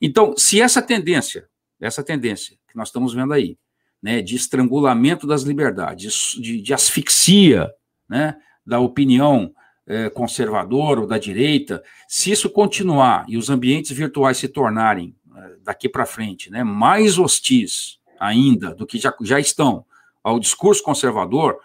Então, 0.00 0.34
se 0.36 0.60
essa 0.60 0.82
tendência, 0.82 1.48
essa 1.80 2.02
tendência 2.02 2.56
que 2.68 2.76
nós 2.76 2.88
estamos 2.88 3.14
vendo 3.14 3.32
aí, 3.32 3.56
né, 4.02 4.20
de 4.20 4.34
estrangulamento 4.34 5.26
das 5.26 5.42
liberdades, 5.42 6.36
de, 6.40 6.60
de 6.60 6.74
asfixia 6.74 7.72
né, 8.08 8.36
da 8.66 8.80
opinião 8.80 9.54
é, 9.86 10.10
conservadora 10.10 11.00
ou 11.00 11.06
da 11.06 11.18
direita, 11.18 11.82
se 12.08 12.32
isso 12.32 12.50
continuar 12.50 13.24
e 13.28 13.36
os 13.36 13.48
ambientes 13.48 13.92
virtuais 13.92 14.38
se 14.38 14.48
tornarem, 14.48 15.14
daqui 15.62 15.88
para 15.88 16.06
frente, 16.06 16.50
né, 16.50 16.62
mais 16.64 17.18
hostis 17.18 17.98
ainda 18.18 18.74
do 18.74 18.86
que 18.86 18.98
já, 18.98 19.14
já 19.22 19.40
estão 19.40 19.84
ao 20.22 20.38
discurso 20.38 20.82
conservador, 20.82 21.58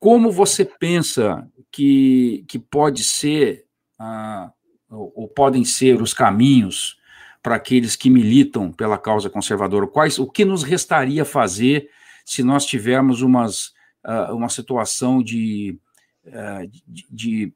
como 0.00 0.30
você 0.30 0.64
pensa 0.64 1.48
que, 1.70 2.44
que 2.48 2.58
pode 2.58 3.02
ser, 3.04 3.64
ah, 3.98 4.52
ou, 4.90 5.12
ou 5.14 5.28
podem 5.28 5.64
ser 5.64 6.02
os 6.02 6.12
caminhos 6.12 6.98
para 7.42 7.56
aqueles 7.56 7.94
que 7.94 8.10
militam 8.10 8.72
pela 8.72 8.98
causa 8.98 9.30
conservadora? 9.30 9.86
Quais, 9.86 10.18
o 10.18 10.26
que 10.26 10.44
nos 10.44 10.62
restaria 10.62 11.24
fazer 11.24 11.90
se 12.24 12.42
nós 12.42 12.64
tivermos 12.64 13.22
umas 13.22 13.74
uh, 14.04 14.34
uma 14.34 14.48
situação 14.48 15.22
de, 15.22 15.78
uh, 16.26 16.70
de, 16.86 17.06
de, 17.10 17.52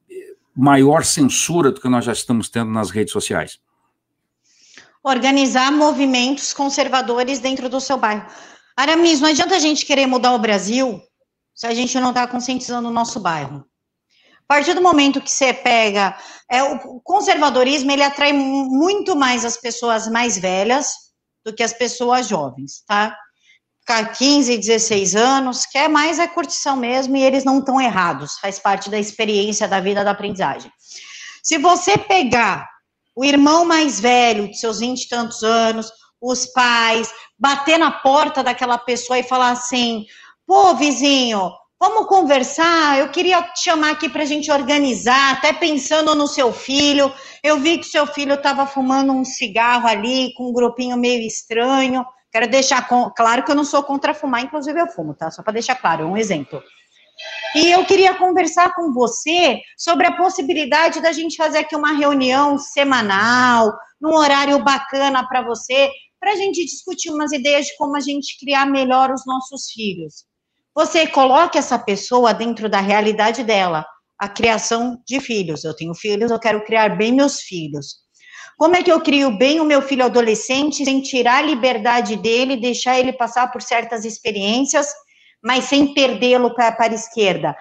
maior 0.54 1.04
censura 1.04 1.70
do 1.70 1.80
que 1.80 1.88
nós 1.88 2.04
já 2.04 2.12
estamos 2.12 2.48
tendo 2.48 2.70
nas 2.70 2.90
redes 2.90 3.12
sociais? 3.12 3.60
Organizar 5.02 5.72
movimentos 5.72 6.52
conservadores 6.52 7.38
dentro 7.38 7.68
do 7.68 7.80
seu 7.80 7.96
bairro. 7.96 8.26
Aramis, 8.76 9.20
não 9.20 9.28
adianta 9.28 9.56
a 9.56 9.58
gente 9.58 9.86
querer 9.86 10.06
mudar 10.06 10.32
o 10.32 10.38
Brasil 10.38 11.00
se 11.54 11.66
a 11.66 11.74
gente 11.74 11.98
não 11.98 12.10
está 12.10 12.26
conscientizando 12.26 12.88
o 12.88 12.92
nosso 12.92 13.18
bairro. 13.18 13.64
A 14.48 14.54
partir 14.54 14.74
do 14.74 14.80
momento 14.80 15.20
que 15.20 15.30
você 15.30 15.52
pega, 15.52 16.16
é, 16.50 16.62
o 16.62 17.00
conservadorismo 17.00 17.90
ele 17.90 18.02
atrai 18.02 18.32
muito 18.32 19.14
mais 19.16 19.44
as 19.44 19.56
pessoas 19.56 20.08
mais 20.08 20.38
velhas 20.38 20.92
do 21.44 21.52
que 21.52 21.62
as 21.62 21.72
pessoas 21.72 22.28
jovens, 22.28 22.82
tá? 22.86 23.16
15, 24.16 24.58
16 24.58 25.16
anos, 25.16 25.64
quer 25.64 25.88
mais 25.88 26.18
é 26.18 26.28
curtição 26.28 26.76
mesmo 26.76 27.16
e 27.16 27.22
eles 27.22 27.42
não 27.42 27.58
estão 27.58 27.80
errados, 27.80 28.38
faz 28.38 28.58
parte 28.58 28.90
da 28.90 28.98
experiência 28.98 29.66
da 29.66 29.80
vida 29.80 30.04
da 30.04 30.10
aprendizagem. 30.10 30.70
Se 31.42 31.56
você 31.56 31.96
pegar 31.96 32.68
o 33.18 33.24
irmão 33.24 33.64
mais 33.64 33.98
velho, 33.98 34.48
de 34.48 34.56
seus 34.56 34.78
20 34.78 35.02
e 35.02 35.08
tantos 35.08 35.42
anos, 35.42 35.90
os 36.22 36.46
pais, 36.46 37.12
bater 37.36 37.76
na 37.76 37.90
porta 37.90 38.44
daquela 38.44 38.78
pessoa 38.78 39.18
e 39.18 39.24
falar 39.24 39.50
assim: 39.50 40.06
pô, 40.46 40.72
vizinho, 40.76 41.50
Vamos 41.80 42.08
conversar. 42.08 42.98
Eu 42.98 43.08
queria 43.08 43.40
te 43.40 43.62
chamar 43.62 43.92
aqui 43.92 44.08
para 44.08 44.22
a 44.22 44.26
gente 44.26 44.50
organizar, 44.50 45.34
até 45.34 45.52
pensando 45.52 46.12
no 46.12 46.26
seu 46.26 46.52
filho. 46.52 47.12
Eu 47.40 47.58
vi 47.60 47.78
que 47.78 47.84
seu 47.84 48.04
filho 48.04 48.34
estava 48.34 48.66
fumando 48.66 49.12
um 49.12 49.24
cigarro 49.24 49.86
ali, 49.86 50.34
com 50.34 50.50
um 50.50 50.52
grupinho 50.52 50.96
meio 50.96 51.24
estranho. 51.24 52.04
Quero 52.32 52.50
deixar 52.50 52.84
claro 53.14 53.44
que 53.44 53.50
eu 53.52 53.54
não 53.54 53.64
sou 53.64 53.84
contra 53.84 54.12
fumar, 54.12 54.42
inclusive 54.42 54.80
eu 54.80 54.88
fumo, 54.88 55.14
tá? 55.14 55.30
Só 55.30 55.40
para 55.40 55.52
deixar 55.52 55.76
claro, 55.76 56.04
um 56.04 56.16
exemplo. 56.16 56.60
E 57.54 57.70
eu 57.70 57.84
queria 57.84 58.14
conversar 58.14 58.74
com 58.74 58.92
você 58.92 59.60
sobre 59.76 60.06
a 60.06 60.16
possibilidade 60.16 61.00
da 61.00 61.12
gente 61.12 61.36
fazer 61.36 61.58
aqui 61.58 61.74
uma 61.74 61.92
reunião 61.92 62.58
semanal, 62.58 63.72
num 64.00 64.14
horário 64.14 64.62
bacana 64.62 65.26
para 65.26 65.42
você, 65.42 65.90
para 66.20 66.32
a 66.32 66.36
gente 66.36 66.64
discutir 66.64 67.10
umas 67.10 67.32
ideias 67.32 67.66
de 67.66 67.76
como 67.76 67.96
a 67.96 68.00
gente 68.00 68.38
criar 68.38 68.66
melhor 68.66 69.10
os 69.10 69.24
nossos 69.24 69.70
filhos. 69.70 70.26
Você 70.74 71.06
coloca 71.06 71.58
essa 71.58 71.78
pessoa 71.78 72.34
dentro 72.34 72.68
da 72.68 72.80
realidade 72.80 73.42
dela, 73.42 73.84
a 74.18 74.28
criação 74.28 75.00
de 75.06 75.18
filhos. 75.18 75.64
Eu 75.64 75.74
tenho 75.74 75.94
filhos, 75.94 76.30
eu 76.30 76.38
quero 76.38 76.64
criar 76.64 76.96
bem 76.96 77.12
meus 77.12 77.40
filhos. 77.40 77.96
Como 78.58 78.76
é 78.76 78.82
que 78.82 78.90
eu 78.90 79.00
crio 79.00 79.38
bem 79.38 79.60
o 79.60 79.64
meu 79.64 79.80
filho 79.80 80.04
adolescente 80.04 80.84
sem 80.84 81.00
tirar 81.00 81.38
a 81.38 81.46
liberdade 81.46 82.16
dele, 82.16 82.56
deixar 82.56 82.98
ele 82.98 83.12
passar 83.12 83.50
por 83.52 83.62
certas 83.62 84.04
experiências, 84.04 84.92
mas 85.42 85.64
sem 85.64 85.94
perdê-lo 85.94 86.54
para 86.54 86.76
a 86.78 86.86
esquerda? 86.94 87.56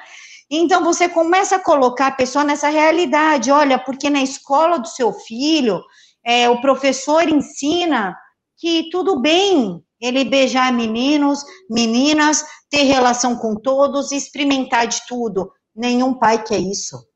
Então 0.49 0.83
você 0.83 1.09
começa 1.09 1.57
a 1.57 1.63
colocar 1.63 2.07
a 2.07 2.15
pessoa 2.15 2.43
nessa 2.43 2.69
realidade. 2.69 3.51
Olha, 3.51 3.77
porque 3.77 4.09
na 4.09 4.21
escola 4.21 4.79
do 4.79 4.87
seu 4.87 5.11
filho, 5.11 5.83
é, 6.25 6.49
o 6.49 6.61
professor 6.61 7.27
ensina 7.27 8.17
que 8.57 8.89
tudo 8.89 9.19
bem 9.19 9.83
ele 9.99 10.23
beijar 10.23 10.71
meninos, 10.71 11.43
meninas, 11.69 12.45
ter 12.69 12.83
relação 12.83 13.35
com 13.35 13.55
todos, 13.55 14.11
experimentar 14.11 14.87
de 14.87 15.05
tudo. 15.07 15.51
Nenhum 15.75 16.13
pai 16.13 16.43
quer 16.43 16.59
isso. 16.59 17.07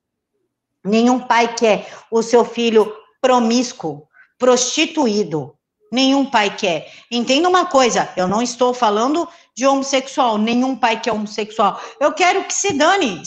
Nenhum 0.84 1.20
pai 1.20 1.54
quer 1.54 1.88
o 2.12 2.22
seu 2.24 2.44
filho 2.44 2.92
promíscuo, 3.22 4.08
prostituído. 4.38 5.56
Nenhum 5.92 6.26
pai 6.26 6.56
quer. 6.56 6.90
Entenda 7.12 7.50
uma 7.50 7.66
coisa, 7.66 8.10
eu 8.16 8.26
não 8.28 8.42
estou 8.42 8.74
falando 8.74 9.28
de 9.54 9.68
homossexual, 9.68 10.38
nenhum 10.38 10.76
pai 10.76 11.02
quer 11.02 11.12
homossexual. 11.12 11.82
Eu 12.00 12.14
quero 12.14 12.46
que 12.46 12.54
se 12.54 12.74
dane. 12.74 13.22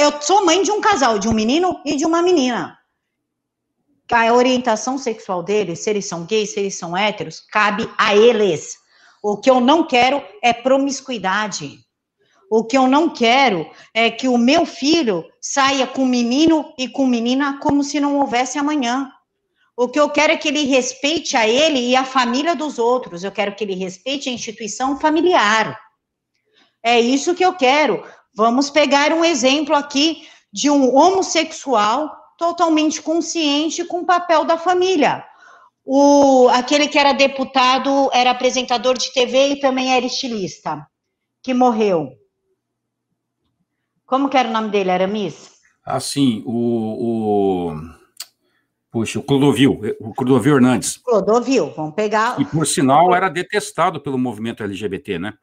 Eu 0.00 0.22
sou 0.22 0.44
mãe 0.44 0.62
de 0.62 0.70
um 0.70 0.80
casal, 0.80 1.18
de 1.18 1.28
um 1.28 1.34
menino 1.34 1.80
e 1.84 1.96
de 1.96 2.06
uma 2.06 2.22
menina. 2.22 2.78
A 4.10 4.32
orientação 4.32 4.96
sexual 4.96 5.42
deles, 5.42 5.80
se 5.80 5.90
eles 5.90 6.06
são 6.06 6.24
gays, 6.24 6.54
se 6.54 6.60
eles 6.60 6.78
são 6.78 6.96
héteros, 6.96 7.40
cabe 7.40 7.88
a 7.98 8.16
eles. 8.16 8.78
O 9.22 9.36
que 9.36 9.50
eu 9.50 9.60
não 9.60 9.86
quero 9.86 10.22
é 10.42 10.52
promiscuidade. 10.52 11.78
O 12.50 12.64
que 12.64 12.78
eu 12.78 12.86
não 12.86 13.10
quero 13.10 13.70
é 13.92 14.10
que 14.10 14.26
o 14.26 14.38
meu 14.38 14.64
filho 14.64 15.22
saia 15.38 15.86
com 15.86 16.06
menino 16.06 16.72
e 16.78 16.88
com 16.88 17.06
menina 17.06 17.58
como 17.60 17.84
se 17.84 18.00
não 18.00 18.18
houvesse 18.18 18.58
amanhã. 18.58 19.12
O 19.80 19.88
que 19.88 20.00
eu 20.00 20.10
quero 20.10 20.32
é 20.32 20.36
que 20.36 20.48
ele 20.48 20.64
respeite 20.64 21.36
a 21.36 21.46
ele 21.46 21.78
e 21.78 21.94
a 21.94 22.04
família 22.04 22.56
dos 22.56 22.80
outros. 22.80 23.22
Eu 23.22 23.30
quero 23.30 23.54
que 23.54 23.62
ele 23.62 23.76
respeite 23.76 24.28
a 24.28 24.32
instituição 24.32 24.98
familiar. 24.98 25.78
É 26.82 26.98
isso 26.98 27.32
que 27.32 27.44
eu 27.44 27.54
quero. 27.54 28.04
Vamos 28.34 28.70
pegar 28.70 29.12
um 29.12 29.24
exemplo 29.24 29.76
aqui 29.76 30.26
de 30.52 30.68
um 30.68 30.96
homossexual 30.96 32.12
totalmente 32.36 33.00
consciente 33.00 33.84
com 33.84 34.00
o 34.00 34.04
papel 34.04 34.44
da 34.44 34.58
família. 34.58 35.24
O, 35.84 36.48
aquele 36.48 36.88
que 36.88 36.98
era 36.98 37.12
deputado, 37.12 38.10
era 38.12 38.32
apresentador 38.32 38.98
de 38.98 39.12
TV 39.12 39.50
e 39.50 39.60
também 39.60 39.94
era 39.94 40.04
estilista, 40.04 40.84
que 41.40 41.54
morreu. 41.54 42.18
Como 44.04 44.28
que 44.28 44.36
era 44.36 44.48
o 44.48 44.52
nome 44.52 44.70
dele, 44.70 44.90
Aramis? 44.90 45.52
Ah, 45.84 46.00
sim, 46.00 46.42
o, 46.44 47.70
o... 47.70 47.97
Puxa, 48.90 49.18
o 49.18 49.22
Clodovil, 49.22 49.80
o 50.00 50.14
Clodovil 50.14 50.56
Hernandes. 50.56 50.96
Clodovil, 50.96 51.72
vamos 51.76 51.94
pegar... 51.94 52.40
E, 52.40 52.44
por 52.44 52.66
sinal, 52.66 53.14
era 53.14 53.28
detestado 53.28 54.00
pelo 54.00 54.18
movimento 54.18 54.62
LGBT, 54.62 55.18
né? 55.18 55.34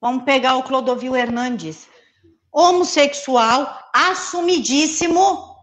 Vamos 0.00 0.24
pegar 0.24 0.56
o 0.56 0.62
Clodovil 0.62 1.16
Hernandes. 1.16 1.88
Homossexual, 2.52 3.90
assumidíssimo, 3.92 5.56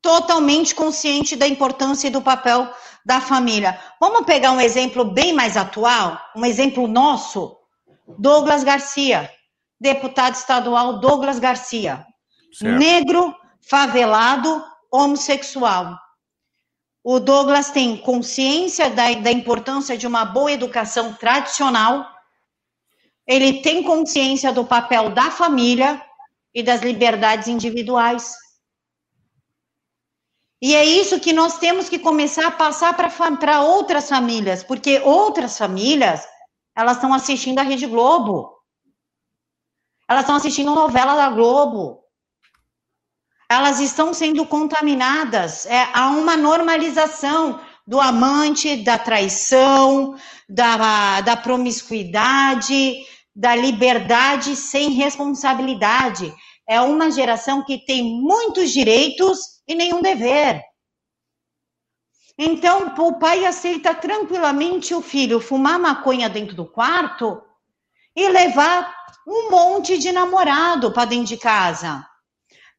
totalmente 0.00 0.74
consciente 0.74 1.34
da 1.34 1.46
importância 1.46 2.06
e 2.06 2.10
do 2.10 2.22
papel 2.22 2.72
da 3.04 3.20
família. 3.20 3.78
Vamos 4.00 4.24
pegar 4.24 4.52
um 4.52 4.60
exemplo 4.60 5.04
bem 5.04 5.32
mais 5.32 5.56
atual, 5.56 6.20
um 6.36 6.44
exemplo 6.44 6.86
nosso, 6.86 7.56
Douglas 8.18 8.62
Garcia, 8.62 9.30
deputado 9.80 10.34
estadual 10.34 11.00
Douglas 11.00 11.38
Garcia, 11.38 12.06
certo. 12.52 12.78
negro, 12.78 13.34
favelado, 13.60 14.62
homossexual. 14.90 15.98
O 17.04 17.18
Douglas 17.18 17.70
tem 17.70 17.96
consciência 17.96 18.88
da, 18.90 19.12
da 19.14 19.32
importância 19.32 19.98
de 19.98 20.06
uma 20.06 20.24
boa 20.24 20.52
educação 20.52 21.14
tradicional, 21.14 22.06
ele 23.26 23.62
tem 23.62 23.82
consciência 23.82 24.52
do 24.52 24.64
papel 24.64 25.10
da 25.10 25.30
família 25.30 26.00
e 26.54 26.62
das 26.62 26.82
liberdades 26.82 27.48
individuais. 27.48 28.36
E 30.60 30.76
é 30.76 30.84
isso 30.84 31.18
que 31.18 31.32
nós 31.32 31.58
temos 31.58 31.88
que 31.88 31.98
começar 31.98 32.46
a 32.46 32.50
passar 32.50 32.94
para 32.94 33.62
outras 33.62 34.08
famílias, 34.08 34.62
porque 34.62 35.00
outras 35.00 35.58
famílias, 35.58 36.24
elas 36.76 36.96
estão 36.96 37.12
assistindo 37.12 37.58
a 37.58 37.62
Rede 37.62 37.86
Globo. 37.86 38.56
Elas 40.08 40.22
estão 40.22 40.36
assistindo 40.36 40.74
novela 40.74 41.16
da 41.16 41.30
Globo. 41.30 42.01
Elas 43.52 43.80
estão 43.80 44.14
sendo 44.14 44.46
contaminadas. 44.46 45.66
É, 45.66 45.86
há 45.92 46.08
uma 46.08 46.38
normalização 46.38 47.60
do 47.86 48.00
amante, 48.00 48.76
da 48.76 48.96
traição, 48.96 50.16
da, 50.48 51.20
da 51.20 51.36
promiscuidade, 51.36 53.04
da 53.36 53.54
liberdade 53.54 54.56
sem 54.56 54.92
responsabilidade. 54.92 56.34
É 56.66 56.80
uma 56.80 57.10
geração 57.10 57.62
que 57.62 57.84
tem 57.84 58.02
muitos 58.02 58.70
direitos 58.70 59.38
e 59.68 59.74
nenhum 59.74 60.00
dever. 60.00 60.62
Então, 62.38 62.94
o 62.96 63.18
pai 63.18 63.44
aceita 63.44 63.94
tranquilamente 63.94 64.94
o 64.94 65.02
filho 65.02 65.40
fumar 65.40 65.78
maconha 65.78 66.30
dentro 66.30 66.56
do 66.56 66.64
quarto 66.64 67.42
e 68.16 68.26
levar 68.28 68.96
um 69.28 69.50
monte 69.50 69.98
de 69.98 70.10
namorado 70.10 70.90
para 70.90 71.04
dentro 71.04 71.26
de 71.26 71.36
casa. 71.36 72.06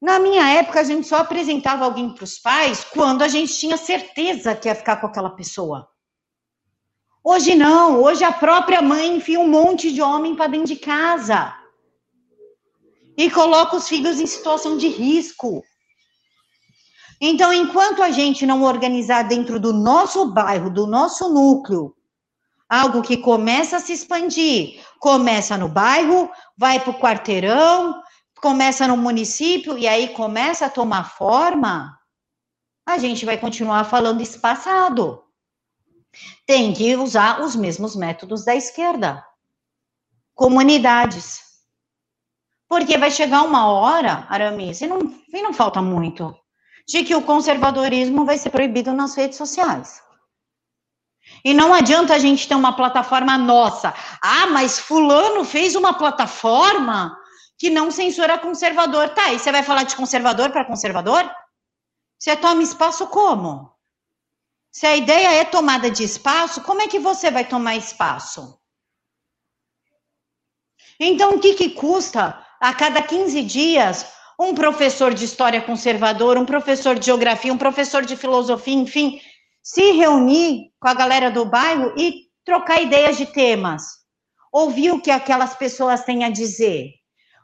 Na 0.04 0.20
minha 0.20 0.45
época, 0.49 0.82
a 0.82 0.84
gente 0.84 1.08
só 1.08 1.20
apresentava 1.20 1.86
alguém 1.86 2.14
para 2.14 2.26
os 2.26 2.38
pais 2.38 2.84
quando 2.84 3.22
a 3.22 3.30
gente 3.30 3.58
tinha 3.58 3.78
certeza 3.78 4.54
que 4.54 4.68
ia 4.68 4.76
ficar 4.76 4.97
com 4.97 5.08
aquela 5.08 5.30
pessoa. 5.30 5.88
Hoje 7.24 7.56
não, 7.56 8.04
hoje 8.04 8.22
a 8.22 8.34
própria 8.34 8.82
mãe 8.82 9.16
enfia 9.16 9.39
um 9.39 9.47
monte 9.47 9.93
de 9.93 10.01
homem 10.01 10.36
para 10.36 10.47
dentro 10.47 10.68
de 10.68 10.76
casa 10.76 11.56
e 13.16 13.32
coloca 13.32 13.78
os 13.78 13.88
filhos 13.88 14.20
em 14.20 14.26
situação 14.26 14.76
de 14.76 14.89
risco. 14.89 15.64
Então, 17.22 17.54
enquanto 17.54 18.04
a 18.04 18.12
gente 18.12 18.45
não 18.45 18.64
organizar 18.64 19.24
dentro 19.24 19.58
do 19.58 19.72
nosso 19.72 20.34
bairro, 20.34 20.70
do 20.70 20.86
nosso 20.86 21.30
núcleo, 21.30 21.95
algo 22.68 23.01
que 23.01 23.16
começa 23.16 23.78
a 23.78 23.80
se 23.80 23.93
expandir, 23.93 24.84
começa 24.99 25.58
no 25.58 25.70
bairro, 25.70 26.30
vai 26.58 26.78
para 26.78 26.91
o 26.91 26.99
quarteirão, 26.99 28.03
começa 28.44 28.86
no 28.86 28.98
município 28.98 29.78
e 29.78 29.88
aí 29.88 30.10
começa 30.10 30.66
a 30.66 30.70
tomar 30.70 31.06
forma, 31.06 31.98
a 32.86 32.98
gente 32.98 33.26
vai 33.26 33.38
continuar 33.38 33.86
falando 33.86 34.20
espaçado. 34.20 35.24
Tem 36.46 36.74
que 36.74 36.94
usar 36.98 37.39
os 37.39 37.56
mesmos 37.56 37.96
métodos 37.96 38.44
da 38.44 38.54
esquerda. 38.54 39.26
Comunidades. 40.36 41.39
Porque 42.68 42.98
vai 42.98 43.10
chegar 43.10 43.44
uma 43.44 43.68
hora, 43.68 44.28
Aramis, 44.30 44.82
e 44.82 44.88
não, 44.88 45.00
e 45.32 45.41
não 45.41 45.54
falta 45.54 45.82
muito, 45.82 46.36
de 46.86 47.06
que 47.06 47.16
o 47.16 47.22
conservadorismo 47.22 48.26
vai 48.26 48.38
ser 48.38 48.50
proibido 48.50 48.91
nas 48.91 49.16
redes 49.16 49.38
sociais. 49.38 50.04
E 51.46 51.54
não 51.54 51.74
adianta 51.74 52.14
a 52.14 52.20
gente 52.20 52.46
ter 52.46 52.56
uma 52.56 52.76
plataforma 52.76 53.38
nossa. 53.38 53.94
Ah, 54.22 54.48
mas 54.48 54.80
fulano 54.80 55.46
fez 55.46 55.76
uma 55.76 55.94
plataforma 55.94 57.23
que 57.64 57.70
não 57.70 57.89
censura 57.89 58.38
conservador. 58.38 59.11
Tá, 59.11 59.32
e 59.32 59.39
você 59.39 59.49
vai 59.49 59.64
falar 59.64 59.84
de 59.84 59.95
conservador 59.95 60.51
para 60.51 60.66
conservador? 60.66 61.34
Você 62.20 62.36
toma 62.36 62.61
espaço 62.61 63.07
como? 63.07 63.74
Se 64.70 64.86
a 64.86 64.97
ideia 64.97 65.32
é 65.36 65.45
tomada 65.45 65.89
de 65.89 66.03
espaço, 66.03 66.59
como 66.59 66.82
é 66.82 66.89
que 66.89 66.99
você 66.99 67.32
vai 67.32 67.47
tomar 67.47 67.78
espaço? 67.78 68.59
Então, 70.99 71.36
o 71.36 71.39
que, 71.39 71.53
que 71.53 71.70
custa 71.70 72.45
a 72.59 72.74
cada 72.74 73.01
15 73.01 73.41
dias 73.43 74.11
um 74.38 74.53
professor 74.53 75.14
de 75.14 75.24
história 75.24 75.61
conservador, 75.61 76.38
um 76.38 76.45
professor 76.45 76.99
de 76.99 77.05
geografia, 77.05 77.53
um 77.53 77.57
professor 77.57 78.03
de 78.03 78.18
filosofia, 78.18 78.74
enfim, 78.74 79.22
se 79.61 79.93
reunir 79.93 80.70
com 80.82 80.89
a 80.89 80.93
galera 80.93 81.32
do 81.32 81.45
bairro 81.45 81.93
e 81.97 82.24
trocar 82.43 82.82
ideias 82.82 83.16
de 83.16 83.26
temas, 83.26 83.84
ouvir 84.51 84.91
o 84.91 84.99
que 84.99 85.09
aquelas 85.09 85.55
pessoas 85.55 86.03
têm 86.03 86.26
a 86.26 86.30
dizer, 86.30 86.91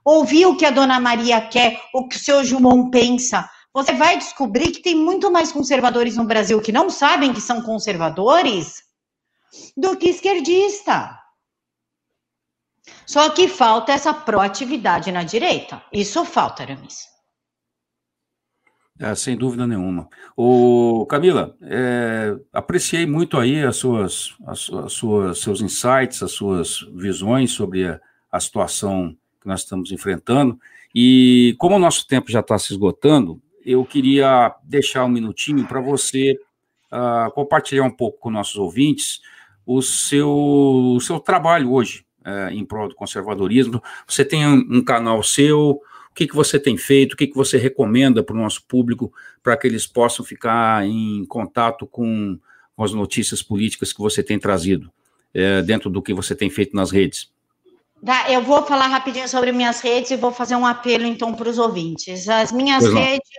ouvir 0.09 0.45
o 0.47 0.55
que 0.55 0.65
a 0.65 0.71
dona 0.71 0.99
Maria 0.99 1.39
quer, 1.39 1.79
o 1.93 2.07
que 2.07 2.15
o 2.15 2.19
seu 2.19 2.43
João 2.43 2.89
pensa. 2.89 3.47
Você 3.71 3.93
vai 3.93 4.17
descobrir 4.17 4.71
que 4.71 4.81
tem 4.81 4.95
muito 4.95 5.31
mais 5.31 5.51
conservadores 5.51 6.17
no 6.17 6.25
Brasil 6.25 6.59
que 6.61 6.71
não 6.71 6.89
sabem 6.89 7.31
que 7.31 7.39
são 7.39 7.61
conservadores 7.61 8.81
do 9.77 9.95
que 9.95 10.09
esquerdista. 10.09 11.15
Só 13.05 13.29
que 13.29 13.47
falta 13.47 13.91
essa 13.91 14.13
proatividade 14.13 15.11
na 15.11 15.23
direita. 15.23 15.81
Isso 15.93 16.25
falta, 16.25 16.63
Aramis. 16.63 17.07
É, 18.99 19.15
sem 19.15 19.37
dúvida 19.37 19.65
nenhuma. 19.65 20.09
O 20.35 21.05
Camila, 21.05 21.55
é, 21.61 22.35
apreciei 22.51 23.05
muito 23.05 23.37
aí 23.37 23.63
as 23.63 23.77
suas, 23.77 24.35
as, 24.45 24.69
as, 24.71 24.93
suas, 24.93 25.39
seus 25.39 25.61
insights, 25.61 26.21
as 26.21 26.31
suas 26.33 26.79
visões 26.95 27.51
sobre 27.51 27.87
a, 27.87 27.99
a 28.31 28.39
situação 28.39 29.15
que 29.39 29.47
nós 29.47 29.61
estamos 29.61 29.91
enfrentando. 29.91 30.59
E 30.93 31.55
como 31.57 31.75
o 31.75 31.79
nosso 31.79 32.07
tempo 32.07 32.31
já 32.31 32.39
está 32.39 32.57
se 32.57 32.73
esgotando, 32.73 33.41
eu 33.65 33.85
queria 33.85 34.55
deixar 34.63 35.05
um 35.05 35.09
minutinho 35.09 35.65
para 35.67 35.79
você 35.79 36.39
uh, 36.91 37.31
compartilhar 37.31 37.83
um 37.83 37.91
pouco 37.91 38.19
com 38.19 38.31
nossos 38.31 38.55
ouvintes 38.55 39.21
o 39.65 39.81
seu, 39.81 40.29
o 40.29 40.99
seu 40.99 41.19
trabalho 41.19 41.71
hoje 41.71 42.03
uh, 42.25 42.51
em 42.51 42.65
prol 42.65 42.89
do 42.89 42.95
conservadorismo. 42.95 43.81
Você 44.07 44.25
tem 44.25 44.45
um, 44.45 44.77
um 44.77 44.83
canal 44.83 45.21
seu, 45.21 45.79
o 46.09 46.13
que, 46.15 46.27
que 46.27 46.35
você 46.35 46.59
tem 46.59 46.75
feito, 46.75 47.13
o 47.13 47.15
que, 47.15 47.27
que 47.27 47.35
você 47.35 47.57
recomenda 47.57 48.23
para 48.23 48.35
o 48.35 48.39
nosso 48.39 48.63
público 48.65 49.13
para 49.43 49.55
que 49.55 49.67
eles 49.67 49.85
possam 49.85 50.25
ficar 50.25 50.85
em 50.85 51.23
contato 51.25 51.85
com, 51.85 52.39
as 52.77 52.93
notícias 52.93 53.43
políticas 53.43 53.91
que 53.91 53.99
você 53.99 54.23
tem 54.23 54.39
trazido 54.39 54.89
é, 55.33 55.61
dentro 55.61 55.89
do 55.89 56.01
que 56.01 56.13
você 56.13 56.33
tem 56.33 56.49
feito 56.49 56.75
nas 56.75 56.91
redes? 56.91 57.29
Tá, 58.05 58.31
eu 58.31 58.41
vou 58.41 58.65
falar 58.65 58.87
rapidinho 58.87 59.27
sobre 59.27 59.51
minhas 59.51 59.81
redes 59.81 60.11
e 60.11 60.15
vou 60.15 60.31
fazer 60.31 60.55
um 60.55 60.65
apelo 60.65 61.05
então 61.05 61.33
para 61.33 61.49
os 61.49 61.57
ouvintes. 61.57 62.29
As 62.29 62.51
minhas 62.51 62.85
redes, 62.85 63.29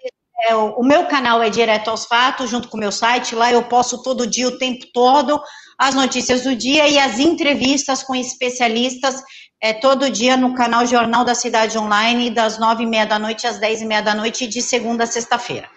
é, 0.48 0.54
o 0.54 0.82
meu 0.82 1.06
canal 1.06 1.42
é 1.42 1.48
direto 1.48 1.88
aos 1.88 2.04
fatos, 2.04 2.50
junto 2.50 2.68
com 2.68 2.76
o 2.76 2.80
meu 2.80 2.92
site. 2.92 3.34
Lá 3.34 3.50
eu 3.50 3.62
posto 3.64 4.02
todo 4.02 4.26
dia, 4.26 4.48
o 4.48 4.58
tempo 4.58 4.84
todo, 4.92 5.40
as 5.78 5.94
notícias 5.94 6.42
do 6.42 6.54
dia 6.54 6.88
e 6.88 6.98
as 6.98 7.18
entrevistas 7.18 8.02
com 8.02 8.14
especialistas 8.14 9.22
é 9.62 9.72
todo 9.72 10.10
dia 10.10 10.36
no 10.36 10.54
canal 10.54 10.86
Jornal 10.86 11.24
da 11.24 11.34
Cidade 11.34 11.78
Online, 11.78 12.30
das 12.30 12.58
nove 12.58 12.82
e 12.82 12.86
meia 12.86 13.06
da 13.06 13.18
noite 13.18 13.46
às 13.46 13.58
dez 13.58 13.80
e 13.80 13.86
meia 13.86 14.02
da 14.02 14.14
noite, 14.14 14.46
de 14.46 14.60
segunda 14.60 15.04
a 15.04 15.06
sexta-feira. 15.06 15.68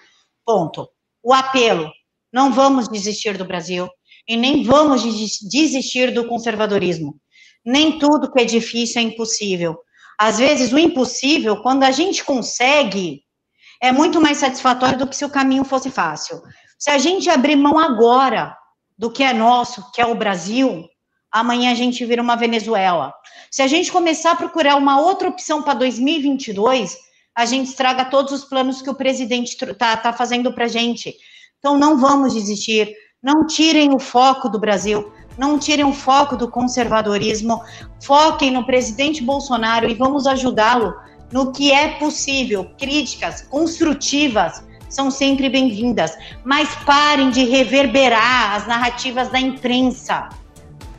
Ponto. 0.46 0.90
O 1.22 1.34
apelo: 1.34 1.90
não 2.34 2.52
vamos 2.52 2.90
desistir 2.90 3.38
do 3.38 3.46
Brasil 3.46 3.90
e 4.28 4.36
nem 4.36 4.64
vamos 4.64 5.04
desistir 5.04 6.14
do 6.14 6.28
conservadorismo. 6.28 7.20
Nem 7.66 7.98
tudo 7.98 8.32
que 8.32 8.42
é 8.42 8.46
difícil 8.46 9.02
é 9.02 9.06
impossível. 9.06 9.78
Às 10.20 10.38
vezes, 10.38 10.72
o 10.72 10.78
impossível, 10.78 11.62
quando 11.62 11.84
a 11.84 11.92
gente 11.92 12.24
consegue, 12.24 13.24
é 13.82 13.92
muito 13.92 14.22
mais 14.22 14.38
satisfatório 14.38 14.98
do 14.98 15.08
que 15.08 15.16
se 15.16 15.26
o 15.26 15.30
caminho 15.30 15.64
fosse 15.64 15.90
fácil. 15.90 16.42
Se 16.78 16.90
a 16.90 16.98
gente 16.98 17.30
abrir 17.30 17.56
mão 17.56 17.78
agora 17.78 18.56
do 18.98 19.12
que 19.12 19.24
é 19.24 19.34
nosso, 19.34 19.92
que 19.92 20.02
é 20.02 20.06
o 20.06 20.16
Brasil, 20.16 20.88
amanhã 21.32 21.72
a 21.72 21.76
gente 21.76 22.06
vira 22.06 22.22
uma 22.22 22.36
Venezuela. 22.36 23.14
Se 23.50 23.62
a 23.62 23.68
gente 23.68 23.92
começar 23.92 24.32
a 24.32 24.36
procurar 24.36 24.76
uma 24.76 25.00
outra 25.02 25.28
opção 25.28 25.62
para 25.64 25.74
2022, 25.74 26.96
a 27.36 27.46
gente 27.46 27.68
estraga 27.68 28.06
todos 28.06 28.32
os 28.32 28.46
planos 28.46 28.82
que 28.82 28.90
o 28.90 28.96
presidente 28.96 29.56
está 29.62 29.98
tá 29.98 30.14
fazendo 30.14 30.54
para 30.54 30.66
a 30.66 30.70
gente. 30.70 31.16
Então, 31.58 31.78
não 31.78 31.98
vamos 31.98 32.34
desistir. 32.34 32.94
Não 33.22 33.48
tirem 33.48 33.94
o 33.94 34.00
foco 34.00 34.50
do 34.50 34.60
Brasil. 34.60 35.12
Não 35.38 35.58
tirem 35.58 35.86
o 35.86 35.94
foco 35.94 36.36
do 36.36 36.50
conservadorismo. 36.50 37.62
Foquem 38.02 38.52
no 38.52 38.66
presidente 38.66 39.24
Bolsonaro 39.24 39.90
e 39.90 39.94
vamos 39.94 40.28
ajudá-lo 40.28 40.94
no 41.32 41.52
que 41.52 41.72
é 41.72 41.90
possível. 42.00 42.70
Críticas 42.78 43.42
construtivas 43.42 44.64
são 44.90 45.10
sempre 45.10 45.50
bem-vindas, 45.50 46.16
mas 46.44 46.70
parem 46.86 47.32
de 47.32 47.46
reverberar 47.46 48.56
as 48.56 48.68
narrativas 48.68 49.30
da 49.30 49.40
imprensa 49.40 50.30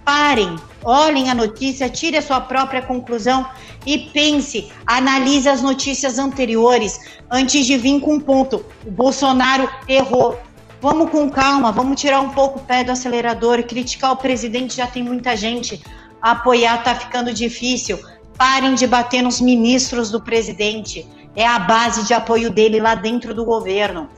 parem, 0.05 0.57
olhem 0.85 1.31
a 1.31 1.35
notícia, 1.35 1.89
tire 1.89 2.17
a 2.17 2.23
sua 2.23 2.41
própria 2.41 2.83
conclusão 2.83 3.47
e 3.87 3.99
pense, 3.99 4.71
analise 4.87 5.49
as 5.49 5.63
notícias 5.63 6.19
anteriores 6.19 7.01
antes 7.31 7.67
de 7.67 7.77
vir 7.77 8.01
com 8.01 8.15
um 8.15 8.21
ponto. 8.21 8.65
O 8.87 8.91
Bolsonaro 8.91 9.69
errou. 9.89 10.39
Vamos 10.85 11.09
com 11.09 11.31
calma, 11.31 11.73
vamos 11.73 11.99
tirar 11.99 12.21
um 12.21 12.29
pouco 12.29 12.59
o 12.59 12.63
pé 12.63 12.85
do 12.85 12.93
acelerador. 12.93 13.63
Criticar 13.63 14.13
o 14.13 14.19
presidente 14.19 14.77
já 14.77 14.87
tem 14.87 15.03
muita 15.03 15.35
gente. 15.35 15.83
Apoiar 16.21 16.85
tá 16.85 16.95
ficando 16.95 17.33
difícil. 17.33 17.99
Parem 18.37 18.75
de 18.75 18.87
bater 18.87 19.23
nos 19.23 19.41
ministros 19.41 20.11
do 20.11 20.21
presidente. 20.21 21.09
É 21.35 21.47
a 21.47 21.59
base 21.59 22.07
de 22.07 22.13
apoio 22.13 22.51
dele 22.51 22.81
lá 22.81 22.95
dentro 22.95 23.33
do 23.33 23.47
governo. 23.47 24.11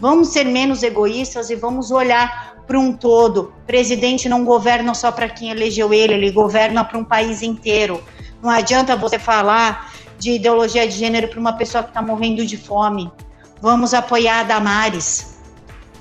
Vamos 0.00 0.30
ser 0.30 0.42
menos 0.42 0.82
egoístas 0.82 1.50
e 1.50 1.54
vamos 1.54 1.92
olhar 1.92 2.64
para 2.66 2.80
um 2.80 2.92
todo. 2.92 3.52
O 3.62 3.64
presidente 3.64 4.28
não 4.28 4.44
governa 4.44 4.94
só 4.94 5.12
para 5.12 5.28
quem 5.28 5.50
elegeu 5.50 5.94
ele, 5.94 6.14
ele 6.14 6.32
governa 6.32 6.82
para 6.84 6.98
um 6.98 7.04
país 7.04 7.42
inteiro. 7.42 8.02
Não 8.42 8.50
adianta 8.50 8.96
você 8.96 9.20
falar 9.20 9.92
de 10.18 10.32
ideologia 10.32 10.84
de 10.84 10.96
gênero 10.96 11.28
para 11.28 11.38
uma 11.38 11.52
pessoa 11.52 11.84
que 11.84 11.90
está 11.90 12.02
morrendo 12.02 12.44
de 12.44 12.56
fome. 12.56 13.08
Vamos 13.62 13.94
apoiar 13.94 14.40
a 14.40 14.42
Damares. 14.42 15.37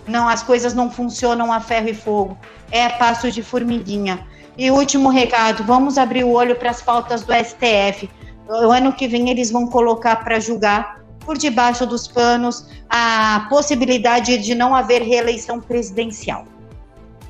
Não, 0.08 0.28
as 0.28 0.42
coisas 0.42 0.74
não 0.74 0.90
funcionam 0.90 1.52
a 1.52 1.60
ferro 1.60 1.90
e 1.90 1.94
fogo. 1.94 2.38
É 2.72 2.90
passo 2.90 3.32
de 3.32 3.44
formiguinha. 3.44 4.26
E 4.58 4.72
último 4.72 5.10
recado: 5.10 5.64
vamos 5.64 5.98
abrir 5.98 6.24
o 6.24 6.32
olho 6.32 6.56
para 6.56 6.72
as 6.72 6.82
pautas 6.82 7.24
do 7.24 7.34
STF. 7.34 8.10
O 8.48 8.72
ano 8.72 8.94
que 8.94 9.08
vem 9.08 9.30
eles 9.30 9.52
vão 9.52 9.68
colocar 9.68 10.16
para 10.18 10.40
julgar 10.40 11.02
por 11.20 11.38
debaixo 11.38 11.86
dos 11.86 12.08
panos 12.08 12.66
a 12.90 13.46
possibilidade 13.50 14.38
de 14.38 14.56
não 14.56 14.74
haver 14.74 15.02
reeleição 15.02 15.60
presidencial. 15.60 16.46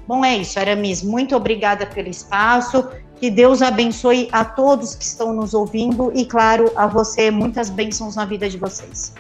Bom, 0.07 0.23
é 0.23 0.37
isso, 0.37 0.59
Aramis. 0.59 1.01
Muito 1.01 1.35
obrigada 1.35 1.85
pelo 1.85 2.07
espaço. 2.07 2.87
Que 3.19 3.31
Deus 3.31 3.63
abençoe 3.63 4.29
a 4.31 4.45
todos 4.45 4.93
que 4.93 5.03
estão 5.03 5.33
nos 5.33 5.55
ouvindo 5.55 6.11
e, 6.13 6.23
claro, 6.23 6.71
a 6.75 6.85
você, 6.85 7.31
muitas 7.31 7.67
bênçãos 7.67 8.15
na 8.15 8.25
vida 8.25 8.47
de 8.47 8.57
vocês. 8.59 9.15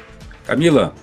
Camila, 0.45 0.93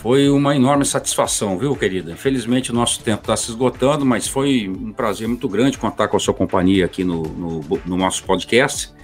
foi 0.00 0.30
uma 0.30 0.56
enorme 0.56 0.86
satisfação, 0.86 1.58
viu, 1.58 1.76
querida? 1.76 2.10
Infelizmente 2.10 2.70
o 2.70 2.74
nosso 2.74 3.00
tempo 3.00 3.20
está 3.20 3.36
se 3.36 3.50
esgotando, 3.50 4.04
mas 4.06 4.26
foi 4.26 4.66
um 4.66 4.94
prazer 4.94 5.28
muito 5.28 5.46
grande 5.46 5.76
contar 5.76 6.08
com 6.08 6.16
a 6.16 6.20
sua 6.20 6.32
companhia 6.32 6.86
aqui 6.86 7.04
no, 7.04 7.22
no, 7.22 7.60
no 7.84 7.96
nosso 7.98 8.24
podcast. 8.24 8.94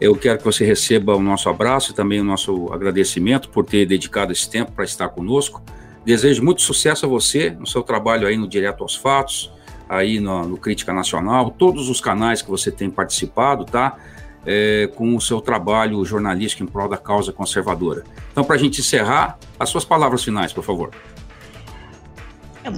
Eu 0.00 0.16
quero 0.16 0.38
que 0.38 0.44
você 0.44 0.64
receba 0.64 1.14
o 1.14 1.20
nosso 1.20 1.50
abraço 1.50 1.92
e 1.92 1.94
também 1.94 2.22
o 2.22 2.24
nosso 2.24 2.72
agradecimento 2.72 3.50
por 3.50 3.66
ter 3.66 3.84
dedicado 3.84 4.32
esse 4.32 4.48
tempo 4.48 4.72
para 4.72 4.82
estar 4.82 5.10
conosco. 5.10 5.62
Desejo 6.06 6.42
muito 6.42 6.62
sucesso 6.62 7.04
a 7.04 7.08
você 7.08 7.50
no 7.50 7.66
seu 7.66 7.82
trabalho 7.82 8.26
aí 8.26 8.38
no 8.38 8.48
Direto 8.48 8.82
aos 8.82 8.96
Fatos, 8.96 9.52
aí 9.86 10.20
no, 10.20 10.48
no 10.48 10.56
Crítica 10.56 10.90
Nacional, 10.94 11.50
todos 11.50 11.90
os 11.90 12.00
canais 12.00 12.40
que 12.40 12.48
você 12.48 12.70
tem 12.70 12.88
participado, 12.88 13.66
tá? 13.66 13.98
É, 14.46 14.88
com 14.94 15.14
o 15.14 15.20
seu 15.20 15.38
trabalho 15.38 16.02
jornalístico 16.02 16.62
em 16.62 16.66
prol 16.66 16.88
da 16.88 16.96
causa 16.96 17.30
conservadora. 17.30 18.04
Então, 18.32 18.42
para 18.42 18.56
a 18.56 18.58
gente 18.58 18.80
encerrar, 18.80 19.38
as 19.58 19.68
suas 19.68 19.84
palavras 19.84 20.24
finais, 20.24 20.50
por 20.50 20.64
favor. 20.64 20.90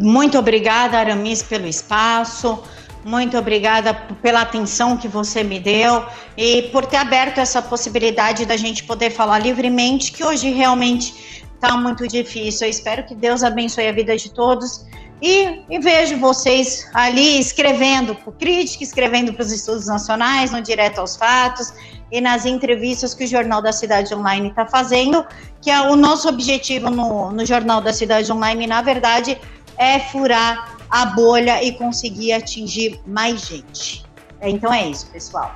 Muito 0.01 0.37
obrigada, 0.39 0.99
Aramis, 0.99 1.43
pelo 1.43 1.67
espaço. 1.67 2.61
Muito 3.05 3.37
obrigada 3.37 3.95
pela 3.95 4.43
atenção 4.43 4.97
que 4.97 5.09
você 5.09 5.43
me 5.43 5.59
deu 5.59 6.05
e 6.37 6.63
por 6.71 6.87
ter 6.87 6.99
aberto 6.99 7.39
essa 7.39 7.61
possibilidade 7.61 8.47
da 8.47 8.57
gente 8.57 8.85
poder 8.85 9.11
falar 9.11 9.41
livremente, 9.41 10.13
que 10.13 10.25
hoje 10.25 10.51
realmente 10.51 11.43
está 11.55 11.77
muito 11.77 12.07
difícil. 12.07 12.67
Eu 12.67 12.71
espero 12.71 13.05
que 13.05 13.15
Deus 13.15 13.43
abençoe 13.43 13.89
a 13.89 13.93
vida 13.93 14.17
de 14.17 14.31
todos 14.33 14.87
e, 15.23 15.63
e 15.71 15.79
vejo 15.79 16.19
vocês 16.19 16.91
ali 16.93 17.39
escrevendo 17.39 18.19
o 18.27 18.33
Crítica, 18.33 18.83
escrevendo 18.83 19.33
para 19.33 19.43
os 19.43 19.53
estudos 19.53 19.87
nacionais, 19.87 20.51
no 20.51 20.61
Direto 20.61 20.99
aos 20.99 21.15
Fatos 21.15 21.73
e 22.11 22.21
nas 22.21 22.45
entrevistas 22.45 23.15
que 23.15 23.23
o 23.23 23.27
Jornal 23.27 23.63
da 23.63 23.73
Cidade 23.73 24.13
Online 24.13 24.49
está 24.49 24.67
fazendo, 24.67 25.25
que 25.61 25.71
é 25.71 25.81
o 25.81 25.95
nosso 25.95 26.29
objetivo 26.29 26.91
no, 26.91 27.31
no 27.31 27.47
Jornal 27.47 27.81
da 27.81 27.93
Cidade 27.93 28.33
Online, 28.33 28.67
na 28.67 28.83
verdade, 28.83 29.39
é 29.79 30.01
furar 30.01 30.77
a 30.91 31.07
bolha 31.07 31.63
e 31.63 31.73
conseguir 31.73 32.33
atingir 32.33 33.01
mais 33.07 33.47
gente. 33.47 34.05
Então 34.43 34.75
é 34.75 34.89
isso, 34.89 35.07
pessoal. 35.07 35.55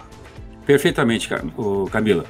Perfeitamente, 0.64 1.28
Camila. 1.90 2.24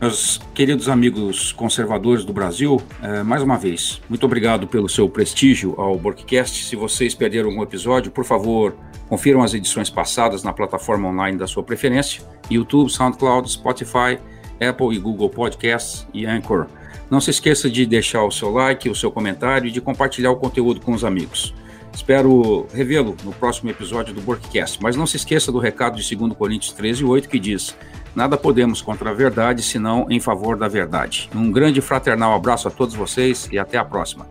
Meus 0.00 0.40
queridos 0.54 0.88
amigos 0.88 1.52
conservadores 1.52 2.24
do 2.24 2.32
Brasil, 2.32 2.80
é, 3.02 3.22
mais 3.22 3.42
uma 3.42 3.58
vez, 3.58 4.00
muito 4.08 4.24
obrigado 4.24 4.66
pelo 4.66 4.88
seu 4.88 5.06
prestígio 5.10 5.74
ao 5.76 5.98
Borkcast. 5.98 6.64
Se 6.64 6.74
vocês 6.74 7.14
perderam 7.14 7.50
algum 7.50 7.62
episódio, 7.62 8.10
por 8.10 8.24
favor, 8.24 8.74
confiram 9.10 9.42
as 9.42 9.52
edições 9.52 9.90
passadas 9.90 10.42
na 10.42 10.54
plataforma 10.54 11.06
online 11.06 11.36
da 11.36 11.46
sua 11.46 11.62
preferência: 11.62 12.22
YouTube, 12.50 12.88
SoundCloud, 12.90 13.52
Spotify, 13.52 14.18
Apple 14.58 14.96
e 14.96 14.98
Google 14.98 15.28
Podcasts 15.28 16.06
e 16.14 16.24
Anchor. 16.24 16.66
Não 17.10 17.20
se 17.20 17.28
esqueça 17.28 17.68
de 17.68 17.84
deixar 17.84 18.24
o 18.24 18.30
seu 18.30 18.50
like, 18.50 18.88
o 18.88 18.94
seu 18.94 19.10
comentário 19.10 19.68
e 19.68 19.70
de 19.70 19.82
compartilhar 19.82 20.30
o 20.30 20.36
conteúdo 20.36 20.80
com 20.80 20.92
os 20.92 21.04
amigos. 21.04 21.52
Espero 21.92 22.66
revê-lo 22.72 23.16
no 23.22 23.32
próximo 23.32 23.68
episódio 23.68 24.14
do 24.14 24.22
Workcast. 24.26 24.78
Mas 24.80 24.96
não 24.96 25.06
se 25.06 25.16
esqueça 25.16 25.52
do 25.52 25.58
recado 25.58 26.00
de 26.00 26.16
2 26.16 26.32
Coríntios 26.34 26.72
13, 26.72 27.04
8, 27.04 27.28
que 27.28 27.38
diz: 27.38 27.76
Nada 28.14 28.36
podemos 28.36 28.82
contra 28.82 29.10
a 29.10 29.14
verdade, 29.14 29.62
senão 29.62 30.06
em 30.10 30.20
favor 30.20 30.56
da 30.56 30.68
verdade. 30.68 31.30
Um 31.34 31.50
grande 31.50 31.80
fraternal 31.80 32.34
abraço 32.34 32.68
a 32.68 32.70
todos 32.70 32.94
vocês 32.94 33.48
e 33.52 33.58
até 33.58 33.78
a 33.78 33.84
próxima. 33.84 34.26